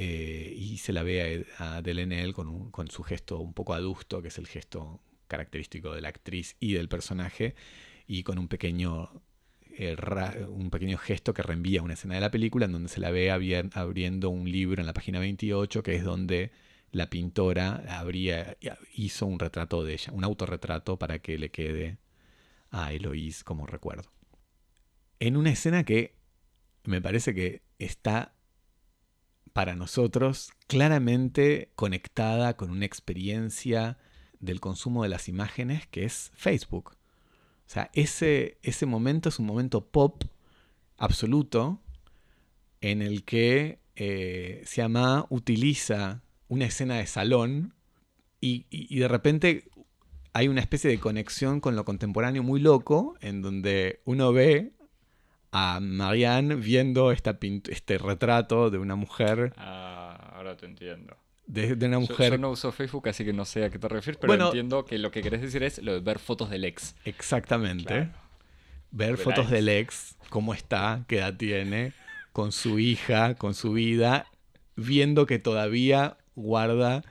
eh, 0.00 0.54
y 0.56 0.76
se 0.78 0.92
la 0.92 1.02
ve 1.02 1.44
a, 1.58 1.76
a 1.78 1.82
Delenel 1.82 2.32
con, 2.32 2.46
un- 2.48 2.70
con 2.70 2.88
su 2.88 3.02
gesto 3.02 3.40
un 3.40 3.52
poco 3.52 3.74
adusto, 3.74 4.22
que 4.22 4.28
es 4.28 4.38
el 4.38 4.46
gesto 4.46 5.00
característico 5.26 5.92
de 5.92 6.00
la 6.00 6.08
actriz 6.08 6.54
y 6.60 6.74
del 6.74 6.88
personaje, 6.88 7.56
y 8.06 8.22
con 8.22 8.38
un 8.38 8.46
pequeño, 8.46 9.10
eh, 9.78 9.96
un 10.48 10.70
pequeño 10.70 10.98
gesto 10.98 11.32
que 11.32 11.42
reenvía 11.42 11.82
una 11.82 11.94
escena 11.94 12.14
de 12.14 12.20
la 12.20 12.30
película 12.30 12.66
en 12.66 12.72
donde 12.72 12.88
se 12.88 13.00
la 13.00 13.10
ve 13.10 13.30
abriendo 13.30 14.30
un 14.30 14.50
libro 14.50 14.80
en 14.80 14.86
la 14.86 14.92
página 14.92 15.20
28, 15.20 15.82
que 15.82 15.94
es 15.94 16.04
donde 16.04 16.50
la 16.90 17.10
pintora 17.10 17.84
habría, 17.88 18.56
hizo 18.94 19.26
un 19.26 19.38
retrato 19.38 19.84
de 19.84 19.94
ella, 19.94 20.12
un 20.12 20.24
autorretrato 20.24 20.98
para 20.98 21.20
que 21.20 21.38
le 21.38 21.50
quede 21.50 21.98
a 22.70 22.92
Eloís 22.92 23.44
como 23.44 23.66
recuerdo. 23.66 24.10
En 25.20 25.36
una 25.36 25.50
escena 25.50 25.84
que 25.84 26.16
me 26.84 27.00
parece 27.00 27.34
que 27.34 27.62
está 27.78 28.34
para 29.52 29.74
nosotros 29.74 30.52
claramente 30.66 31.72
conectada 31.74 32.56
con 32.56 32.70
una 32.70 32.84
experiencia 32.84 33.98
del 34.40 34.60
consumo 34.60 35.02
de 35.02 35.08
las 35.08 35.28
imágenes 35.28 35.86
que 35.88 36.04
es 36.04 36.30
Facebook. 36.34 36.97
O 37.68 37.70
sea, 37.70 37.90
ese, 37.92 38.56
ese 38.62 38.86
momento 38.86 39.28
es 39.28 39.38
un 39.38 39.44
momento 39.44 39.84
pop 39.84 40.24
absoluto 40.96 41.82
en 42.80 43.02
el 43.02 43.24
que 43.24 43.78
eh, 43.94 44.62
Siamá 44.64 45.26
utiliza 45.28 46.22
una 46.48 46.64
escena 46.64 46.96
de 46.96 47.06
salón 47.06 47.74
y, 48.40 48.64
de 48.98 49.06
repente 49.06 49.64
hay 50.32 50.48
una 50.48 50.62
especie 50.62 50.88
de 50.88 50.98
conexión 50.98 51.60
con 51.60 51.76
lo 51.76 51.84
contemporáneo 51.84 52.42
muy 52.42 52.58
loco, 52.60 53.16
en 53.20 53.42
donde 53.42 54.00
uno 54.06 54.32
ve 54.32 54.72
a 55.52 55.78
Marianne 55.80 56.54
viendo 56.54 57.12
esta 57.12 57.38
este 57.68 57.98
retrato 57.98 58.70
de 58.70 58.78
una 58.78 58.94
mujer, 58.94 59.52
Ah, 59.58 60.32
ahora 60.36 60.56
te 60.56 60.64
entiendo. 60.64 61.18
De, 61.48 61.74
de 61.74 61.86
una 61.86 61.98
mujer 61.98 62.32
Yo, 62.32 62.38
no 62.38 62.50
uso 62.50 62.70
Facebook, 62.70 63.08
así 63.08 63.24
que 63.24 63.32
no 63.32 63.44
sé 63.44 63.64
a 63.64 63.70
qué 63.70 63.78
te 63.80 63.88
refieres, 63.88 64.18
pero 64.20 64.30
Bueno- 64.30 64.46
entiendo 64.46 64.84
que 64.84 64.98
lo 64.98 65.10
que 65.10 65.22
querés 65.22 65.40
decir 65.42 65.62
es 65.64 65.82
lo 65.82 65.94
de 65.94 66.00
ver 66.00 66.18
fotos 66.20 66.50
del 66.50 66.64
ex. 66.64 66.94
exactamente, 67.04 67.84
Claro. 67.86 68.10
ver 68.92 69.16
fotos 69.16 69.50
del 69.50 69.68
ex, 69.68 70.16
cómo 70.30 70.54
está, 70.54 71.04
qué 71.08 71.18
edad 71.18 71.34
tiene, 71.36 71.92
con 72.32 72.52
su 72.52 72.78
hija, 72.78 73.34
con 73.34 73.54
su 73.54 73.72
vida, 73.72 74.26
viendo 74.76 75.26
que 75.26 75.38
todavía 75.40 76.18
guarda 76.36 77.02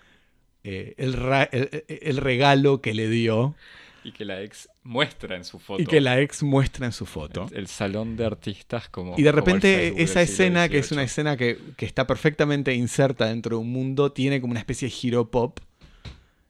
eh, 0.63 0.93
el, 0.97 1.15
el- 1.51 1.83
el 1.88 2.17
regalo 2.17 2.81
que 2.81 2.93
le 2.93 3.09
dio 3.09 3.55
Y 4.03 4.11
que 4.11 4.23
la 4.25 4.41
ex 4.41 4.69
muestra 4.88 5.35
en 5.35 5.43
su 5.43 5.59
foto. 5.59 5.81
y 5.81 5.85
que 5.85 6.01
la 6.01 6.19
ex 6.19 6.43
muestra 6.43 6.85
en 6.85 6.91
su 6.91 7.05
foto. 7.05 7.47
El, 7.51 7.59
el 7.59 7.67
salón 7.67 8.17
de 8.17 8.25
artistas 8.25 8.89
como. 8.89 9.15
Y 9.17 9.23
de 9.23 9.31
repente 9.31 9.77
Facebook 9.77 10.01
esa 10.01 10.21
escena, 10.21 10.69
que 10.69 10.79
es 10.79 10.91
una 10.91 11.03
escena 11.03 11.38
que, 11.38 11.57
que 11.75 11.85
está 11.85 12.07
perfectamente 12.07 12.73
inserta 12.73 13.25
dentro 13.27 13.57
de 13.57 13.61
un 13.61 13.71
mundo, 13.71 14.11
tiene 14.11 14.41
como 14.41 14.51
una 14.51 14.59
especie 14.59 14.88
de 14.88 14.91
giro 14.91 15.29
pop 15.29 15.59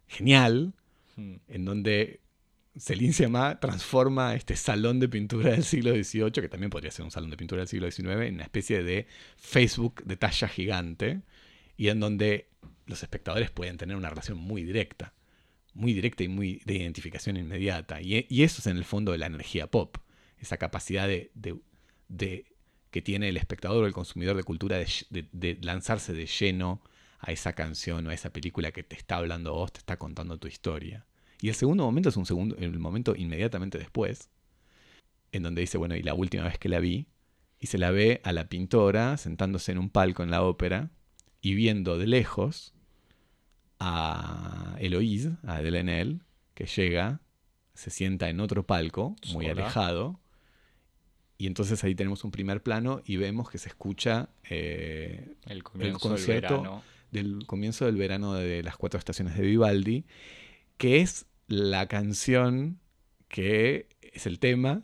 genial, 0.07 0.73
Hmm. 1.17 1.37
en 1.47 1.65
donde 1.65 2.21
Céline 2.77 3.11
Sciamma 3.11 3.59
transforma 3.59 4.35
este 4.35 4.55
salón 4.55 4.99
de 4.99 5.09
pintura 5.09 5.49
del 5.49 5.63
siglo 5.63 5.91
XVIII, 5.91 6.31
que 6.31 6.47
también 6.47 6.69
podría 6.69 6.91
ser 6.91 7.05
un 7.05 7.11
salón 7.11 7.31
de 7.31 7.37
pintura 7.37 7.61
del 7.61 7.67
siglo 7.67 7.89
XIX, 7.89 8.27
en 8.27 8.35
una 8.35 8.43
especie 8.43 8.83
de 8.83 9.07
Facebook 9.35 10.03
de 10.05 10.15
talla 10.15 10.47
gigante, 10.47 11.21
y 11.75 11.89
en 11.89 11.99
donde 11.99 12.49
los 12.85 13.01
espectadores 13.01 13.49
pueden 13.49 13.77
tener 13.77 13.97
una 13.97 14.09
relación 14.09 14.37
muy 14.37 14.63
directa, 14.63 15.13
muy 15.77 15.93
directa 15.93 16.23
y 16.23 16.27
muy 16.27 16.61
de 16.65 16.75
identificación 16.75 17.37
inmediata. 17.37 18.01
Y, 18.01 18.25
y 18.29 18.43
eso 18.43 18.61
es 18.61 18.67
en 18.67 18.77
el 18.77 18.83
fondo 18.83 19.11
de 19.11 19.19
la 19.19 19.27
energía 19.27 19.67
pop, 19.67 19.97
esa 20.39 20.57
capacidad 20.57 21.07
de, 21.07 21.31
de- 22.09 22.45
que 22.91 23.01
tiene 23.01 23.29
el 23.29 23.37
espectador 23.37 23.83
o 23.83 23.87
el 23.87 23.93
consumidor 23.93 24.35
de 24.35 24.43
cultura 24.43 24.77
de, 24.77 24.87
de- 25.31 25.57
lanzarse 25.61 26.13
de 26.13 26.25
lleno 26.25 26.81
a 27.19 27.31
esa 27.31 27.53
canción 27.53 28.05
o 28.07 28.09
a 28.09 28.13
esa 28.13 28.31
película 28.31 28.71
que 28.71 28.83
te 28.83 28.95
está 28.95 29.17
hablando 29.17 29.53
vos, 29.53 29.71
te 29.71 29.79
está 29.79 29.97
contando 29.97 30.37
tu 30.37 30.47
historia. 30.47 31.05
Y 31.41 31.49
el 31.49 31.55
segundo 31.55 31.83
momento 31.85 32.09
es 32.09 32.17
un 32.17 32.25
segundo, 32.25 32.55
el 32.57 32.79
momento 32.79 33.15
inmediatamente 33.15 33.77
después, 33.77 34.29
en 35.31 35.43
donde 35.43 35.61
dice, 35.61 35.77
bueno, 35.77 35.95
y 35.95 36.01
la 36.03 36.13
última 36.13 36.43
vez 36.45 36.57
que 36.57 36.69
la 36.69 36.79
vi, 36.79 37.07
y 37.59 37.67
se 37.67 37.77
la 37.77 37.91
ve 37.91 38.21
a 38.23 38.31
la 38.31 38.49
pintora 38.49 39.17
sentándose 39.17 39.71
en 39.71 39.77
un 39.79 39.89
palco 39.89 40.23
en 40.23 40.31
la 40.31 40.43
ópera 40.43 40.91
y 41.41 41.53
viendo 41.55 41.97
de 41.97 42.07
lejos 42.07 42.73
a 43.79 44.75
Eloise, 44.79 45.31
a 45.45 45.61
Delenel, 45.61 46.21
que 46.53 46.65
llega, 46.65 47.21
se 47.73 47.89
sienta 47.89 48.29
en 48.29 48.39
otro 48.39 48.65
palco, 48.65 49.15
muy 49.33 49.45
alejado, 49.61 50.19
y 51.37 51.45
entonces 51.47 51.83
ahí 51.83 51.93
tenemos 51.93 52.23
un 52.23 52.31
primer 52.31 52.63
plano 52.63 53.01
y 53.05 53.17
vemos 53.17 53.49
que 53.49 53.59
se 53.59 53.69
escucha 53.69 54.29
eh, 54.49 55.35
El 55.87 55.93
concierto 55.99 56.61
del 57.11 57.45
comienzo 57.45 57.85
del 57.85 57.95
verano 57.95 58.33
de 58.33 58.63
las 58.63 58.75
cuatro 58.77 58.97
estaciones 58.97 59.35
de 59.37 59.43
Vivaldi, 59.43 60.05
que 60.77 61.01
es 61.01 61.27
la 61.47 61.87
canción 61.87 62.79
que 63.27 63.87
es 64.01 64.25
el 64.25 64.39
tema 64.39 64.81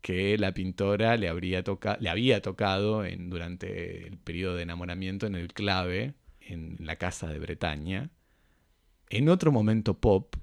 que 0.00 0.38
la 0.38 0.54
pintora 0.54 1.16
le, 1.16 1.28
habría 1.28 1.62
toca- 1.64 1.98
le 2.00 2.08
había 2.08 2.40
tocado 2.40 3.04
en, 3.04 3.28
durante 3.28 4.06
el 4.06 4.16
periodo 4.16 4.54
de 4.54 4.62
enamoramiento 4.62 5.26
en 5.26 5.34
el 5.34 5.52
clave, 5.52 6.14
en 6.40 6.76
la 6.78 6.96
casa 6.96 7.26
de 7.26 7.38
Bretaña, 7.38 8.10
en 9.10 9.28
otro 9.28 9.52
momento 9.52 9.94
pop, 9.98 10.36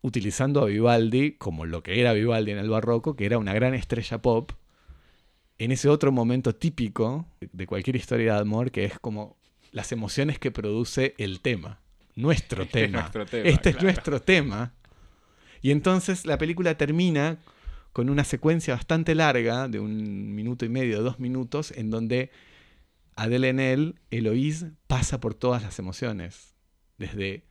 utilizando 0.00 0.62
a 0.62 0.66
Vivaldi 0.66 1.32
como 1.32 1.66
lo 1.66 1.82
que 1.82 2.00
era 2.00 2.12
Vivaldi 2.12 2.52
en 2.52 2.58
el 2.58 2.70
barroco, 2.70 3.16
que 3.16 3.26
era 3.26 3.38
una 3.38 3.52
gran 3.54 3.74
estrella 3.74 4.20
pop, 4.22 4.52
en 5.58 5.72
ese 5.72 5.88
otro 5.88 6.12
momento 6.12 6.54
típico 6.54 7.26
de 7.40 7.66
cualquier 7.66 7.96
historia 7.96 8.34
de 8.34 8.40
amor, 8.40 8.70
que 8.70 8.84
es 8.84 8.98
como 8.98 9.36
las 9.72 9.92
emociones 9.92 10.38
que 10.38 10.50
produce 10.50 11.14
el 11.18 11.40
tema, 11.40 11.80
nuestro 12.16 12.62
Este 12.64 12.84
es 12.84 12.86
tema. 12.86 13.00
nuestro 13.00 13.26
tema, 13.26 13.48
Este 13.48 13.70
es 13.70 13.82
nuestro 13.82 14.20
tema. 14.20 14.72
Y 15.62 15.70
entonces 15.70 16.26
la 16.26 16.38
película 16.38 16.76
termina 16.76 17.38
con 17.92 18.10
una 18.10 18.24
secuencia 18.24 18.74
bastante 18.74 19.14
larga, 19.14 19.68
de 19.68 19.78
un 19.80 20.34
minuto 20.34 20.64
y 20.64 20.68
medio, 20.68 21.02
dos 21.02 21.18
minutos, 21.20 21.70
en 21.70 21.90
donde 21.90 22.30
Adele 23.16 23.50
Enel, 23.50 24.00
Eloís, 24.10 24.66
pasa 24.88 25.20
por 25.20 25.34
todas 25.34 25.62
las 25.62 25.78
emociones. 25.78 26.54
Desde 26.98 27.44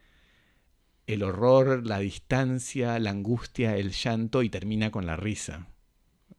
el 1.07 1.23
horror, 1.23 1.85
la 1.85 1.99
distancia, 1.99 2.97
la 2.99 3.11
angustia, 3.11 3.77
el 3.77 3.91
llanto 3.91 4.43
y 4.43 4.49
termina 4.49 4.91
con 4.91 5.05
la 5.05 5.15
risa. 5.15 5.67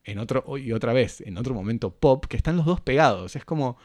En 0.04 0.18
otro, 0.18 0.58
y 0.58 0.72
otra 0.72 0.92
vez, 0.92 1.20
en 1.20 1.38
otro 1.38 1.54
momento 1.54 1.94
pop, 1.94 2.26
que 2.26 2.36
están 2.36 2.56
los 2.56 2.66
dos 2.66 2.80
pegados. 2.80 3.36
Es 3.36 3.44
como 3.44 3.76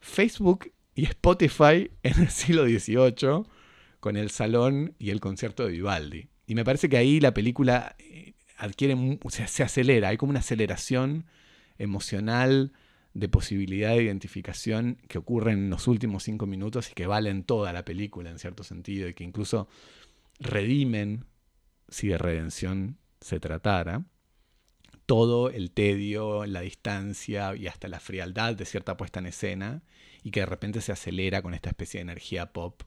Facebook 0.00 0.72
y 0.94 1.04
Spotify 1.04 1.90
en 2.02 2.20
el 2.20 2.28
siglo 2.28 2.64
XVIII 2.64 3.44
con 4.00 4.16
el 4.16 4.30
salón 4.30 4.94
y 4.98 5.10
el 5.10 5.20
concierto 5.20 5.64
de 5.64 5.72
Vivaldi. 5.72 6.28
Y 6.46 6.54
me 6.54 6.64
parece 6.64 6.88
que 6.88 6.98
ahí 6.98 7.20
la 7.20 7.32
película 7.32 7.96
eh, 7.98 8.34
adquiere, 8.58 8.96
se 9.28 9.62
acelera, 9.62 10.08
hay 10.08 10.18
como 10.18 10.30
una 10.30 10.40
aceleración 10.40 11.24
emocional 11.78 12.72
de 13.14 13.28
posibilidad 13.28 13.90
de 13.90 14.02
identificación 14.02 14.98
que 15.08 15.18
ocurre 15.18 15.52
en 15.52 15.70
los 15.70 15.86
últimos 15.86 16.24
cinco 16.24 16.46
minutos 16.46 16.90
y 16.90 16.94
que 16.94 17.06
valen 17.06 17.44
toda 17.44 17.72
la 17.72 17.84
película 17.84 18.30
en 18.30 18.40
cierto 18.40 18.64
sentido 18.64 19.08
y 19.08 19.14
que 19.14 19.22
incluso 19.22 19.68
redimen, 20.40 21.24
si 21.88 22.08
de 22.08 22.18
redención 22.18 22.98
se 23.20 23.38
tratara, 23.38 24.04
todo 25.06 25.48
el 25.50 25.70
tedio, 25.70 26.44
la 26.46 26.62
distancia 26.62 27.54
y 27.54 27.68
hasta 27.68 27.88
la 27.88 28.00
frialdad 28.00 28.56
de 28.56 28.64
cierta 28.64 28.96
puesta 28.96 29.20
en 29.20 29.26
escena 29.26 29.82
y 30.24 30.32
que 30.32 30.40
de 30.40 30.46
repente 30.46 30.80
se 30.80 30.92
acelera 30.92 31.40
con 31.40 31.54
esta 31.54 31.68
especie 31.68 31.98
de 31.98 32.02
energía 32.02 32.52
pop 32.52 32.82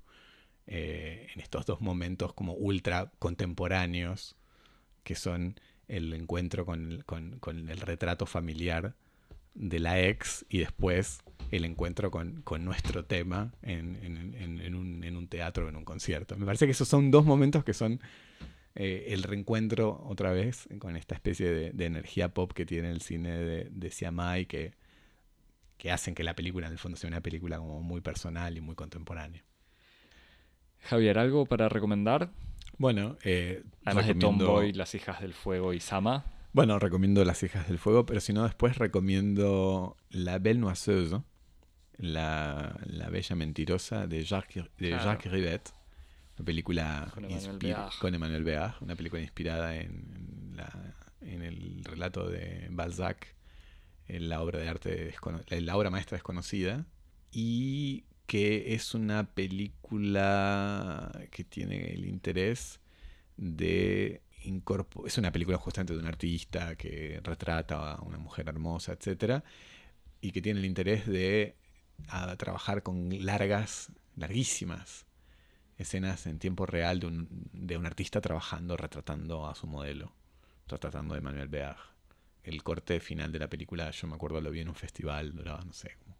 eh, 0.65 1.27
en 1.33 1.39
estos 1.39 1.65
dos 1.65 1.79
momentos 1.79 2.33
como 2.33 2.53
ultra 2.53 3.11
contemporáneos 3.19 4.35
que 5.03 5.15
son 5.15 5.57
el 5.87 6.11
encuentro 6.13 6.65
con 6.65 7.05
el 7.69 7.77
retrato 7.79 8.25
familiar 8.25 8.95
de 9.59 9.79
la 9.79 9.99
ex 10.01 10.45
y 10.49 10.59
después 10.59 11.19
el 11.51 11.65
encuentro 11.65 12.11
con, 12.11 12.41
con 12.43 12.63
nuestro 12.65 13.05
tema 13.05 13.53
en, 13.61 13.95
en- 14.03 14.33
en- 14.35 14.61
en 14.61 14.75
un, 14.75 15.03
en 15.03 15.15
un 15.17 15.27
teatro 15.27 15.65
o 15.65 15.69
en 15.69 15.75
un 15.75 15.85
concierto. 15.85 16.37
Me 16.37 16.45
parece 16.45 16.65
que 16.65 16.71
esos 16.71 16.87
son 16.87 17.09
dos 17.11 17.25
momentos 17.25 17.63
que 17.63 17.73
son 17.73 17.99
eh, 18.75 19.07
el 19.09 19.23
reencuentro 19.23 20.03
otra 20.07 20.31
vez 20.31 20.67
con 20.79 20.95
esta 20.95 21.15
especie 21.15 21.49
de, 21.51 21.71
de 21.71 21.85
energía 21.85 22.33
pop 22.33 22.51
que 22.53 22.65
tiene 22.65 22.91
el 22.91 23.01
cine 23.01 23.31
de, 23.37 23.67
de 23.71 23.91
Siamá 23.91 24.37
y 24.39 24.45
que, 24.45 24.73
que 25.77 25.91
hacen 25.91 26.13
que 26.13 26.23
la 26.23 26.35
película 26.35 26.67
en 26.67 26.73
el 26.73 26.79
fondo 26.79 26.97
sea 26.97 27.07
una 27.07 27.21
película 27.21 27.57
como 27.57 27.81
muy 27.81 28.01
personal 28.01 28.55
y 28.57 28.61
muy 28.61 28.75
contemporánea. 28.75 29.43
Javier, 30.81 31.17
¿algo 31.17 31.45
para 31.45 31.69
recomendar? 31.69 32.29
Bueno, 32.77 33.17
eh, 33.23 33.63
Además 33.85 34.05
de 34.07 34.13
recomiendo- 34.13 34.45
Tomboy, 34.45 34.73
Las 34.73 34.93
Hijas 34.95 35.21
del 35.21 35.33
Fuego 35.33 35.73
y 35.73 35.79
Sama. 35.79 36.25
Bueno, 36.57 36.79
recomiendo 36.79 37.23
Las 37.23 37.43
Hijas 37.43 37.67
del 37.67 37.77
Fuego, 37.77 38.07
pero 38.07 38.19
si 38.19 38.33
no, 38.33 38.43
después 38.43 38.79
recomiendo 38.79 39.95
La 40.09 40.39
Belle 40.39 40.59
Noiseuse, 40.59 41.21
la, 41.97 42.75
la 42.87 43.09
Bella 43.11 43.35
Mentirosa 43.35 44.07
de 44.07 44.23
Jacques, 44.23 44.63
de 44.79 44.89
Claro. 44.89 45.03
Jacques 45.03 45.31
Rivette. 45.31 45.69
Una 46.39 46.45
película 46.45 47.11
Con 47.13 47.25
Emmanuel 47.25 47.75
con 47.99 48.15
Emmanuel 48.15 48.43
Béard, 48.43 48.73
una 48.81 48.95
película 48.95 49.21
inspirada 49.21 49.75
en, 49.75 49.91
en 50.49 50.57
la- 50.57 50.95
en 51.21 51.43
el 51.43 51.83
relato 51.83 52.27
de 52.27 52.67
Balzac, 52.71 53.35
en 54.07 54.27
la 54.27 54.41
obra 54.41 54.57
de 54.57 54.67
arte 54.67 55.13
la 55.61 55.77
obra 55.77 55.91
maestra 55.91 56.15
desconocida, 56.15 56.87
y 57.31 58.05
que 58.25 58.73
es 58.73 58.95
una 58.95 59.29
película 59.35 61.11
que 61.29 61.43
tiene 61.43 61.93
el 61.93 62.05
interés 62.05 62.79
de 63.37 64.23
Es 65.05 65.17
una 65.17 65.31
película 65.31 65.57
justamente 65.57 65.93
de 65.93 65.99
un 65.99 66.07
artista 66.07 66.75
que 66.75 67.19
retrata 67.23 67.93
a 67.93 68.01
una 68.01 68.17
mujer 68.17 68.47
hermosa, 68.47 68.93
etcétera, 68.93 69.43
y 70.21 70.31
que 70.31 70.41
tiene 70.41 70.59
el 70.59 70.65
interés 70.65 71.05
de 71.05 71.55
trabajar 72.37 72.83
con 72.83 73.09
largas, 73.25 73.91
larguísimas 74.15 75.05
escenas 75.77 76.25
en 76.25 76.39
tiempo 76.39 76.65
real 76.65 76.99
de 76.99 77.07
un, 77.07 77.49
de 77.53 77.77
un 77.77 77.85
artista 77.85 78.19
trabajando, 78.21 78.77
retratando 78.77 79.47
a 79.47 79.55
su 79.55 79.67
modelo, 79.67 80.11
retratando 80.67 81.13
de 81.13 81.21
Manuel 81.21 81.49
Beag. 81.49 81.77
El 82.43 82.63
corte 82.63 82.99
final 82.99 83.31
de 83.31 83.39
la 83.39 83.49
película, 83.49 83.91
yo 83.91 84.07
me 84.07 84.15
acuerdo, 84.15 84.39
lo 84.41 84.51
vi 84.51 84.61
en 84.61 84.69
un 84.69 84.75
festival, 84.75 85.35
duraba, 85.35 85.63
no 85.63 85.73
sé, 85.73 85.97
como 85.99 86.17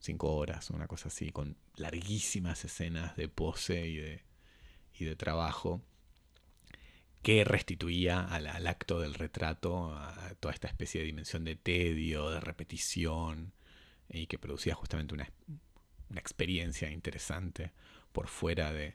cinco 0.00 0.34
horas, 0.34 0.70
una 0.70 0.88
cosa 0.88 1.08
así, 1.08 1.30
con 1.30 1.56
larguísimas 1.76 2.64
escenas 2.64 3.16
de 3.16 3.28
pose 3.28 3.86
y 3.86 3.96
de, 3.96 4.24
y 4.98 5.04
de 5.04 5.16
trabajo. 5.16 5.82
Que 7.22 7.44
restituía 7.44 8.20
al, 8.20 8.66
acto 8.66 9.00
del 9.00 9.14
retrato 9.14 9.94
a 9.94 10.34
toda 10.40 10.54
esta 10.54 10.68
especie 10.68 11.00
de 11.00 11.06
dimensión 11.06 11.44
de 11.44 11.56
tedio, 11.56 12.30
de 12.30 12.40
repetición, 12.40 13.52
y 14.08 14.26
que 14.26 14.38
producía 14.38 14.74
justamente 14.74 15.14
una, 15.14 15.30
experiencia 16.16 16.90
interesante 16.90 17.72
por 18.12 18.26
fuera 18.26 18.72
de, 18.72 18.94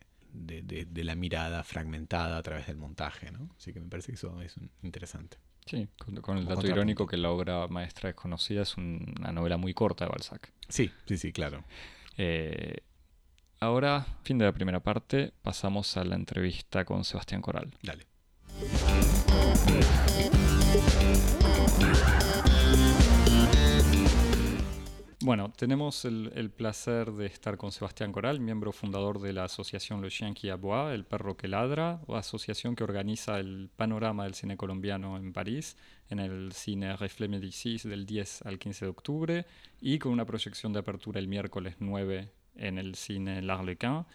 la 0.95 1.15
mirada 1.15 1.63
fragmentada 1.63 2.37
a 2.37 2.43
través 2.43 2.67
del 2.67 2.77
montaje. 2.77 3.31
¿no? 3.31 3.49
Así 3.57 3.71
que 3.71 3.79
me 3.79 3.87
parece 3.87 4.07
que 4.07 4.15
eso 4.15 4.41
es 4.41 4.55
interesante. 4.83 5.37
Sí, 5.65 5.87
con, 5.97 6.37
el 6.37 6.45
dato 6.45 6.67
irónico 6.67 7.07
que 7.07 7.17
la 7.17 7.31
obra 7.31 7.67
maestra 7.67 8.09
desconocida 8.09 8.61
es 8.61 8.77
una 8.77 9.31
novela 9.31 9.57
muy 9.57 9.73
corta 9.73 10.05
de 10.05 10.11
Balzac. 10.11 10.51
Sí, 10.69 10.91
sí, 11.07 11.17
sí, 11.17 11.31
claro. 11.31 11.63
Eh, 12.17 12.81
ahora, 13.59 14.05
fin 14.23 14.37
de 14.37 14.45
la 14.45 14.51
primera 14.51 14.81
parte, 14.81 15.33
pasamos 15.41 15.97
a 15.97 16.03
la 16.03 16.15
entrevista 16.15 16.85
con 16.85 17.03
Sebastián 17.03 17.41
Coral. 17.41 17.73
Dale. 17.81 18.05
Bueno, 25.25 25.51
tenemos 25.57 26.05
el, 26.05 26.51
placer 26.55 27.11
de 27.11 27.25
estar 27.25 27.57
con 27.57 27.71
Sebastián 27.71 28.11
Coral, 28.11 28.39
miembro 28.39 28.71
fundador 28.71 29.19
de 29.19 29.33
la 29.33 29.45
asociación 29.45 29.99
Le 30.03 30.09
Chien 30.09 30.35
qui 30.35 30.49
aboie, 30.49 30.93
El 30.93 31.03
Perro 31.03 31.35
que 31.35 31.47
Ladra, 31.47 31.99
asociación 32.09 32.75
que 32.75 32.83
organiza 32.83 33.39
el 33.39 33.71
panorama 33.75 34.25
del 34.25 34.35
cine 34.35 34.55
colombiano 34.55 35.17
en 35.17 35.33
París, 35.33 35.77
en 36.11 36.19
el 36.19 36.51
cine 36.51 36.95
Reflet 36.95 37.31
Médicis 37.31 37.81
del 37.81 38.05
10 38.05 38.43
al 38.43 38.59
15 38.59 38.85
de 38.85 38.91
octubre, 38.91 39.45
y 39.81 39.97
con 39.97 40.11
una 40.11 40.25
proyección 40.25 40.73
de 40.73 40.79
apertura 40.81 41.19
el 41.19 41.27
miércoles 41.27 41.77
9 41.79 42.31
en 42.57 42.77
el 42.77 42.93
cine 42.93 43.41
L'Arlequin. 43.41 44.05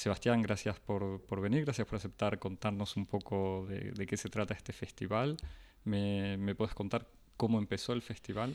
Sebastián, 0.00 0.40
gracias 0.40 0.80
por, 0.80 1.40
venir, 1.42 1.66
gracias 1.66 1.86
por 1.86 1.96
aceptar 1.96 2.38
contarnos 2.38 2.96
un 2.96 3.04
poco 3.04 3.66
de, 3.68 4.06
qué 4.06 4.16
se 4.16 4.30
trata 4.30 4.54
este 4.54 4.72
festival. 4.72 5.36
¿Me, 5.84 6.38
¿Me 6.38 6.54
puedes 6.54 6.74
contar 6.74 7.06
cómo 7.36 7.58
empezó 7.58 7.92
el 7.92 8.00
festival? 8.00 8.54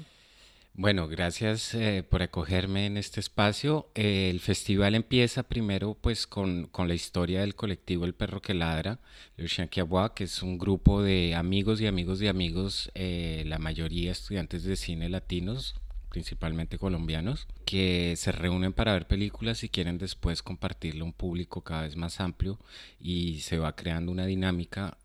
Bueno, 0.73 1.07
gracias 1.07 1.75
eh, 1.75 2.03
por 2.09 2.23
acogerme 2.23 2.87
en 2.87 2.97
este 2.97 3.19
espacio. 3.19 3.91
Eh, 3.93 4.31
el 4.31 4.39
festival 4.39 4.95
empieza 4.95 5.43
primero 5.43 5.93
pues 5.93 6.25
con, 6.25 6.71
la 6.75 6.93
historia 6.95 7.41
del 7.41 7.53
colectivo 7.53 8.05
El 8.05 8.15
Perro 8.15 8.41
que 8.41 8.55
Ladra, 8.55 8.99
que 9.37 10.23
es 10.23 10.41
un 10.41 10.57
grupo 10.57 11.03
de 11.03 11.35
amigos 11.35 11.79
y 11.79 11.85
amigos 11.85 12.17
de 12.17 12.27
amigos, 12.29 12.89
eh, 12.95 13.43
la 13.45 13.59
mayoría 13.59 14.11
estudiantes 14.11 14.63
de 14.63 14.75
cine 14.75 15.09
latinos, 15.09 15.75
principalmente 16.15 16.77
colombianos, 16.77 17.45
que 17.65 18.13
se 18.15 18.31
reúnen 18.31 18.71
para 18.71 18.93
ver 18.93 19.05
películas 19.05 19.65
y 19.65 19.69
quieren 19.69 19.97
después 19.97 20.41
compartirlo 20.41 21.03
a 21.03 21.07
un 21.07 21.11
público 21.11 21.59
cada 21.59 21.81
vez 21.81 21.97
más 21.97 22.21
amplio 22.21 22.57
y 23.01 23.41
se 23.41 23.57
va 23.57 23.75
creando 23.75 24.13
una 24.13 24.25
dinámica 24.25 24.97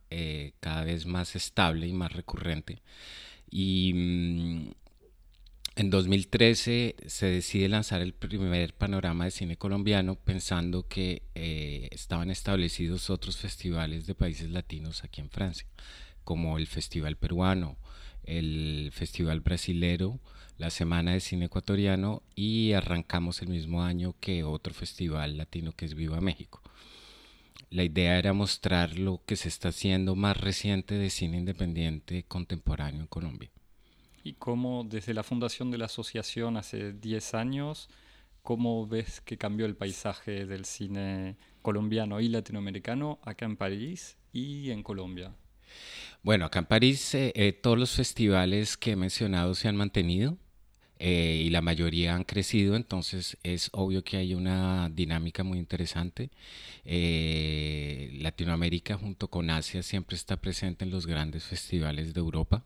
cada 0.61 0.85
vez 0.85 1.07
más 1.07 1.35
estable 1.35 1.89
y 1.89 1.93
más 1.93 2.13
recurrente. 2.13 2.81
Y 3.51 3.93
mm, 3.93 4.71
en 5.75 5.91
2013 5.91 6.95
se 7.05 7.27
decide 7.27 7.69
lanzar 7.69 8.03
el 8.03 8.15
primer 8.15 8.73
panorama 8.75 9.25
de 9.25 9.33
cine 9.33 9.57
colombiano 9.57 10.15
pensando 10.15 10.87
que 10.87 11.23
eh, 11.35 11.89
estaban 11.91 12.31
establecidos 12.31 13.11
otros 13.11 13.37
festivales 13.37 14.07
de 14.07 14.15
países 14.15 14.49
latinos 14.49 15.03
aquí 15.03 15.21
en 15.21 15.31
Francia, 15.31 15.67
como 16.23 16.57
el 16.57 16.69
Festival 16.69 17.17
Peruano, 17.17 17.79
el 18.23 18.93
Festival 18.93 19.41
Brasilero, 19.41 20.21
la 20.61 20.69
Semana 20.69 21.13
de 21.13 21.21
Cine 21.21 21.47
Ecuatoriano 21.47 22.23
y 22.35 22.75
arrancamos 22.75 23.41
el 23.41 23.49
mismo 23.49 23.83
año 23.83 24.15
que 24.21 24.45
otro 24.45 24.75
festival 24.75 25.39
latino 25.39 25.73
que 25.73 25.87
es 25.87 25.95
Viva 25.95 26.21
México. 26.21 26.61
La 27.71 27.83
idea 27.83 28.19
era 28.19 28.35
mostrar 28.35 28.99
lo 28.99 29.23
que 29.25 29.37
se 29.37 29.49
está 29.49 29.71
haciendo 29.71 30.17
más 30.17 30.37
reciente 30.37 30.97
de 30.97 31.09
cine 31.09 31.39
independiente 31.39 32.25
contemporáneo 32.25 33.01
en 33.01 33.07
Colombia. 33.07 33.51
¿Y 34.23 34.35
cómo 34.35 34.85
desde 34.85 35.15
la 35.15 35.23
fundación 35.23 35.71
de 35.71 35.79
la 35.79 35.87
asociación 35.87 36.59
hace 36.59 36.93
10 36.93 37.33
años, 37.35 37.89
cómo 38.43 38.87
ves 38.87 39.23
que 39.23 39.39
cambió 39.39 39.65
el 39.65 39.77
paisaje 39.77 40.45
del 40.45 40.67
cine 40.67 41.39
colombiano 41.63 42.21
y 42.21 42.29
latinoamericano 42.29 43.19
acá 43.23 43.47
en 43.47 43.57
París 43.57 44.19
y 44.31 44.73
en 44.73 44.83
Colombia? 44.83 45.33
Bueno, 46.23 46.45
acá 46.45 46.59
en 46.59 46.67
París 46.67 47.15
eh, 47.15 47.33
eh, 47.35 47.55
todos 47.55 47.79
los 47.79 47.93
festivales 47.93 48.77
que 48.77 48.91
he 48.91 48.97
mencionado 48.97 49.55
se 49.55 49.67
han 49.67 49.77
mantenido. 49.77 50.37
Eh, 51.03 51.43
y 51.47 51.51
la 51.51 51.63
mayoría 51.63 52.15
han 52.15 52.25
crecido, 52.25 52.77
entonces 52.77 53.39
es 53.43 53.71
obvio 53.73 54.05
que 54.05 54.19
hay 54.19 54.35
una 54.35 54.91
dinámica 54.91 55.43
muy 55.43 55.59
interesante. 55.59 56.31
Latinoamérica 58.21 58.97
junto 58.97 59.29
con 59.29 59.51
Asia 59.51 59.83
siempre 59.83 60.17
está 60.17 60.37
presente 60.37 60.85
en 60.85 60.91
los 60.91 61.07
grandes 61.07 61.45
festivales 61.45 62.13
de 62.15 62.21
Europa. 62.21 62.65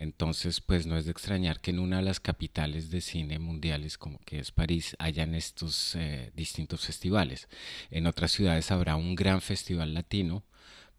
Entonces, 0.00 0.62
pues 0.62 0.86
no 0.86 0.96
es 0.96 1.04
de 1.04 1.10
extrañar 1.10 1.60
que 1.60 1.72
en 1.72 1.78
una 1.78 1.98
de 1.98 2.02
las 2.02 2.20
capitales 2.20 2.90
de 2.90 3.02
cine 3.02 3.38
mundiales, 3.38 3.98
como 3.98 4.18
que 4.24 4.38
es 4.38 4.50
París, 4.50 4.96
hayan 4.98 5.34
estos 5.34 5.94
eh, 5.94 6.32
distintos 6.34 6.86
festivales. 6.86 7.48
En 7.90 8.06
otras 8.06 8.32
ciudades 8.32 8.70
habrá 8.70 8.96
un 8.96 9.14
gran 9.14 9.42
festival 9.42 9.92
latino. 9.92 10.42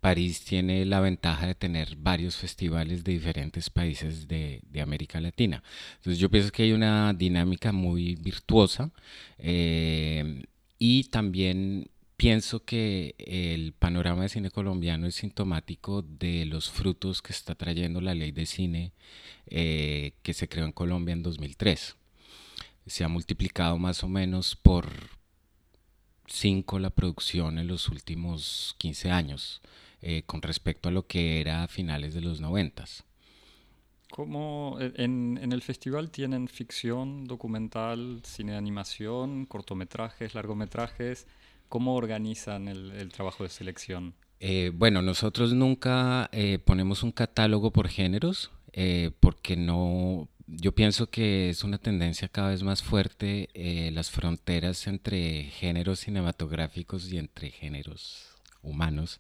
París 0.01 0.43
tiene 0.43 0.83
la 0.85 0.99
ventaja 0.99 1.45
de 1.45 1.53
tener 1.53 1.95
varios 1.95 2.35
festivales 2.35 3.03
de 3.03 3.13
diferentes 3.13 3.69
países 3.69 4.27
de, 4.27 4.61
América 4.81 5.21
Latina. 5.21 5.63
Entonces 5.97 6.17
yo 6.17 6.29
pienso 6.29 6.51
que 6.51 6.63
hay 6.63 6.73
una 6.73 7.13
dinámica 7.13 7.71
muy 7.71 8.15
virtuosa 8.15 8.89
eh, 9.37 10.43
y 10.79 11.03
también 11.05 11.91
pienso 12.17 12.65
que 12.65 13.13
el 13.19 13.73
panorama 13.73 14.23
de 14.23 14.29
cine 14.29 14.49
colombiano 14.49 15.05
es 15.05 15.15
sintomático 15.15 16.01
de 16.01 16.45
los 16.45 16.71
frutos 16.71 17.21
que 17.21 17.31
está 17.31 17.53
trayendo 17.53 18.01
la 18.01 18.15
ley 18.15 18.31
de 18.31 18.47
cine 18.47 18.93
eh, 19.45 20.13
que 20.23 20.33
se 20.33 20.49
creó 20.49 20.65
en 20.65 20.71
Colombia 20.71 21.13
en 21.13 21.21
2003. 21.21 21.95
Se 22.87 23.03
ha 23.03 23.07
multiplicado 23.07 23.77
más 23.77 24.03
o 24.03 24.07
menos 24.07 24.55
por 24.55 24.89
cinco 26.25 26.79
la 26.79 26.89
producción 26.89 27.59
en 27.59 27.67
los 27.67 27.87
últimos 27.89 28.75
15 28.79 29.11
años 29.11 29.61
eh, 30.01 30.23
con 30.25 30.41
respecto 30.41 30.89
a 30.89 30.91
lo 30.91 31.07
que 31.07 31.41
era 31.41 31.63
a 31.63 31.67
finales 31.67 32.13
de 32.13 32.21
los 32.21 32.41
90. 32.41 32.85
¿Cómo 34.11 34.77
en, 34.79 35.39
en, 35.41 35.53
el 35.53 35.61
festival 35.61 36.11
tienen 36.11 36.49
ficción, 36.49 37.25
documental, 37.25 38.21
cine 38.25 38.51
de 38.51 38.57
animación, 38.57 39.45
cortometrajes, 39.45 40.35
largometrajes? 40.35 41.27
¿Cómo 41.71 41.95
organizan 41.95 42.67
el, 42.67 43.09
trabajo 43.13 43.43
de 43.43 43.49
selección? 43.49 44.13
Eh, 44.41 44.73
bueno, 44.75 45.01
nosotros 45.01 45.53
nunca 45.53 46.29
eh, 46.33 46.59
ponemos 46.59 47.01
un 47.01 47.13
catálogo 47.13 47.71
por 47.71 47.87
géneros, 47.87 48.51
eh, 48.73 49.11
porque 49.21 49.55
no, 49.55 50.27
yo 50.47 50.73
pienso 50.73 51.09
que 51.09 51.49
es 51.49 51.63
una 51.63 51.77
tendencia 51.77 52.27
cada 52.27 52.49
vez 52.49 52.61
más 52.61 52.83
fuerte 52.83 53.47
las 53.93 54.11
fronteras 54.11 54.85
entre 54.87 55.43
géneros 55.45 56.01
cinematográficos 56.01 57.09
y 57.09 57.17
entre 57.17 57.51
géneros 57.51 58.30
humanos 58.61 59.19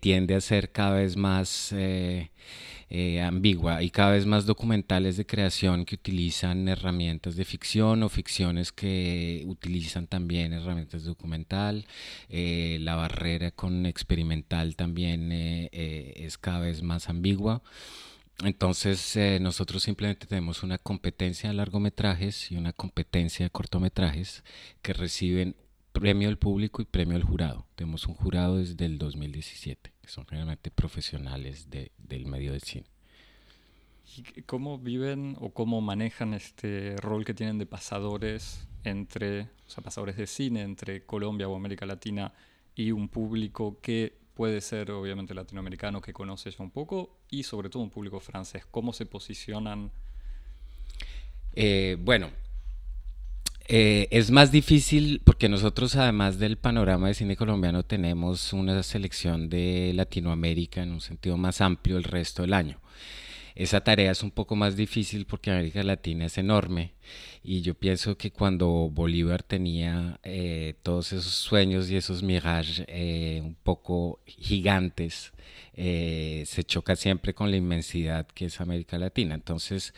tiende 0.00 0.34
a 0.34 0.40
ser 0.40 0.72
cada 0.72 0.96
vez 0.96 1.16
más 1.16 1.72
eh, 2.88 3.20
ambigua 3.20 3.82
y 3.82 3.90
cada 3.90 4.12
vez 4.12 4.26
más 4.26 4.46
documentales 4.46 5.16
de 5.16 5.26
creación 5.26 5.84
que 5.84 5.96
utilizan 5.96 6.68
herramientas 6.68 7.34
de 7.34 7.44
ficción 7.44 8.04
o 8.04 8.08
ficciones 8.08 8.70
que 8.70 9.42
utilizan 9.46 10.06
también 10.06 10.52
herramientas 10.52 11.02
de 11.02 11.08
documental. 11.08 11.84
Eh, 12.28 12.78
la 12.82 12.94
barrera 12.94 13.50
con 13.50 13.86
experimental 13.86 14.76
también 14.76 15.30
eh, 15.32 15.68
es 16.16 16.38
cada 16.38 16.60
vez 16.60 16.82
más 16.82 17.08
ambigua. 17.08 17.60
Entonces 18.44 19.18
nosotros 19.40 19.82
simplemente 19.82 20.26
tenemos 20.26 20.62
una 20.62 20.78
competencia 20.78 21.48
de 21.48 21.56
largometrajes 21.56 22.52
y 22.52 22.56
una 22.56 22.72
competencia 22.72 23.46
de 23.46 23.50
cortometrajes 23.50 24.44
que 24.82 24.92
reciben 24.92 25.56
premio 26.00 26.28
del 26.28 26.36
público 26.36 26.82
y 26.82 26.84
premio 26.84 27.14
del 27.14 27.24
jurado. 27.24 27.66
Tenemos 27.74 28.06
un 28.06 28.14
jurado 28.14 28.58
desde 28.58 28.84
el 28.84 28.98
2017 28.98 29.92
que 30.02 30.08
son 30.08 30.26
realmente 30.26 30.70
profesionales 30.70 31.68
del 31.70 32.26
medio 32.26 32.52
del 32.52 32.60
cine. 32.60 32.84
¿Y 34.36 34.42
cómo 34.42 34.78
viven 34.78 35.36
o 35.40 35.54
cómo 35.54 35.80
manejan 35.80 36.34
este 36.34 36.96
rol 36.98 37.24
que 37.24 37.32
tienen 37.32 37.58
de 37.58 37.64
pasadores 37.64 38.68
entre, 38.84 39.42
o 39.42 39.68
sea, 39.68 39.82
pasadores 39.82 40.16
de 40.16 40.26
cine 40.26 40.62
entre 40.62 41.04
Colombia 41.06 41.48
o 41.48 41.56
América 41.56 41.86
Latina 41.86 42.32
y 42.74 42.92
un 42.92 43.08
público 43.08 43.80
que 43.80 44.18
puede 44.34 44.60
ser 44.60 44.90
obviamente 44.90 45.34
latinoamericano 45.34 46.02
que 46.02 46.12
conoce 46.12 46.50
ya 46.50 46.62
un 46.62 46.70
poco 46.70 47.18
y 47.30 47.42
sobre 47.42 47.70
todo 47.70 47.82
un 47.82 47.90
público 47.90 48.20
francés? 48.20 48.66
¿Cómo 48.70 48.92
se 48.92 49.06
posicionan? 49.06 49.90
Eh, 51.54 51.96
bueno, 51.98 52.30
eh, 53.68 54.08
es 54.10 54.30
más 54.30 54.52
difícil 54.52 55.20
porque 55.24 55.48
nosotros 55.48 55.96
además 55.96 56.38
del 56.38 56.56
panorama 56.56 57.08
de 57.08 57.14
cine 57.14 57.36
colombiano 57.36 57.82
tenemos 57.82 58.52
una 58.52 58.82
selección 58.82 59.48
de 59.48 59.92
Latinoamérica 59.94 60.82
en 60.82 60.92
un 60.92 61.00
sentido 61.00 61.36
más 61.36 61.60
amplio 61.60 61.96
el 61.96 62.04
resto 62.04 62.42
del 62.42 62.54
año. 62.54 62.80
Esa 63.54 63.80
tarea 63.80 64.12
es 64.12 64.22
un 64.22 64.30
poco 64.30 64.54
más 64.54 64.76
difícil 64.76 65.24
porque 65.26 65.50
América 65.50 65.82
Latina 65.82 66.26
es 66.26 66.38
enorme 66.38 66.92
Y 67.42 67.62
yo 67.62 67.74
pienso 67.74 68.16
que 68.16 68.30
cuando 68.30 68.68
Bolívar 68.90 69.42
tenía 69.42 70.18
eh, 70.22 70.74
todos 70.82 71.12
esos 71.12 71.32
sueños 71.32 71.90
y 71.90 71.96
esos 71.96 72.22
mirages 72.22 72.84
eh, 72.88 73.40
un 73.44 73.54
poco 73.54 74.20
gigantes, 74.26 75.32
eh, 75.78 76.44
se 76.46 76.64
choca 76.64 76.96
siempre 76.96 77.34
con 77.34 77.50
la 77.50 77.58
inmensidad 77.58 78.26
que 78.28 78.46
es 78.46 78.60
América 78.62 78.98
Latina. 78.98 79.34
Entonces, 79.34 79.92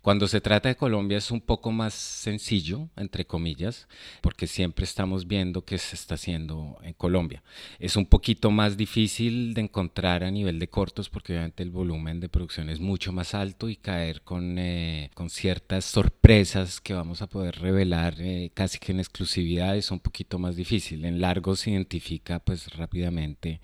cuando 0.00 0.26
se 0.26 0.40
trata 0.40 0.70
de 0.70 0.76
Colombia 0.76 1.18
es 1.18 1.30
un 1.30 1.42
poco 1.42 1.70
más 1.70 1.92
sencillo, 1.92 2.88
entre 2.96 3.26
comillas, 3.26 3.88
porque 4.22 4.46
siempre 4.46 4.84
estamos 4.84 5.26
viendo 5.26 5.66
qué 5.66 5.76
se 5.76 5.96
está 5.96 6.14
haciendo 6.14 6.78
en 6.82 6.94
Colombia. 6.94 7.42
Es 7.78 7.96
un 7.96 8.06
poquito 8.06 8.50
más 8.50 8.78
difícil 8.78 9.52
de 9.52 9.60
encontrar 9.62 10.24
a 10.24 10.30
nivel 10.30 10.58
de 10.58 10.68
cortos 10.68 11.10
porque 11.10 11.34
obviamente 11.34 11.62
el 11.62 11.70
volumen 11.70 12.20
de 12.20 12.30
producción 12.30 12.70
es 12.70 12.80
mucho 12.80 13.12
más 13.12 13.34
alto 13.34 13.68
y 13.68 13.76
caer 13.76 14.22
con, 14.22 14.58
eh, 14.58 15.10
con 15.14 15.28
ciertas 15.28 15.84
sorpresas 15.84 16.47
que 16.82 16.94
vamos 16.94 17.20
a 17.20 17.26
poder 17.26 17.56
revelar 17.56 18.14
eh, 18.20 18.50
casi 18.54 18.78
que 18.78 18.92
en 18.92 19.00
exclusividad 19.00 19.76
es 19.76 19.90
un 19.90 20.00
poquito 20.00 20.38
más 20.38 20.56
difícil. 20.56 21.04
En 21.04 21.20
largo 21.20 21.56
se 21.56 21.70
identifica 21.72 22.38
pues 22.38 22.74
rápidamente 22.74 23.60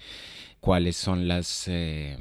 cuáles 0.61 0.97
son 0.97 1.27
las, 1.27 1.67
eh, 1.69 2.19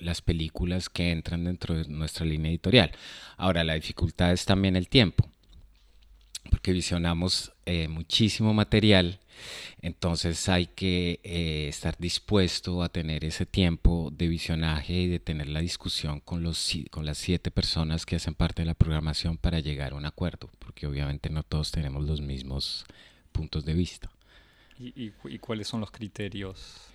las 0.00 0.20
películas 0.20 0.88
que 0.88 1.12
entran 1.12 1.44
dentro 1.44 1.76
de 1.76 1.88
nuestra 1.88 2.26
línea 2.26 2.50
editorial. 2.50 2.90
Ahora, 3.36 3.62
la 3.62 3.74
dificultad 3.74 4.32
es 4.32 4.44
también 4.46 4.74
el 4.74 4.88
tiempo, 4.88 5.28
porque 6.48 6.72
visionamos 6.72 7.52
eh, 7.66 7.88
muchísimo 7.88 8.54
material, 8.54 9.20
entonces 9.82 10.48
hay 10.48 10.66
que 10.66 11.20
eh, 11.22 11.66
estar 11.68 11.96
dispuesto 11.98 12.82
a 12.82 12.88
tener 12.88 13.24
ese 13.24 13.46
tiempo 13.46 14.10
de 14.12 14.28
visionaje 14.28 14.94
y 14.94 15.08
de 15.08 15.18
tener 15.18 15.48
la 15.48 15.60
discusión 15.60 16.20
con, 16.20 16.42
los, 16.42 16.72
con 16.90 17.04
las 17.04 17.18
siete 17.18 17.50
personas 17.50 18.06
que 18.06 18.16
hacen 18.16 18.34
parte 18.34 18.62
de 18.62 18.66
la 18.66 18.74
programación 18.74 19.36
para 19.36 19.60
llegar 19.60 19.92
a 19.92 19.96
un 19.96 20.06
acuerdo, 20.06 20.50
porque 20.58 20.86
obviamente 20.86 21.30
no 21.30 21.42
todos 21.42 21.70
tenemos 21.70 22.04
los 22.04 22.20
mismos 22.20 22.84
puntos 23.32 23.64
de 23.64 23.74
vista. 23.74 24.10
y 24.78 25.10
cuáles 25.38 25.68
son 25.68 25.80
los 25.80 25.90
criterios 25.90 26.90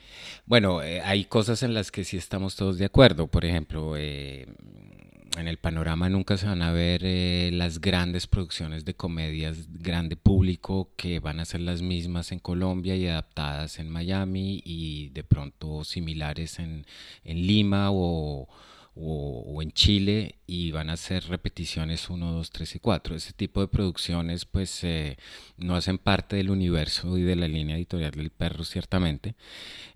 bueno, 0.45 0.81
eh, 0.83 1.01
hay 1.01 1.25
cosas 1.25 1.63
en 1.63 1.73
las 1.73 1.91
que 1.91 2.03
sí 2.03 2.17
estamos 2.17 2.55
todos 2.55 2.77
de 2.77 2.85
acuerdo. 2.85 3.27
Por 3.27 3.45
ejemplo, 3.45 3.95
eh, 3.97 4.47
en 5.37 5.47
el 5.47 5.57
panorama 5.57 6.09
nunca 6.09 6.37
se 6.37 6.45
van 6.47 6.61
a 6.61 6.71
ver 6.71 7.01
eh, 7.03 7.49
las 7.53 7.81
grandes 7.81 8.27
producciones 8.27 8.85
de 8.85 8.95
comedias 8.95 9.67
grande 9.69 10.15
público 10.15 10.91
que 10.95 11.19
van 11.19 11.39
a 11.39 11.45
ser 11.45 11.61
las 11.61 11.81
mismas 11.81 12.31
en 12.31 12.39
Colombia 12.39 12.95
y 12.95 13.07
adaptadas 13.07 13.79
en 13.79 13.89
Miami 13.89 14.61
y 14.65 15.09
de 15.09 15.23
pronto 15.23 15.83
similares 15.83 16.59
en, 16.59 16.85
en 17.23 17.47
Lima 17.47 17.89
o 17.91 18.47
o, 18.97 19.61
en 19.61 19.71
Chile 19.71 20.35
y 20.47 20.71
van 20.71 20.89
a 20.89 20.97
ser 20.97 21.25
repeticiones 21.25 22.09
1, 22.09 22.31
2, 22.31 22.49
3 22.49 22.75
y 22.75 22.79
4. 22.79 23.15
Ese 23.15 23.33
tipo 23.33 23.61
de 23.61 23.67
producciones 23.67 24.45
pues 24.45 24.83
eh, 24.83 25.17
no 25.57 25.75
hacen 25.75 25.97
parte 25.97 26.37
del 26.37 26.49
universo 26.49 27.17
y 27.17 27.23
de 27.23 27.35
la 27.35 27.47
línea 27.47 27.75
editorial 27.75 28.11
del 28.11 28.29
perro 28.29 28.63
ciertamente. 28.63 29.35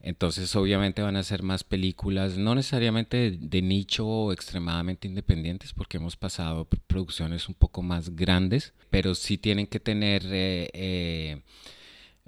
Entonces 0.01 0.53
obviamente 0.55 1.01
van 1.01 1.15
a 1.15 1.23
ser 1.23 1.43
más 1.43 1.63
películas, 1.63 2.37
no 2.37 2.55
necesariamente 2.55 3.31
de, 3.31 3.61
nicho 3.61 4.07
o 4.07 4.33
extremadamente 4.33 5.07
independientes 5.07 5.73
porque 5.73 5.97
hemos 5.97 6.17
pasado 6.17 6.67
producciones 6.87 7.47
un 7.47 7.55
poco 7.55 7.81
más 7.81 8.15
grandes, 8.15 8.73
pero 8.89 9.15
sí 9.15 9.37
tienen 9.37 9.67
que 9.67 9.79
tener... 9.79 10.23
Eh, 10.25 10.69
eh, 10.73 11.41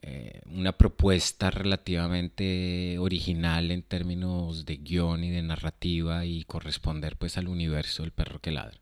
eh, 0.04 0.42
una 0.48 0.72
propuesta 0.72 1.52
relativamente 1.52 2.98
original 2.98 3.70
en 3.70 3.84
términos 3.84 4.66
de 4.66 4.78
guion 4.78 5.24
y 5.24 5.30
de 5.30 5.44
narrativa 5.44 6.26
y 6.26 6.44
corresponder 6.46 7.18
pues 7.18 7.38
al 7.38 7.48
universo 7.48 8.02
del 8.02 8.12
perro 8.12 8.40
que 8.40 8.52
ladra. 8.52 8.80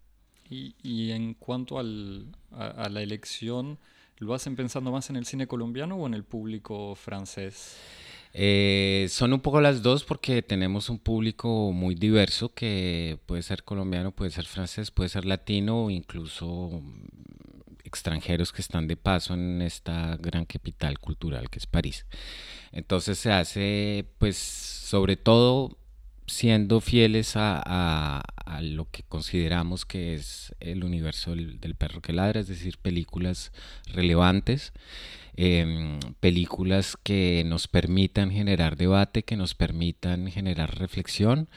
Y, 0.49 1.11
en 1.11 1.35
cuanto 1.35 1.77
a, 1.77 1.83
la 1.83 3.01
elección, 3.01 3.77
¿lo 4.17 4.33
hacen 4.33 4.55
pensando 4.55 4.91
más 4.91 5.09
en 5.09 5.17
el 5.17 5.25
cine 5.25 5.45
colombiano 5.45 5.95
o 5.95 6.07
en 6.07 6.15
el 6.15 6.23
público 6.23 6.95
francés? 6.95 7.77
Eh, 8.33 9.07
son 9.09 9.33
un 9.33 9.41
poco 9.41 9.59
las 9.61 9.83
dos 9.83 10.03
porque 10.03 10.41
tenemos 10.41 10.89
un 10.89 10.99
público 10.99 11.71
muy 11.71 11.95
diverso 11.95 12.53
que 12.53 13.19
puede 13.25 13.43
ser 13.43 13.63
colombiano, 13.63 14.11
puede 14.11 14.31
ser 14.31 14.45
francés, 14.45 14.89
puede 14.89 15.09
ser 15.09 15.25
latino 15.25 15.85
o 15.85 15.89
incluso 15.89 16.81
extranjeros 17.89 18.53
que 18.53 18.61
están 18.61 18.87
de 18.87 18.95
paso 18.95 19.33
en 19.33 19.61
esta 19.61 20.15
gran 20.17 20.45
capital 20.45 20.99
cultural 20.99 21.49
que 21.49 21.59
es 21.59 21.67
París. 21.67 22.05
Entonces 22.71 23.19
se 23.19 23.31
hace, 23.31 24.05
pues, 24.17 24.37
sobre 24.37 25.17
todo 25.17 25.77
siendo 26.29 26.79
fieles 26.79 27.33
a, 27.35 28.23
lo 28.61 28.89
que 28.89 29.03
consideramos 29.03 29.85
que 29.85 30.15
es 30.15 30.55
el 30.59 30.83
universo 30.83 31.35
del, 31.35 31.75
perro 31.75 32.01
que 32.01 32.13
ladra, 32.13 32.39
es 32.39 32.47
decir, 32.47 32.77
películas 32.77 33.51
relevantes, 33.85 34.73
em, 35.41 35.99
películas 36.19 36.97
que 37.01 37.43
nos 37.45 37.67
permitan 37.67 38.31
generar 38.31 38.75
debate, 38.75 39.23
que 39.23 39.37
nos 39.37 39.55
permitan 39.55 40.29
generar 40.29 40.77
reflexión 40.77 41.47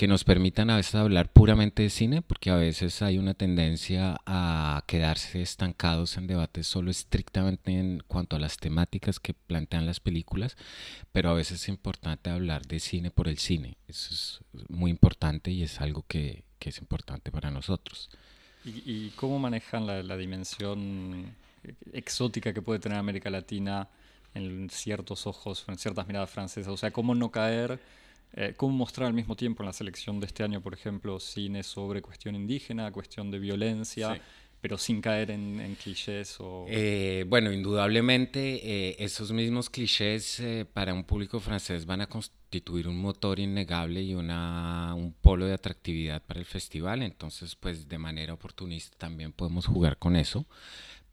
que 0.00 0.08
nos 0.08 0.24
permitan 0.24 0.70
a 0.70 0.76
veces 0.76 0.94
hablar 0.94 1.30
puramente 1.30 1.82
de 1.82 1.90
cine, 1.90 2.22
porque 2.22 2.48
a 2.48 2.56
veces 2.56 3.02
hay 3.02 3.18
una 3.18 3.34
tendencia 3.34 4.16
a 4.24 4.82
quedarse 4.86 5.42
estancados 5.42 6.16
en 6.16 6.26
debates 6.26 6.66
solo 6.66 6.90
estrictamente 6.90 7.78
en 7.78 8.02
cuanto 8.08 8.36
a 8.36 8.38
las 8.38 8.56
temáticas 8.56 9.20
que 9.20 9.34
plantean 9.34 9.84
las 9.84 10.00
películas, 10.00 10.56
pero 11.12 11.28
a 11.28 11.34
veces 11.34 11.60
es 11.60 11.68
importante 11.68 12.30
hablar 12.30 12.62
de 12.66 12.80
cine 12.80 13.10
por 13.10 13.28
el 13.28 13.36
cine. 13.36 13.76
Eso 13.88 14.14
es 14.14 14.40
muy 14.70 14.90
importante 14.90 15.50
y 15.50 15.64
es 15.64 15.82
algo 15.82 16.06
que, 16.08 16.44
es 16.60 16.78
importante 16.78 17.30
para 17.30 17.50
nosotros. 17.50 18.08
¿Y, 18.64 19.10
cómo 19.16 19.38
manejan 19.38 19.86
la, 19.86 20.02
la 20.02 20.16
dimensión 20.16 21.36
exótica 21.92 22.52
que 22.52 22.62
puede 22.62 22.80
tener 22.80 22.98
América 22.98 23.30
Latina 23.30 23.88
en 24.34 24.70
ciertos 24.70 25.26
ojos, 25.26 25.64
en 25.68 25.78
ciertas 25.78 26.06
miradas 26.06 26.30
francesas? 26.30 26.72
O 26.72 26.76
sea, 26.76 26.90
¿cómo 26.90 27.14
no 27.14 27.30
caer 27.30 27.80
eh, 28.32 28.54
cómo 28.56 28.76
mostrar 28.76 29.08
al 29.08 29.14
mismo 29.14 29.34
tiempo 29.34 29.62
en 29.62 29.66
la 29.66 29.72
selección 29.72 30.20
de 30.20 30.26
este 30.26 30.44
año, 30.44 30.60
por 30.60 30.72
ejemplo, 30.72 31.18
cine 31.18 31.62
sobre 31.62 32.00
cuestión 32.00 32.36
indígena, 32.36 32.92
cuestión 32.92 33.30
de 33.30 33.40
violencia, 33.40 34.20
pero 34.60 34.78
sin 34.78 35.00
caer 35.00 35.32
en, 35.32 35.76
clichés 35.82 36.36
o... 36.38 36.64
Eh, 36.68 37.24
bueno, 37.26 37.52
indudablemente 37.52 38.60
eh, 38.62 38.96
esos 39.00 39.32
mismos 39.32 39.68
clichés 39.68 40.40
para 40.72 40.94
un 40.94 41.02
público 41.02 41.40
francés 41.40 41.86
van 41.86 42.02
a 42.02 42.06
constituir 42.06 42.86
un 42.86 43.00
motor 43.00 43.40
innegable 43.40 44.00
y 44.02 44.14
una, 44.14 44.94
un 44.94 45.12
polo 45.12 45.46
de 45.46 45.54
atractividad 45.54 46.22
para 46.22 46.38
el 46.38 46.46
festival, 46.46 47.02
entonces 47.02 47.56
pues 47.56 47.88
de 47.88 47.98
manera 47.98 48.34
oportunista 48.34 48.96
también 48.96 49.32
podemos 49.32 49.66
jugar 49.66 49.98
con 49.98 50.14
eso 50.14 50.46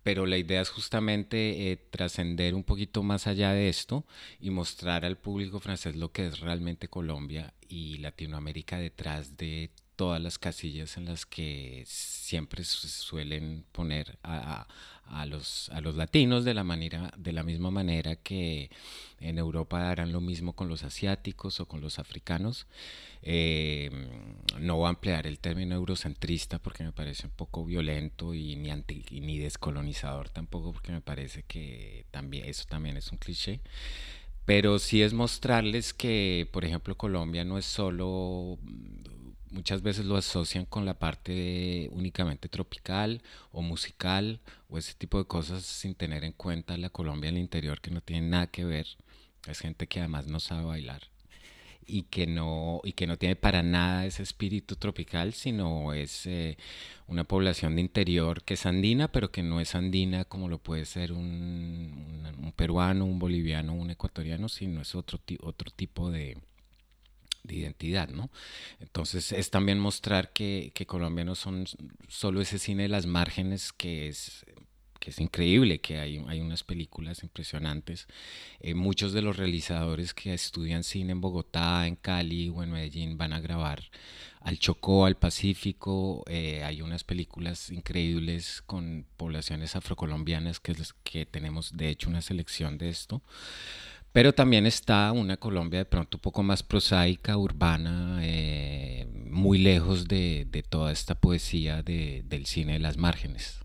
pero 0.08 0.26
la 0.26 0.38
idea 0.38 0.62
es 0.62 0.70
justamente 0.70 1.70
eh, 1.70 1.76
trascender 1.76 2.56
un 2.56 2.64
poquito 2.64 3.04
más 3.04 3.28
allá 3.28 3.52
de 3.52 3.68
esto 3.68 4.06
y 4.40 4.52
mostrar 4.52 5.04
al 5.04 5.18
público 5.18 5.60
francés 5.60 5.98
lo 5.98 6.14
que 6.14 6.28
es 6.28 6.40
realmente 6.40 6.88
Colombia 6.88 7.54
y 7.70 7.98
Latinoamérica 7.98 8.78
detrás 8.78 9.38
de 9.38 9.70
todas 9.98 10.22
las 10.22 10.38
casillas 10.38 10.96
en 10.96 11.06
las 11.06 11.26
que 11.26 11.84
siempre 11.88 12.64
suelen 12.64 13.66
poner 13.72 14.18
a, 14.24 14.68
a, 15.08 15.26
los, 15.26 15.70
a 15.70 15.82
los 15.82 15.96
latinos 15.96 16.46
de 16.46 16.54
la, 16.54 16.64
manera, 16.64 17.12
de 17.18 17.34
la 17.34 17.44
misma 17.44 17.72
manera 17.72 18.16
que 18.16 18.70
en 19.20 19.40
Europa 19.40 19.90
harán 19.90 20.12
lo 20.12 20.22
mismo 20.22 20.54
con 20.54 20.70
los 20.70 20.84
asiáticos 20.84 21.60
o 21.60 21.68
con 21.68 21.82
los 21.82 21.98
africanos. 21.98 22.68
Eh, 23.24 23.90
no 24.60 24.78
voy 24.78 24.86
a 24.86 24.90
emplear 24.90 25.26
el 25.26 25.40
término 25.40 25.76
eurocentrista 25.76 26.60
porque 26.60 26.84
me 26.84 26.92
parece 26.92 27.26
un 27.26 27.34
poco 27.34 27.66
violento 27.66 28.36
y 28.36 28.56
ni, 28.56 28.70
anti, 28.70 29.04
ni 29.10 29.40
descolonizador 29.40 30.30
tampoco 30.30 30.74
porque 30.74 30.92
me 30.92 31.02
parece 31.02 31.42
que 31.44 32.06
también, 32.12 32.46
eso 32.46 32.66
también 32.70 32.98
es 32.98 33.12
un 33.12 33.18
cliché 33.18 33.62
pero 34.48 34.80
sí 34.80 35.02
es 35.02 35.14
mostrarles 35.14 35.94
que, 35.94 36.48
por 36.54 36.64
ejemplo, 36.64 36.96
Colombia 36.96 37.44
no 37.44 37.58
es 37.58 37.66
solo 37.66 38.58
muchas 39.52 39.82
veces 39.82 40.06
lo 40.06 40.16
asocian 40.16 40.64
con 40.66 40.86
la 40.86 40.98
parte 41.00 41.90
únicamente 41.92 42.48
tropical 42.48 43.22
o 43.52 43.62
musical 43.62 44.40
o 44.70 44.78
ese 44.78 44.94
tipo 44.94 45.18
de 45.18 45.26
cosas 45.26 45.64
sin 45.64 45.96
tener 45.96 46.24
en 46.24 46.32
cuenta 46.32 46.78
la 46.78 46.90
Colombia 46.90 47.30
del 47.30 47.42
interior 47.42 47.82
que 47.82 47.92
no 47.92 48.00
tiene 48.00 48.30
nada 48.30 48.48
que 48.48 48.64
ver. 48.64 48.88
Es 49.50 49.60
gente 49.60 49.88
que 49.88 50.00
además 50.00 50.28
no 50.28 50.40
sabe 50.40 50.64
bailar 50.64 51.02
y 51.88 52.04
que 52.04 52.28
no 52.28 52.82
y 52.84 52.94
que 52.94 53.08
no 53.08 53.18
tiene 53.18 53.36
para 53.36 53.64
nada 53.64 54.06
ese 54.06 54.24
espíritu 54.24 54.76
tropical, 54.76 55.34
sino 55.34 55.94
es 55.94 56.26
eh, 56.26 56.58
una 57.08 57.24
población 57.24 57.76
de 57.76 57.82
interior 57.82 58.44
que 58.44 58.56
es 58.56 58.66
andina, 58.66 59.08
pero 59.12 59.32
que 59.32 59.44
no 59.44 59.60
es 59.62 59.74
andina 59.74 60.26
como 60.26 60.50
lo 60.50 60.60
puede 60.60 60.86
ser 60.86 61.14
un, 61.14 62.24
un, 62.44 62.52
peruano, 62.56 63.06
un 63.06 63.20
boliviano, 63.20 63.74
un 63.74 63.90
ecuatoriano, 63.90 64.50
sino 64.50 64.82
es 64.82 64.94
otro, 64.96 65.20
otro 65.42 65.72
tipo 65.72 66.12
de, 66.12 66.38
de 67.44 67.56
identidad, 67.56 68.10
¿no? 68.10 68.30
Entonces 68.80 69.32
es 69.32 69.50
también 69.50 69.80
mostrar 69.80 70.34
que, 70.34 70.72
que 70.76 70.86
Colombia 70.86 71.26
no 71.26 71.36
son 71.36 71.66
solo 72.10 72.42
ese 72.42 72.60
cine 72.60 72.84
de 72.84 72.90
las 72.90 73.06
márgenes 73.06 73.72
que 73.72 74.10
es 74.10 74.46
que 75.00 75.12
es 75.12 75.20
increíble, 75.20 75.80
que 75.80 76.00
hay, 76.00 76.24
hay 76.28 76.40
unas 76.40 76.64
películas 76.64 77.24
impresionantes. 77.24 78.08
Eh, 78.60 78.74
muchos 78.74 79.14
de 79.14 79.22
los 79.22 79.38
realizadores 79.38 80.14
que 80.14 80.34
estudian 80.34 80.84
cine 80.84 81.12
en 81.12 81.22
Bogotá, 81.22 81.88
en 81.88 81.96
Cali 81.96 82.50
o 82.50 82.64
en 82.64 82.72
Medellín 82.72 83.18
van 83.18 83.34
a 83.34 83.40
grabar 83.40 83.84
al 84.42 84.60
Chocó, 84.60 85.06
al 85.06 85.18
Pacífico. 85.18 86.24
Eh, 86.28 86.64
hay 86.64 86.82
unas 86.82 87.04
películas 87.04 87.70
increíbles 87.70 88.62
con 88.66 89.06
poblaciones 89.18 89.76
afrocolombianas 89.76 90.60
que, 90.60 90.76
que 91.04 91.26
tenemos, 91.26 91.76
de 91.76 91.90
hecho, 91.90 92.10
una 92.10 92.22
selección 92.22 92.78
de 92.78 92.90
esto. 92.90 93.22
Pero 94.14 94.34
también 94.34 94.66
está 94.66 95.12
una 95.12 95.38
Colombia 95.38 95.80
de 95.80 95.86
pronto 95.86 96.18
un 96.18 96.22
poco 96.22 96.42
más 96.42 96.64
prosaica, 96.64 97.38
urbana, 97.38 98.20
eh, 98.24 99.08
muy 99.30 99.60
lejos 99.60 100.08
de, 100.08 100.48
de, 100.50 100.64
toda 100.64 100.92
esta 100.92 101.14
poesía 101.14 101.84
de, 101.84 102.24
del 102.26 102.46
cine 102.48 102.74
de 102.74 102.80
las 102.80 102.98
márgenes. 102.98 103.60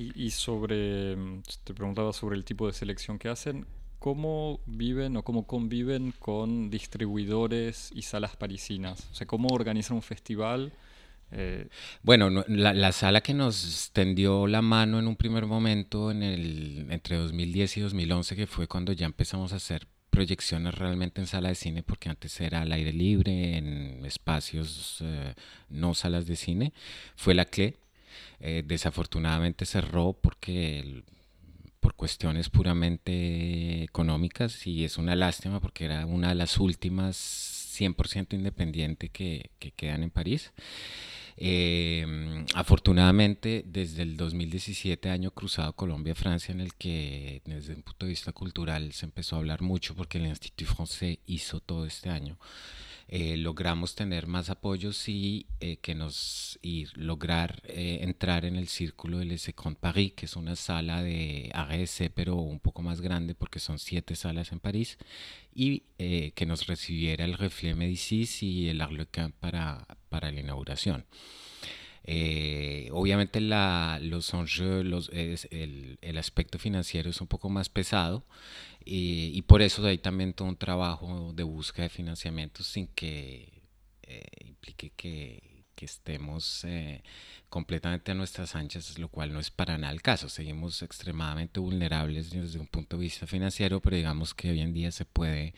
Y, 0.00 0.12
y, 0.14 0.30
sobre, 0.30 1.14
te 1.62 1.74
preguntaba 1.74 2.14
sobre 2.14 2.36
el 2.36 2.44
tipo 2.46 2.66
de 2.66 2.72
selección 2.72 3.18
que 3.18 3.28
hacen, 3.28 3.66
¿cómo 3.98 4.60
viven 4.64 5.14
o 5.18 5.22
cómo 5.22 5.46
conviven 5.46 6.14
con 6.18 6.70
distribuidores 6.70 7.90
y 7.94 8.00
salas 8.00 8.34
parisinas? 8.34 9.08
O 9.12 9.14
sea, 9.14 9.26
¿cómo 9.26 9.48
organizan 9.52 9.96
un 9.96 10.02
festival? 10.02 10.72
Eh, 11.32 11.68
bueno, 12.02 12.30
la, 12.48 12.92
sala 12.92 13.20
que 13.20 13.34
nos 13.34 13.90
tendió 13.92 14.46
la 14.46 14.62
mano 14.62 14.98
en 14.98 15.06
un 15.06 15.16
primer 15.16 15.44
momento 15.44 16.10
en 16.10 16.22
el, 16.22 16.86
entre 16.88 17.16
2010 17.16 17.76
y 17.76 17.80
2011, 17.82 18.36
que 18.36 18.46
fue 18.46 18.66
cuando 18.66 18.92
ya 18.92 19.04
empezamos 19.04 19.52
a 19.52 19.56
hacer 19.56 19.86
proyecciones 20.08 20.74
realmente 20.76 21.20
en 21.20 21.26
sala 21.26 21.50
de 21.50 21.54
cine, 21.56 21.82
porque 21.82 22.08
antes 22.08 22.40
era 22.40 22.62
al 22.62 22.72
aire 22.72 22.94
libre, 22.94 23.58
en 23.58 24.04
espacios, 24.06 24.98
eh, 25.02 25.34
no 25.68 25.92
salas 25.92 26.26
de 26.26 26.36
cine, 26.36 26.72
fue 27.16 27.34
la 27.34 27.44
CLE. 27.44 27.76
Eh, 28.40 28.62
desafortunadamente 28.66 29.66
cerró 29.66 30.12
porque 30.12 31.02
por 31.80 31.94
cuestiones 31.94 32.50
puramente 32.50 33.82
económicas 33.82 34.66
y 34.66 34.84
es 34.84 34.98
una 34.98 35.16
lástima 35.16 35.60
porque 35.60 35.86
era 35.86 36.04
una 36.06 36.28
de 36.28 36.34
las 36.34 36.58
últimas 36.58 37.16
100% 37.78 38.34
independiente 38.34 39.08
que, 39.08 39.50
que 39.58 39.72
quedan 39.72 40.02
en 40.02 40.10
París. 40.10 40.52
Eh, 41.42 42.44
afortunadamente, 42.54 43.62
desde 43.66 44.02
el 44.02 44.18
2017, 44.18 45.08
año 45.08 45.30
cruzado 45.30 45.72
Colombia-Francia, 45.72 46.52
en 46.52 46.60
el 46.60 46.74
que 46.74 47.40
desde 47.46 47.74
un 47.74 47.82
punto 47.82 48.04
de 48.04 48.10
vista 48.10 48.32
cultural 48.32 48.92
se 48.92 49.06
empezó 49.06 49.36
a 49.36 49.38
hablar 49.38 49.62
mucho 49.62 49.94
porque 49.94 50.18
el 50.18 50.26
Institut 50.26 50.68
Français 50.68 51.18
hizo 51.26 51.60
todo 51.60 51.86
este 51.86 52.10
año. 52.10 52.36
Eh, 53.12 53.36
logramos 53.36 53.96
tener 53.96 54.28
más 54.28 54.50
apoyos 54.50 55.08
y 55.08 55.46
eh, 55.58 55.78
que 55.78 55.96
nos 55.96 56.60
y 56.62 56.86
lograr 56.94 57.60
eh, 57.64 57.98
entrar 58.02 58.44
en 58.44 58.54
el 58.54 58.68
círculo 58.68 59.18
del 59.18 59.36
Second 59.36 59.76
Paris, 59.78 60.12
que 60.12 60.26
es 60.26 60.36
una 60.36 60.54
sala 60.54 61.02
de 61.02 61.50
AGS, 61.52 62.12
pero 62.14 62.36
un 62.36 62.60
poco 62.60 62.82
más 62.82 63.00
grande 63.00 63.34
porque 63.34 63.58
son 63.58 63.80
siete 63.80 64.14
salas 64.14 64.52
en 64.52 64.60
París, 64.60 64.96
y 65.52 65.82
que 65.98 66.46
nos 66.46 66.68
recibiera 66.68 67.24
el 67.24 67.34
Reflet 67.34 67.74
Médicis 67.74 68.44
y 68.44 68.68
el 68.68 68.80
Arlequin 68.80 69.32
para, 69.32 69.84
para 70.08 70.30
la 70.30 70.40
inauguración. 70.40 71.04
Obviamente 72.92 73.40
la, 73.40 73.98
los 74.02 74.32
enjeux, 74.34 74.84
los, 74.84 75.10
el, 75.10 75.98
el, 76.00 76.18
aspecto 76.18 76.58
financiero 76.58 77.10
es 77.10 77.20
un 77.20 77.26
poco 77.26 77.48
más 77.48 77.68
pesado, 77.68 78.24
y, 78.84 79.42
por 79.42 79.62
eso 79.62 79.86
hay 79.86 79.98
también 79.98 80.32
todo 80.32 80.48
un 80.48 80.56
trabajo 80.56 81.32
de 81.34 81.42
búsqueda 81.42 81.84
de 81.84 81.90
financiamiento 81.90 82.62
sin 82.62 82.86
que 82.88 83.62
eh, 84.02 84.24
implique 84.44 84.90
que, 84.96 85.48
estemos 85.80 86.62
eh, 86.64 87.02
completamente 87.48 88.12
a 88.12 88.14
nuestras 88.14 88.54
anchas, 88.54 88.98
lo 88.98 89.08
cual 89.08 89.32
no 89.32 89.40
es 89.40 89.50
para 89.50 89.78
nada 89.78 89.94
el 89.94 90.02
caso. 90.02 90.28
Seguimos 90.28 90.82
extremadamente 90.82 91.58
vulnerables 91.58 92.28
desde 92.28 92.58
un 92.58 92.66
punto 92.66 92.98
de 92.98 93.04
vista 93.04 93.26
financiero, 93.26 93.80
pero 93.80 93.96
digamos 93.96 94.34
que 94.34 94.50
hoy 94.50 94.60
en 94.60 94.74
día 94.74 94.92
se 94.92 95.06
puede 95.06 95.54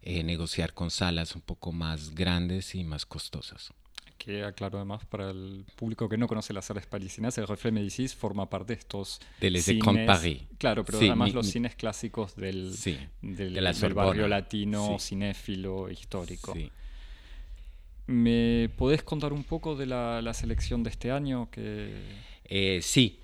eh, 0.00 0.22
negociar 0.24 0.72
con 0.72 0.90
salas 0.90 1.34
un 1.34 1.42
poco 1.42 1.72
más 1.72 2.14
grandes 2.14 2.74
y 2.74 2.84
más 2.84 3.04
costosas 3.04 3.74
que 4.20 4.44
aclaro 4.44 4.76
además 4.76 5.06
para 5.06 5.30
el 5.30 5.64
público 5.76 6.06
que 6.06 6.18
no 6.18 6.28
conoce 6.28 6.52
las 6.52 6.66
salas 6.66 6.86
parisinas, 6.86 7.38
el 7.38 7.48
Reflet 7.48 7.72
Médicis 7.72 8.14
forma 8.14 8.50
parte 8.50 8.74
de 8.74 8.80
estos 8.80 9.18
del 9.40 9.60
cines, 9.62 10.06
Paris. 10.06 10.42
Claro, 10.58 10.84
pero 10.84 10.98
además 10.98 11.32
los 11.32 11.46
cines 11.46 11.74
clásicos 11.74 12.36
del, 12.36 12.76
del, 13.22 13.94
barrio 13.94 14.28
latino, 14.28 14.98
cinéfilo, 14.98 15.90
histórico. 15.90 16.54
¿Me 18.06 18.70
podés 18.76 19.02
contar 19.02 19.32
un 19.32 19.42
poco 19.42 19.74
de 19.74 19.86
la, 19.86 20.34
selección 20.34 20.82
de 20.82 20.90
este 20.90 21.10
año? 21.10 21.48
Que... 21.50 21.94
Eh, 22.44 22.80
sí, 22.82 23.20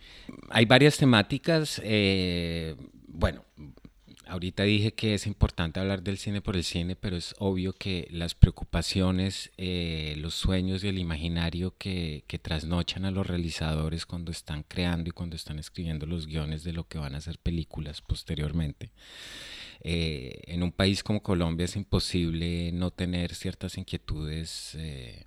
hay 0.48 0.64
varias 0.64 0.96
temáticas. 0.96 1.78
Eh, 1.84 2.74
bueno, 3.06 3.44
ahorita 4.26 4.64
dije 4.64 4.92
que 4.92 5.14
es 5.14 5.26
importante 5.26 5.80
hablar 5.80 6.02
del 6.02 6.18
cine 6.18 6.40
por 6.40 6.56
el 6.56 6.64
cine, 6.64 6.96
pero 6.96 7.16
es 7.16 7.34
obvio 7.38 7.72
que 7.72 8.08
las 8.10 8.34
preocupaciones, 8.34 9.52
eh, 9.56 10.14
los 10.18 10.34
sueños 10.34 10.84
y 10.84 10.88
el 10.88 10.98
imaginario 10.98 11.74
que, 11.78 12.24
que, 12.26 12.38
trasnochan 12.38 13.04
a 13.04 13.10
los 13.10 13.26
realizadores 13.26 14.06
cuando 14.06 14.30
están 14.30 14.64
creando 14.64 15.08
y 15.08 15.12
cuando 15.12 15.36
están 15.36 15.58
escribiendo 15.58 16.06
los 16.06 16.26
guiones 16.26 16.64
de 16.64 16.72
lo 16.72 16.86
que 16.88 16.98
van 16.98 17.14
a 17.14 17.20
ser 17.20 17.38
películas 17.38 18.02
posteriormente. 18.02 18.90
Eh, 19.80 20.42
en 20.46 20.62
un 20.62 20.72
país 20.72 21.02
como 21.02 21.22
Colombia 21.22 21.64
es 21.64 21.76
imposible 21.76 22.72
no 22.72 22.90
tener 22.90 23.34
ciertas 23.34 23.78
inquietudes. 23.78 24.74
Eh, 24.74 25.24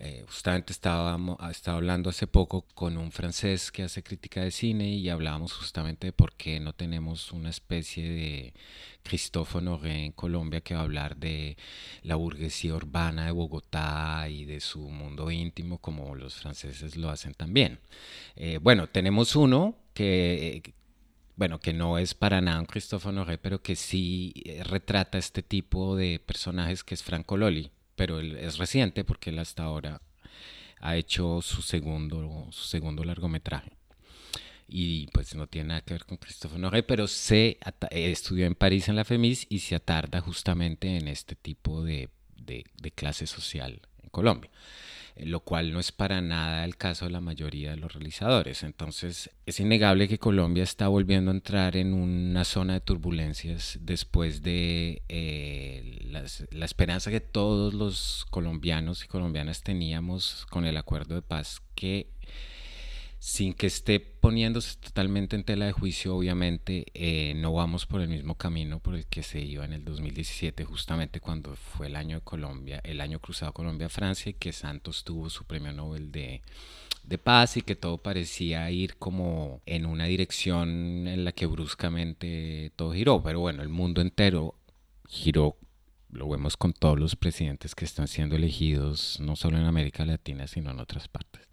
eh, 0.00 0.24
justamente 0.28 0.72
estaba, 0.72 1.18
estaba 1.50 1.76
hablando 1.76 2.10
hace 2.10 2.28
poco 2.28 2.62
con 2.74 2.96
un 2.96 3.10
francés 3.10 3.72
que 3.72 3.82
hace 3.82 4.04
crítica 4.04 4.42
de 4.42 4.52
cine 4.52 4.90
y 4.90 5.08
hablábamos 5.08 5.52
justamente 5.52 6.06
de 6.06 6.12
por 6.12 6.34
qué 6.34 6.60
no 6.60 6.72
tenemos 6.72 7.32
una 7.32 7.50
especie 7.50 8.08
de 8.08 8.54
Christophe 9.02 9.58
Honoré 9.58 10.04
en 10.04 10.12
Colombia 10.12 10.60
que 10.60 10.74
va 10.74 10.80
a 10.80 10.84
hablar 10.84 11.16
de 11.16 11.56
la 12.02 12.14
burguesía 12.14 12.76
urbana 12.76 13.26
de 13.26 13.32
Bogotá 13.32 14.28
y 14.28 14.44
de 14.44 14.60
su 14.60 14.88
mundo 14.88 15.32
íntimo 15.32 15.78
como 15.78 16.14
los 16.14 16.36
franceses 16.36 16.96
lo 16.96 17.10
hacen 17.10 17.34
también. 17.34 17.80
Eh, 18.36 18.58
bueno, 18.62 18.86
tenemos 18.86 19.34
uno 19.34 19.74
que, 19.94 20.74
bueno, 21.34 21.58
que 21.58 21.72
no 21.72 21.98
es 21.98 22.14
para 22.14 22.40
nada 22.40 22.60
un 22.60 22.66
Christophe 22.66 23.08
Honoré, 23.08 23.38
pero 23.38 23.62
que 23.62 23.74
sí 23.74 24.32
eh, 24.44 24.62
retrata 24.62 25.18
este 25.18 25.42
tipo 25.42 25.96
de 25.96 26.20
personajes 26.20 26.84
que 26.84 26.94
es 26.94 27.02
Franco 27.02 27.36
Loli 27.36 27.72
pero 27.98 28.20
él 28.20 28.36
es 28.36 28.56
reciente 28.56 29.04
porque 29.04 29.30
él 29.30 29.38
hasta 29.40 29.64
ahora 29.64 30.00
ha 30.80 30.96
hecho 30.96 31.42
su 31.42 31.60
segundo, 31.60 32.46
su 32.50 32.68
segundo 32.68 33.02
largometraje. 33.04 33.72
Y 34.68 35.08
pues 35.08 35.34
no 35.34 35.48
tiene 35.48 35.68
nada 35.68 35.80
que 35.80 35.94
ver 35.94 36.04
con 36.04 36.18
Christophe 36.18 36.58
Noré, 36.58 36.82
pero 36.84 37.08
se 37.08 37.58
estudió 37.90 38.46
en 38.46 38.54
París 38.54 38.88
en 38.88 38.96
la 38.96 39.04
FEMIS 39.04 39.46
y 39.48 39.58
se 39.58 39.74
atarda 39.74 40.20
justamente 40.20 40.96
en 40.96 41.08
este 41.08 41.34
tipo 41.34 41.82
de, 41.82 42.10
de, 42.36 42.64
de 42.80 42.90
clase 42.92 43.26
social 43.26 43.80
en 44.02 44.10
Colombia 44.10 44.50
lo 45.24 45.40
cual 45.40 45.72
no 45.72 45.80
es 45.80 45.92
para 45.92 46.20
nada 46.20 46.64
el 46.64 46.76
caso 46.76 47.04
de 47.04 47.10
la 47.10 47.20
mayoría 47.20 47.70
de 47.70 47.76
los 47.76 47.92
realizadores. 47.92 48.62
Entonces 48.62 49.30
es 49.46 49.60
innegable 49.60 50.08
que 50.08 50.18
Colombia 50.18 50.62
está 50.62 50.88
volviendo 50.88 51.30
a 51.30 51.34
entrar 51.34 51.76
en 51.76 51.94
una 51.94 52.44
zona 52.44 52.74
de 52.74 52.80
turbulencias 52.80 53.78
después 53.80 54.42
de 54.42 55.02
eh, 55.08 55.98
la 56.50 56.64
esperanza 56.64 57.10
que 57.10 57.20
todos 57.20 57.74
los 57.74 58.26
colombianos 58.30 59.04
y 59.04 59.08
colombianas 59.08 59.62
teníamos 59.62 60.46
con 60.50 60.64
el 60.64 60.76
acuerdo 60.76 61.14
de 61.14 61.22
paz 61.22 61.62
que 61.74 62.10
sin 63.28 63.52
que 63.52 63.66
esté 63.66 64.00
poniéndose 64.00 64.78
totalmente 64.78 65.36
en 65.36 65.44
tela 65.44 65.66
de 65.66 65.72
juicio, 65.72 66.16
obviamente 66.16 66.86
eh, 66.94 67.34
no 67.36 67.52
vamos 67.52 67.84
por 67.84 68.00
el 68.00 68.08
mismo 68.08 68.36
camino 68.36 68.80
por 68.80 68.94
el 68.94 69.04
que 69.04 69.22
se 69.22 69.38
iba 69.38 69.66
en 69.66 69.74
el 69.74 69.84
2017, 69.84 70.64
justamente 70.64 71.20
cuando 71.20 71.54
fue 71.54 71.88
el 71.88 71.96
año 71.96 72.16
de 72.16 72.22
Colombia, 72.22 72.80
el 72.84 73.02
año 73.02 73.20
cruzado 73.20 73.52
Colombia-Francia, 73.52 74.30
y 74.30 74.32
que 74.32 74.54
Santos 74.54 75.04
tuvo 75.04 75.28
su 75.28 75.44
premio 75.44 75.74
Nobel 75.74 76.10
de, 76.10 76.40
de 77.04 77.18
paz 77.18 77.58
y 77.58 77.60
que 77.60 77.76
todo 77.76 77.98
parecía 77.98 78.70
ir 78.70 78.96
como 78.96 79.60
en 79.66 79.84
una 79.84 80.06
dirección 80.06 81.06
en 81.06 81.26
la 81.26 81.32
que 81.32 81.44
bruscamente 81.44 82.72
todo 82.76 82.94
giró, 82.94 83.22
pero 83.22 83.40
bueno, 83.40 83.62
el 83.62 83.68
mundo 83.68 84.00
entero 84.00 84.54
giró 85.06 85.58
lo 86.10 86.28
vemos 86.28 86.56
con 86.56 86.72
todos 86.72 86.98
los 86.98 87.16
presidentes 87.16 87.74
que 87.74 87.84
están 87.84 88.08
siendo 88.08 88.36
elegidos, 88.36 89.18
no 89.20 89.36
solo 89.36 89.58
en 89.58 89.64
América 89.64 90.04
Latina, 90.06 90.46
sino 90.46 90.70
en 90.70 90.80
otras 90.80 91.08
partes. 91.08 91.48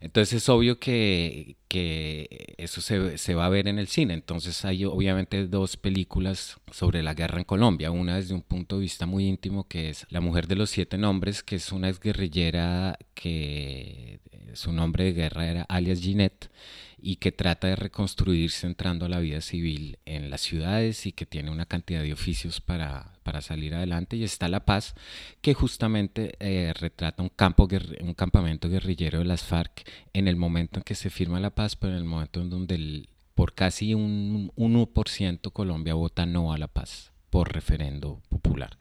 Entonces 0.00 0.42
es 0.42 0.48
obvio 0.48 0.80
que, 0.80 1.56
que 1.68 2.54
eso 2.58 2.80
se, 2.80 3.18
se, 3.18 3.34
va 3.34 3.46
a 3.46 3.50
ver 3.50 3.68
en 3.68 3.78
el 3.78 3.86
cine. 3.86 4.14
Entonces 4.14 4.64
hay 4.64 4.84
obviamente 4.84 5.46
dos 5.46 5.76
películas 5.76 6.56
sobre 6.72 7.02
la 7.02 7.14
guerra 7.14 7.38
en 7.38 7.44
Colombia. 7.44 7.90
Una 7.90 8.16
desde 8.16 8.34
un 8.34 8.42
punto 8.42 8.76
de 8.76 8.82
vista 8.82 9.06
muy 9.06 9.26
íntimo 9.26 9.68
que 9.68 9.90
es 9.90 10.06
La 10.10 10.20
mujer 10.20 10.48
de 10.48 10.56
los 10.56 10.70
siete 10.70 10.98
nombres, 10.98 11.42
que 11.42 11.56
es 11.56 11.70
una 11.70 11.88
exguerrillera 11.88 12.98
que 13.14 14.20
su 14.54 14.72
nombre 14.72 15.04
de 15.04 15.12
guerra 15.12 15.48
era 15.48 15.62
alias 15.62 16.00
Ginette 16.00 16.50
y 17.02 17.16
que 17.16 17.32
trata 17.32 17.66
de 17.66 17.76
reconstruirse 17.76 18.66
entrando 18.66 19.06
a 19.06 19.08
la 19.08 19.18
vida 19.18 19.40
civil 19.40 19.98
en 20.06 20.30
las 20.30 20.40
ciudades 20.40 21.04
y 21.04 21.12
que 21.12 21.26
tiene 21.26 21.50
una 21.50 21.66
cantidad 21.66 22.00
de 22.00 22.12
oficios 22.12 22.60
para, 22.60 23.14
para 23.24 23.42
salir 23.42 23.74
adelante. 23.74 24.16
Y 24.16 24.22
está 24.22 24.48
La 24.48 24.64
Paz, 24.64 24.94
que 25.40 25.52
justamente 25.52 26.36
eh, 26.38 26.72
retrata 26.72 27.22
un, 27.22 27.28
campo, 27.28 27.68
un 28.00 28.14
campamento 28.14 28.68
guerrillero 28.68 29.18
de 29.18 29.24
las 29.24 29.42
FARC 29.42 29.84
en 30.12 30.28
el 30.28 30.36
momento 30.36 30.78
en 30.78 30.84
que 30.84 30.94
se 30.94 31.10
firma 31.10 31.40
la 31.40 31.50
paz, 31.50 31.74
pero 31.74 31.92
en 31.94 31.98
el 31.98 32.04
momento 32.04 32.40
en 32.40 32.50
donde 32.50 33.08
por 33.34 33.54
casi 33.54 33.94
un 33.94 34.52
1% 34.56 35.52
Colombia 35.52 35.94
vota 35.94 36.24
no 36.24 36.52
a 36.52 36.58
la 36.58 36.68
paz 36.68 37.12
por 37.30 37.52
referendo 37.52 38.20
popular. 38.28 38.78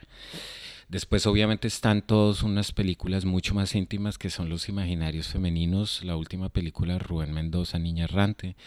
Después 0.92 1.26
obviamente 1.26 1.70
están 1.70 2.02
todas 2.02 2.44
unas 2.44 2.74
películas 2.74 3.24
mucho 3.24 3.56
más 3.56 3.76
íntimas 3.76 4.18
que 4.18 4.30
son 4.30 4.50
Los 4.50 4.68
Imaginarios 4.68 5.30
Femeninos, 5.30 6.04
la 6.04 6.18
última 6.18 6.50
película 6.50 6.92
de 6.92 7.00
Rubén 7.00 7.32
Mendoza, 7.32 7.80
Niña 7.80 8.04
Errante. 8.04 8.58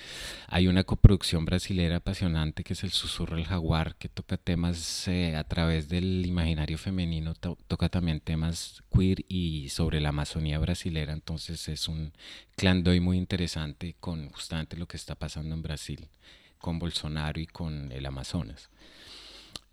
Hay 0.49 0.67
una 0.67 0.85
coproducción 0.85 1.45
brasilera 1.45 1.97
apasionante 1.97 2.65
que 2.65 2.73
es 2.73 2.83
El 2.83 2.93
Susurro 2.93 3.37
del 3.37 3.45
Jaguar, 3.45 3.97
que 3.97 4.09
toca 4.09 4.39
temas 4.39 5.07
eh, 5.07 5.37
a 5.37 5.45
través 5.45 5.91
del 5.91 6.25
imaginario 6.25 6.79
femenino, 6.79 7.35
toca 7.35 7.91
también 7.91 8.21
temas 8.21 8.83
queer 8.91 9.23
y 9.29 9.69
sobre 9.69 10.01
la 10.01 10.09
Amazonía 10.09 10.59
brasilera. 10.59 11.13
Entonces 11.13 11.69
es 11.69 11.89
un 11.89 12.15
clan 12.57 12.85
doy 12.85 13.01
muy 13.01 13.19
interesante 13.19 13.97
con 14.01 14.31
justamente 14.31 14.79
lo 14.79 14.89
que 14.89 14.97
está 14.97 15.15
pasando 15.15 15.55
en 15.55 15.61
Brasil, 15.61 16.09
con 16.57 16.79
Bolsonaro 16.79 17.39
y 17.39 17.47
con 17.47 17.93
el 17.93 18.07
Amazonas 18.07 18.71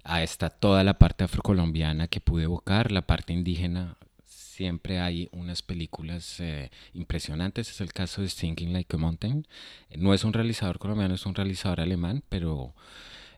a 0.03 0.23
esta 0.23 0.49
toda 0.49 0.83
la 0.83 0.97
parte 0.97 1.23
afrocolombiana 1.23 2.07
que 2.07 2.21
pude 2.21 2.43
evocar, 2.43 2.91
la 2.91 3.01
parte 3.01 3.33
indígena. 3.33 3.97
Siempre 4.25 4.99
hay 4.99 5.29
unas 5.31 5.61
películas 5.61 6.39
eh, 6.39 6.69
impresionantes. 6.93 7.69
Es 7.69 7.81
el 7.81 7.93
caso 7.93 8.21
de 8.21 8.27
Thinking 8.27 8.73
Like 8.73 8.95
a 8.95 8.99
Mountain. 8.99 9.47
No 9.97 10.13
es 10.13 10.23
un 10.23 10.33
realizador 10.33 10.77
colombiano, 10.77 11.15
es 11.15 11.25
un 11.25 11.35
realizador 11.35 11.81
alemán, 11.81 12.23
pero 12.29 12.75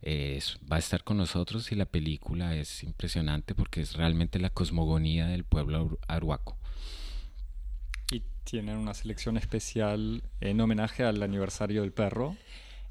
eh, 0.02 0.42
va 0.70 0.76
a 0.76 0.80
estar 0.80 1.06
con 1.06 1.16
nosotros 1.16 1.72
y 1.72 1.76
la 1.76 1.86
película 1.86 2.58
es 2.58 2.84
impresionante 2.84 3.56
porque 3.56 3.80
es 3.80 3.94
realmente 3.94 4.38
la 4.38 4.50
cosmogonía 4.50 5.28
del 5.28 5.46
pueblo 5.46 5.98
aruaco. 6.10 6.58
¿Y 8.12 8.22
tienen 8.44 8.76
una 8.76 8.94
selección 8.94 9.38
especial 9.38 10.24
en 10.42 10.60
homenaje 10.60 11.06
al 11.06 11.24
aniversario 11.24 11.84
del 11.84 11.94
perro? 11.94 12.36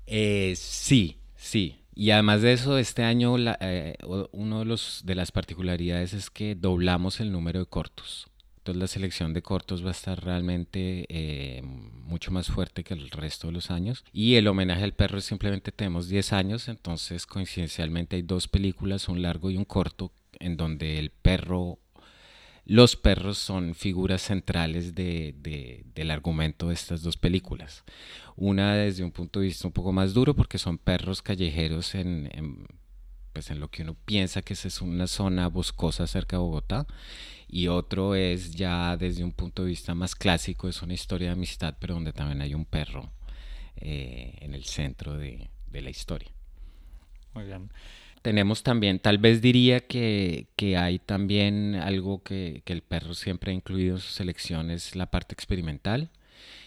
Eh, 0.06 0.54
sí, 0.56 1.18
sí. 1.36 1.81
Y 1.94 2.10
además 2.10 2.42
de 2.42 2.52
eso, 2.52 2.78
este 2.78 3.04
año 3.04 3.36
la, 3.36 3.58
eh, 3.60 3.96
uno 4.32 4.60
de, 4.60 4.64
los, 4.64 5.02
de 5.04 5.14
las 5.14 5.30
particularidades 5.30 6.14
es 6.14 6.30
que 6.30 6.54
doblamos 6.54 7.20
el 7.20 7.32
número 7.32 7.60
de 7.60 7.66
cortos. 7.66 8.28
Entonces 8.62 8.80
la 8.80 8.86
selección 8.86 9.34
de 9.34 9.42
cortos 9.42 9.84
va 9.84 9.88
a 9.88 9.90
estar 9.90 10.24
realmente 10.24 11.04
eh, 11.08 11.62
mucho 11.62 12.30
más 12.30 12.46
fuerte 12.46 12.84
que 12.84 12.94
el 12.94 13.10
resto 13.10 13.48
de 13.48 13.52
los 13.52 13.72
años. 13.72 14.04
Y 14.12 14.36
el 14.36 14.46
homenaje 14.46 14.84
al 14.84 14.94
perro 14.94 15.20
simplemente 15.20 15.72
tenemos 15.72 16.08
10 16.08 16.32
años, 16.32 16.68
entonces 16.68 17.26
coincidencialmente 17.26 18.16
hay 18.16 18.22
dos 18.22 18.46
películas, 18.46 19.08
un 19.08 19.20
largo 19.20 19.50
y 19.50 19.56
un 19.56 19.64
corto, 19.64 20.12
en 20.38 20.56
donde 20.56 21.00
el 21.00 21.10
perro 21.10 21.80
los 22.64 22.96
perros 22.96 23.38
son 23.38 23.74
figuras 23.74 24.22
centrales 24.22 24.94
de, 24.94 25.84
del 25.94 26.10
argumento 26.10 26.68
de 26.68 26.74
estas 26.74 27.02
dos 27.02 27.16
películas. 27.16 27.84
Una 28.36 28.74
desde 28.74 29.04
un 29.04 29.10
punto 29.10 29.40
de 29.40 29.46
vista 29.46 29.66
un 29.66 29.72
poco 29.72 29.92
más 29.92 30.14
duro 30.14 30.34
porque 30.34 30.58
son 30.58 30.78
perros 30.78 31.22
callejeros 31.22 31.94
en, 31.94 32.66
pues 33.32 33.50
en 33.50 33.58
lo 33.58 33.68
que 33.68 33.82
uno 33.82 33.94
piensa 34.04 34.42
que 34.42 34.54
es 34.54 34.80
una 34.80 35.06
zona 35.06 35.48
boscosa 35.48 36.06
cerca 36.06 36.36
de 36.36 36.42
Bogotá 36.42 36.86
y 37.48 37.66
otro 37.66 38.14
es 38.14 38.54
ya 38.54 38.96
desde 38.96 39.24
un 39.24 39.32
punto 39.32 39.62
de 39.64 39.70
vista 39.70 39.94
más 39.94 40.14
clásico, 40.14 40.68
es 40.68 40.82
una 40.82 40.94
historia 40.94 41.28
de 41.28 41.34
amistad 41.34 41.76
pero 41.80 41.94
donde 41.94 42.12
también 42.12 42.40
hay 42.40 42.54
un 42.54 42.64
perro 42.64 43.12
eh, 43.76 44.36
en 44.40 44.54
el 44.54 44.64
centro 44.64 45.18
de, 45.18 45.50
de 45.66 45.82
la 45.82 45.90
historia. 45.90 46.30
Muy 47.34 47.44
bien 47.44 47.70
tenemos 48.22 48.62
también, 48.62 49.00
tal 49.00 49.18
vez 49.18 49.42
diría 49.42 49.80
que, 49.80 50.46
hay 50.78 50.98
también 51.00 51.74
algo 51.74 52.22
que, 52.22 52.62
el 52.64 52.82
perro 52.82 53.14
siempre 53.14 53.52
ha 53.52 53.54
incluido 53.54 53.96
en 53.96 54.00
sus 54.00 54.14
selecciones, 54.14 54.96
la 54.96 55.10
parte 55.10 55.34
experimental, 55.34 56.10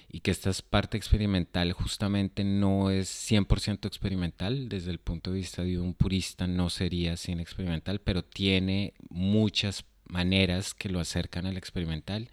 y 0.08 0.20
que 0.20 0.32
esta 0.32 0.52
parte 0.70 0.98
experimental 0.98 1.74
justamente 1.74 2.44
no 2.44 2.92
es 2.92 3.10
100% 3.10 3.88
experimental, 3.88 4.70
desde 4.70 4.92
el 4.92 5.00
punto 5.00 5.32
de 5.32 5.38
vista 5.38 5.64
de 5.64 5.80
un 5.80 5.94
purista 5.94 6.46
no 6.46 6.70
sería 6.70 7.18
sin 7.18 7.40
experimental, 7.40 8.00
pero 8.00 8.24
tiene 8.24 8.94
muchas 9.10 9.86
maneras 10.08 10.74
que 10.74 10.90
lo 10.90 11.00
acercan 11.00 11.48
al 11.48 11.58
experimental 11.58 12.30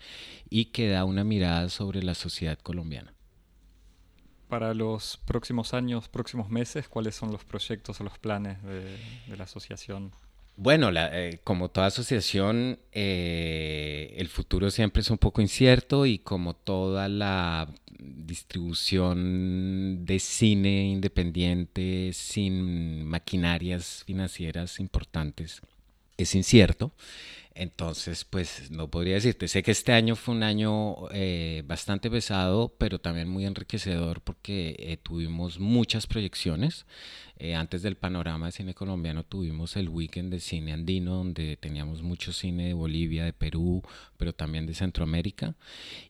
y 0.50 0.66
que 0.66 0.88
da 0.88 1.04
una 1.04 1.24
mirada 1.24 1.70
sobre 1.70 2.02
la 2.02 2.14
sociedad 2.14 2.58
colombiana 2.58 3.14
para 4.52 4.74
los 4.74 5.18
próximos 5.24 5.72
años, 5.72 6.10
próximos 6.10 6.50
meses? 6.50 6.86
¿Cuáles 6.86 7.14
son 7.14 7.32
los 7.32 7.42
proyectos 7.42 7.98
o 7.98 8.04
los 8.04 8.18
planes 8.18 8.62
de, 8.62 8.84
la 9.34 9.44
asociación? 9.44 10.12
Bueno, 10.58 10.90
eh, 10.94 11.40
como 11.42 11.70
toda 11.70 11.86
asociación, 11.86 12.78
eh, 12.92 14.14
el 14.18 14.28
futuro 14.28 14.70
siempre 14.70 15.00
es 15.00 15.08
un 15.08 15.16
poco 15.16 15.40
incierto 15.40 16.04
y 16.04 16.18
como 16.18 16.52
toda 16.52 17.08
la 17.08 17.66
distribución 17.98 20.04
de 20.04 20.18
cine 20.18 20.84
independiente 20.84 22.10
sin 22.12 23.06
maquinarias 23.06 24.02
financieras 24.04 24.80
importantes 24.80 25.62
es 26.18 26.34
incierto. 26.34 26.92
Entonces, 27.54 28.24
pues 28.24 28.70
no 28.70 28.88
podría 28.88 29.14
decirte. 29.14 29.46
Sé 29.46 29.62
que 29.62 29.72
este 29.72 29.92
año 29.92 30.16
fue 30.16 30.34
un 30.34 30.42
año 30.42 31.10
eh, 31.12 31.62
bastante 31.66 32.10
pesado, 32.10 32.74
pero 32.78 32.98
también 32.98 33.28
muy 33.28 33.44
enriquecedor 33.44 34.22
porque 34.22 34.74
eh, 34.78 34.96
tuvimos 34.96 35.58
muchas 35.58 36.06
proyecciones. 36.06 36.86
Eh, 37.36 37.54
antes 37.54 37.82
del 37.82 37.96
panorama 37.96 38.46
de 38.46 38.52
cine 38.52 38.74
colombiano 38.74 39.24
tuvimos 39.24 39.76
el 39.76 39.88
weekend 39.88 40.32
de 40.32 40.40
cine 40.40 40.72
andino, 40.72 41.16
donde 41.16 41.56
teníamos 41.58 42.02
mucho 42.02 42.32
cine 42.32 42.68
de 42.68 42.74
Bolivia, 42.74 43.24
de 43.24 43.32
Perú, 43.32 43.82
pero 44.16 44.32
también 44.32 44.66
de 44.66 44.74
Centroamérica. 44.74 45.54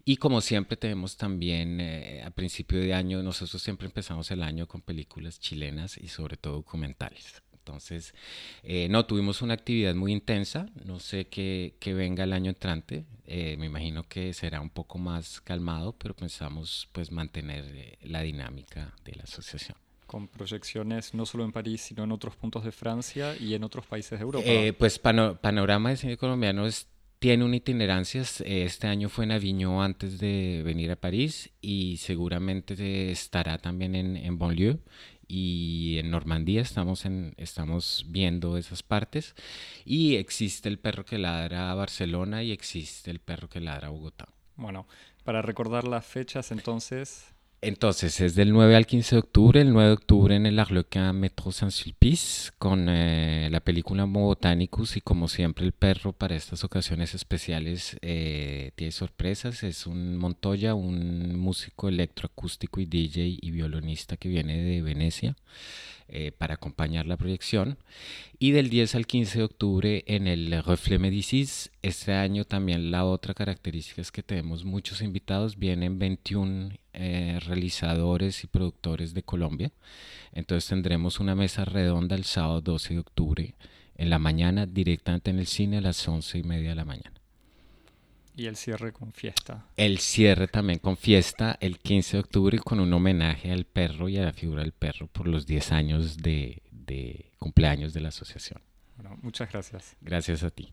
Y 0.04 0.18
como 0.18 0.40
siempre 0.42 0.76
tenemos 0.76 1.16
también 1.16 1.80
a 2.24 2.30
principio 2.30 2.78
de 2.78 2.94
año, 2.94 3.22
nosotros 3.22 3.62
siempre 3.62 3.86
empezamos 3.86 4.30
el 4.30 4.42
año 4.42 4.68
con 4.68 4.82
películas 4.82 5.40
chilenas 5.40 5.98
y 5.98 6.08
sobre 6.08 6.36
todo 6.36 6.54
documentales. 6.54 7.41
Entonces, 7.64 8.12
eh, 8.64 8.88
no, 8.90 9.06
tuvimos 9.06 9.40
una 9.40 9.54
actividad 9.54 9.94
muy 9.94 10.10
intensa, 10.10 10.66
no 10.84 10.98
sé 10.98 11.26
qué, 11.26 11.74
venga 11.86 12.24
el 12.24 12.32
año 12.32 12.50
entrante, 12.50 13.04
eh, 13.24 13.56
me 13.56 13.66
imagino 13.66 14.02
que 14.02 14.34
será 14.34 14.60
un 14.60 14.70
poco 14.70 14.98
más 14.98 15.40
calmado, 15.40 15.92
pero 15.92 16.14
pensamos 16.14 16.88
pues 16.90 17.12
mantener 17.12 17.64
eh, 17.72 17.98
la 18.02 18.22
dinámica 18.22 18.92
de 19.04 19.14
la 19.14 19.22
asociación. 19.22 19.76
Con 20.08 20.26
proyecciones 20.26 21.14
no 21.14 21.24
solo 21.24 21.44
en 21.44 21.52
París, 21.52 21.82
sino 21.82 22.02
en 22.02 22.10
otros 22.10 22.34
puntos 22.34 22.64
de 22.64 22.72
Francia 22.72 23.36
y 23.38 23.54
en 23.54 23.62
otros 23.62 23.86
países 23.86 24.18
de 24.18 24.24
Europa. 24.24 24.48
pues 24.76 24.98
Panorama 24.98 25.90
de 25.90 25.96
Cine 25.96 26.16
Colombiano 26.16 26.66
tiene 27.20 27.44
una 27.44 27.56
itinerancia. 27.56 28.22
Este 28.44 28.88
año 28.88 29.08
fue 29.08 29.24
en 29.24 29.32
Avignon 29.32 29.82
antes 29.82 30.18
de 30.18 30.62
venir 30.64 30.90
a 30.90 30.96
París 30.96 31.50
y 31.62 31.96
seguramente 31.98 33.10
estará 33.12 33.56
también 33.58 33.94
en, 33.94 34.16
en 34.16 34.36
Bonlieu 34.36 34.80
y 35.34 35.96
en 35.98 36.10
Normandía 36.10 36.60
estamos, 36.60 37.06
en, 37.06 37.32
estamos 37.38 38.04
viendo 38.08 38.58
esas 38.58 38.82
partes 38.82 39.34
y 39.82 40.16
existe 40.16 40.68
el 40.68 40.78
perro 40.78 41.06
que 41.06 41.16
ladra 41.16 41.70
a 41.70 41.74
Barcelona 41.74 42.42
y 42.42 42.52
existe 42.52 43.10
el 43.10 43.18
perro 43.18 43.48
que 43.48 43.58
ladra 43.58 43.86
a 43.86 43.90
Bogotá. 43.90 44.28
Bueno, 44.56 44.86
para 45.24 45.40
recordar 45.40 45.84
las 45.84 46.04
fechas 46.04 46.52
entonces, 46.52 47.31
entonces, 47.64 48.20
es 48.20 48.34
del 48.34 48.52
9 48.52 48.74
al 48.74 48.86
15 48.86 49.14
de 49.14 49.18
octubre, 49.20 49.60
el 49.60 49.72
9 49.72 49.86
de 49.86 49.94
octubre 49.94 50.34
en 50.34 50.46
el 50.46 50.58
Arlequin 50.58 51.12
Metro 51.12 51.52
Saint-Sulpice, 51.52 52.50
con 52.58 52.88
eh, 52.88 53.48
la 53.52 53.60
película 53.60 54.04
Botanicus 54.04 54.96
y 54.96 55.00
como 55.00 55.28
siempre 55.28 55.64
el 55.64 55.70
perro 55.70 56.12
para 56.12 56.34
estas 56.34 56.64
ocasiones 56.64 57.14
especiales 57.14 57.96
eh, 58.02 58.72
tiene 58.74 58.90
sorpresas. 58.90 59.62
Es 59.62 59.86
un 59.86 60.16
Montoya, 60.16 60.74
un 60.74 61.38
músico 61.38 61.88
electroacústico 61.88 62.80
y 62.80 62.86
DJ 62.86 63.38
y 63.40 63.50
violinista 63.52 64.16
que 64.16 64.28
viene 64.28 64.60
de 64.60 64.82
Venecia. 64.82 65.36
Eh, 66.08 66.32
para 66.32 66.54
acompañar 66.54 67.06
la 67.06 67.16
proyección. 67.16 67.78
Y 68.38 68.50
del 68.50 68.68
10 68.68 68.96
al 68.96 69.06
15 69.06 69.38
de 69.38 69.44
octubre 69.44 70.04
en 70.06 70.26
el 70.26 70.62
Reflet 70.62 71.00
Médicis. 71.00 71.70
Este 71.80 72.12
año 72.12 72.44
también 72.44 72.90
la 72.90 73.04
otra 73.04 73.34
característica 73.34 74.02
es 74.02 74.12
que 74.12 74.22
tenemos 74.22 74.64
muchos 74.64 75.00
invitados. 75.00 75.58
Vienen 75.58 75.98
21 75.98 76.70
eh, 76.92 77.38
realizadores 77.46 78.44
y 78.44 78.46
productores 78.46 79.14
de 79.14 79.22
Colombia. 79.22 79.72
Entonces 80.32 80.68
tendremos 80.68 81.20
una 81.20 81.34
mesa 81.34 81.64
redonda 81.64 82.16
el 82.16 82.24
sábado 82.24 82.60
12 82.60 82.94
de 82.94 83.00
octubre 83.00 83.54
en 83.96 84.10
la 84.10 84.18
mañana 84.18 84.66
directamente 84.66 85.30
en 85.30 85.38
el 85.38 85.46
cine 85.46 85.78
a 85.78 85.80
las 85.80 86.06
11 86.06 86.38
y 86.38 86.42
media 86.42 86.70
de 86.70 86.76
la 86.76 86.84
mañana. 86.84 87.21
Y 88.34 88.46
el 88.46 88.56
cierre 88.56 88.92
con 88.92 89.12
fiesta. 89.12 89.66
El 89.76 89.98
cierre 89.98 90.48
también 90.48 90.78
con 90.78 90.96
fiesta 90.96 91.58
el 91.60 91.78
15 91.78 92.16
de 92.16 92.20
octubre 92.20 92.58
con 92.58 92.80
un 92.80 92.92
homenaje 92.92 93.52
al 93.52 93.64
perro 93.64 94.08
y 94.08 94.16
a 94.16 94.24
la 94.24 94.32
figura 94.32 94.62
del 94.62 94.72
perro 94.72 95.06
por 95.06 95.28
los 95.28 95.46
10 95.46 95.72
años 95.72 96.16
de, 96.16 96.62
cumpleaños 97.38 97.92
de 97.92 98.00
la 98.00 98.08
asociación. 98.08 98.62
Bueno, 98.96 99.18
muchas 99.22 99.50
gracias. 99.50 99.96
Gracias 100.00 100.42
a 100.42 100.50
ti. 100.50 100.70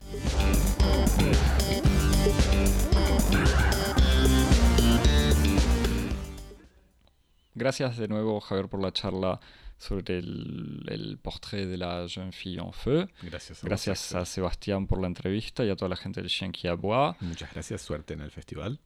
Gracias 7.54 7.98
de 7.98 8.08
nuevo, 8.08 8.40
Javier, 8.40 8.68
por 8.68 8.80
la 8.80 8.92
charla 8.92 9.40
sobre 9.80 10.18
el, 10.18 10.84
el, 10.88 11.18
portrait 11.18 11.66
de 11.66 11.78
la 11.78 12.06
jeune 12.06 12.32
fille 12.32 12.60
en 12.60 12.72
feu. 12.72 13.08
Gracias 13.22 13.64
a, 13.64 13.66
gracias 13.66 14.14
a 14.14 14.26
Sebastián 14.26 14.86
por 14.86 15.00
la 15.00 15.06
entrevista 15.06 15.64
y 15.64 15.70
a 15.70 15.76
toda 15.76 15.88
la 15.88 15.96
gente 15.96 16.20
del 16.20 16.28
Chien 16.28 16.52
qui 16.52 16.68
Muchas 17.20 17.52
gracias, 17.52 17.80
suerte 17.80 18.12
en 18.12 18.20
el 18.20 18.30
festival. 18.30 18.78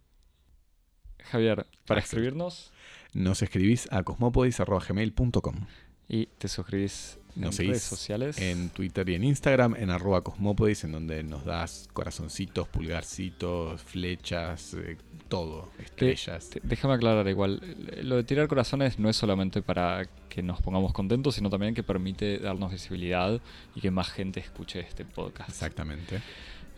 Javier, 1.24 1.66
para 1.86 2.00
Axel. 2.00 2.18
escribirnos 2.18 2.72
Nos 3.12 3.42
escribís 3.42 3.90
a 3.90 4.04
cosmopodis.gmail.com 4.04 5.66
y 6.08 6.26
te 6.26 6.48
suscribís 6.48 7.18
en 7.36 7.42
Nos 7.42 7.56
redes 7.56 7.82
seguís 7.82 7.82
sociales. 7.82 8.38
en 8.38 8.68
Twitter 8.70 9.08
y 9.08 9.14
en 9.16 9.24
Instagram, 9.24 9.74
en 9.76 9.90
arroba 9.90 10.22
cosmopodis, 10.22 10.84
en 10.84 10.92
donde 10.92 11.22
nos 11.24 11.44
das 11.44 11.88
corazoncitos, 11.92 12.68
pulgarcitos, 12.68 13.82
flechas, 13.82 14.74
eh, 14.74 14.96
todo, 15.28 15.70
estrellas. 15.78 16.50
Te- 16.50 16.60
Déjame 16.62 16.94
aclarar 16.94 17.26
igual, 17.28 17.60
lo 18.02 18.16
de 18.16 18.24
tirar 18.24 18.46
corazones 18.48 18.98
no 18.98 19.08
es 19.08 19.16
solamente 19.16 19.62
para 19.62 20.06
que 20.28 20.42
nos 20.42 20.60
pongamos 20.60 20.92
contentos, 20.92 21.34
sino 21.34 21.50
también 21.50 21.74
que 21.74 21.82
permite 21.82 22.38
darnos 22.38 22.72
visibilidad 22.72 23.40
y 23.74 23.80
que 23.80 23.90
más 23.90 24.10
gente 24.10 24.40
escuche 24.40 24.80
este 24.80 25.04
podcast. 25.04 25.48
Exactamente. 25.50 26.20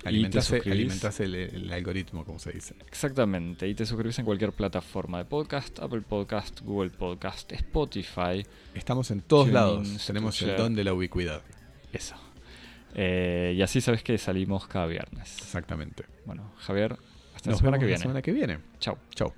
Alimentase 0.04 1.24
el, 1.24 1.34
el 1.34 1.72
algoritmo, 1.72 2.24
como 2.24 2.38
se 2.38 2.52
dice. 2.52 2.74
Exactamente, 2.86 3.66
y 3.68 3.74
te 3.74 3.84
suscribís 3.86 4.18
en 4.18 4.24
cualquier 4.24 4.52
plataforma 4.52 5.18
de 5.18 5.24
podcast, 5.24 5.78
Apple 5.80 6.02
Podcast, 6.02 6.60
Google 6.60 6.90
Podcast, 6.90 7.50
Spotify, 7.52 8.46
Estamos 8.74 9.10
en 9.10 9.20
todos 9.22 9.48
lados. 9.48 10.04
Tenemos 10.06 10.40
el 10.42 10.56
don 10.56 10.74
de 10.74 10.84
la 10.84 10.92
ubicuidad. 10.94 11.42
eso. 11.92 12.14
Eh, 12.94 13.54
y 13.56 13.62
así 13.62 13.80
sabes 13.80 14.02
que 14.02 14.16
salimos 14.16 14.66
cada 14.66 14.86
viernes. 14.86 15.36
Exactamente. 15.38 16.04
Bueno, 16.24 16.52
Javier, 16.58 16.96
hasta 17.34 17.50
la 17.50 17.56
semana 17.56 17.76
vemos 17.76 17.78
que 17.78 17.84
la 17.84 17.86
viene. 17.86 17.98
semana 17.98 18.22
que 18.22 18.32
viene. 18.32 18.58
Chao. 18.80 18.98
Chau. 19.14 19.34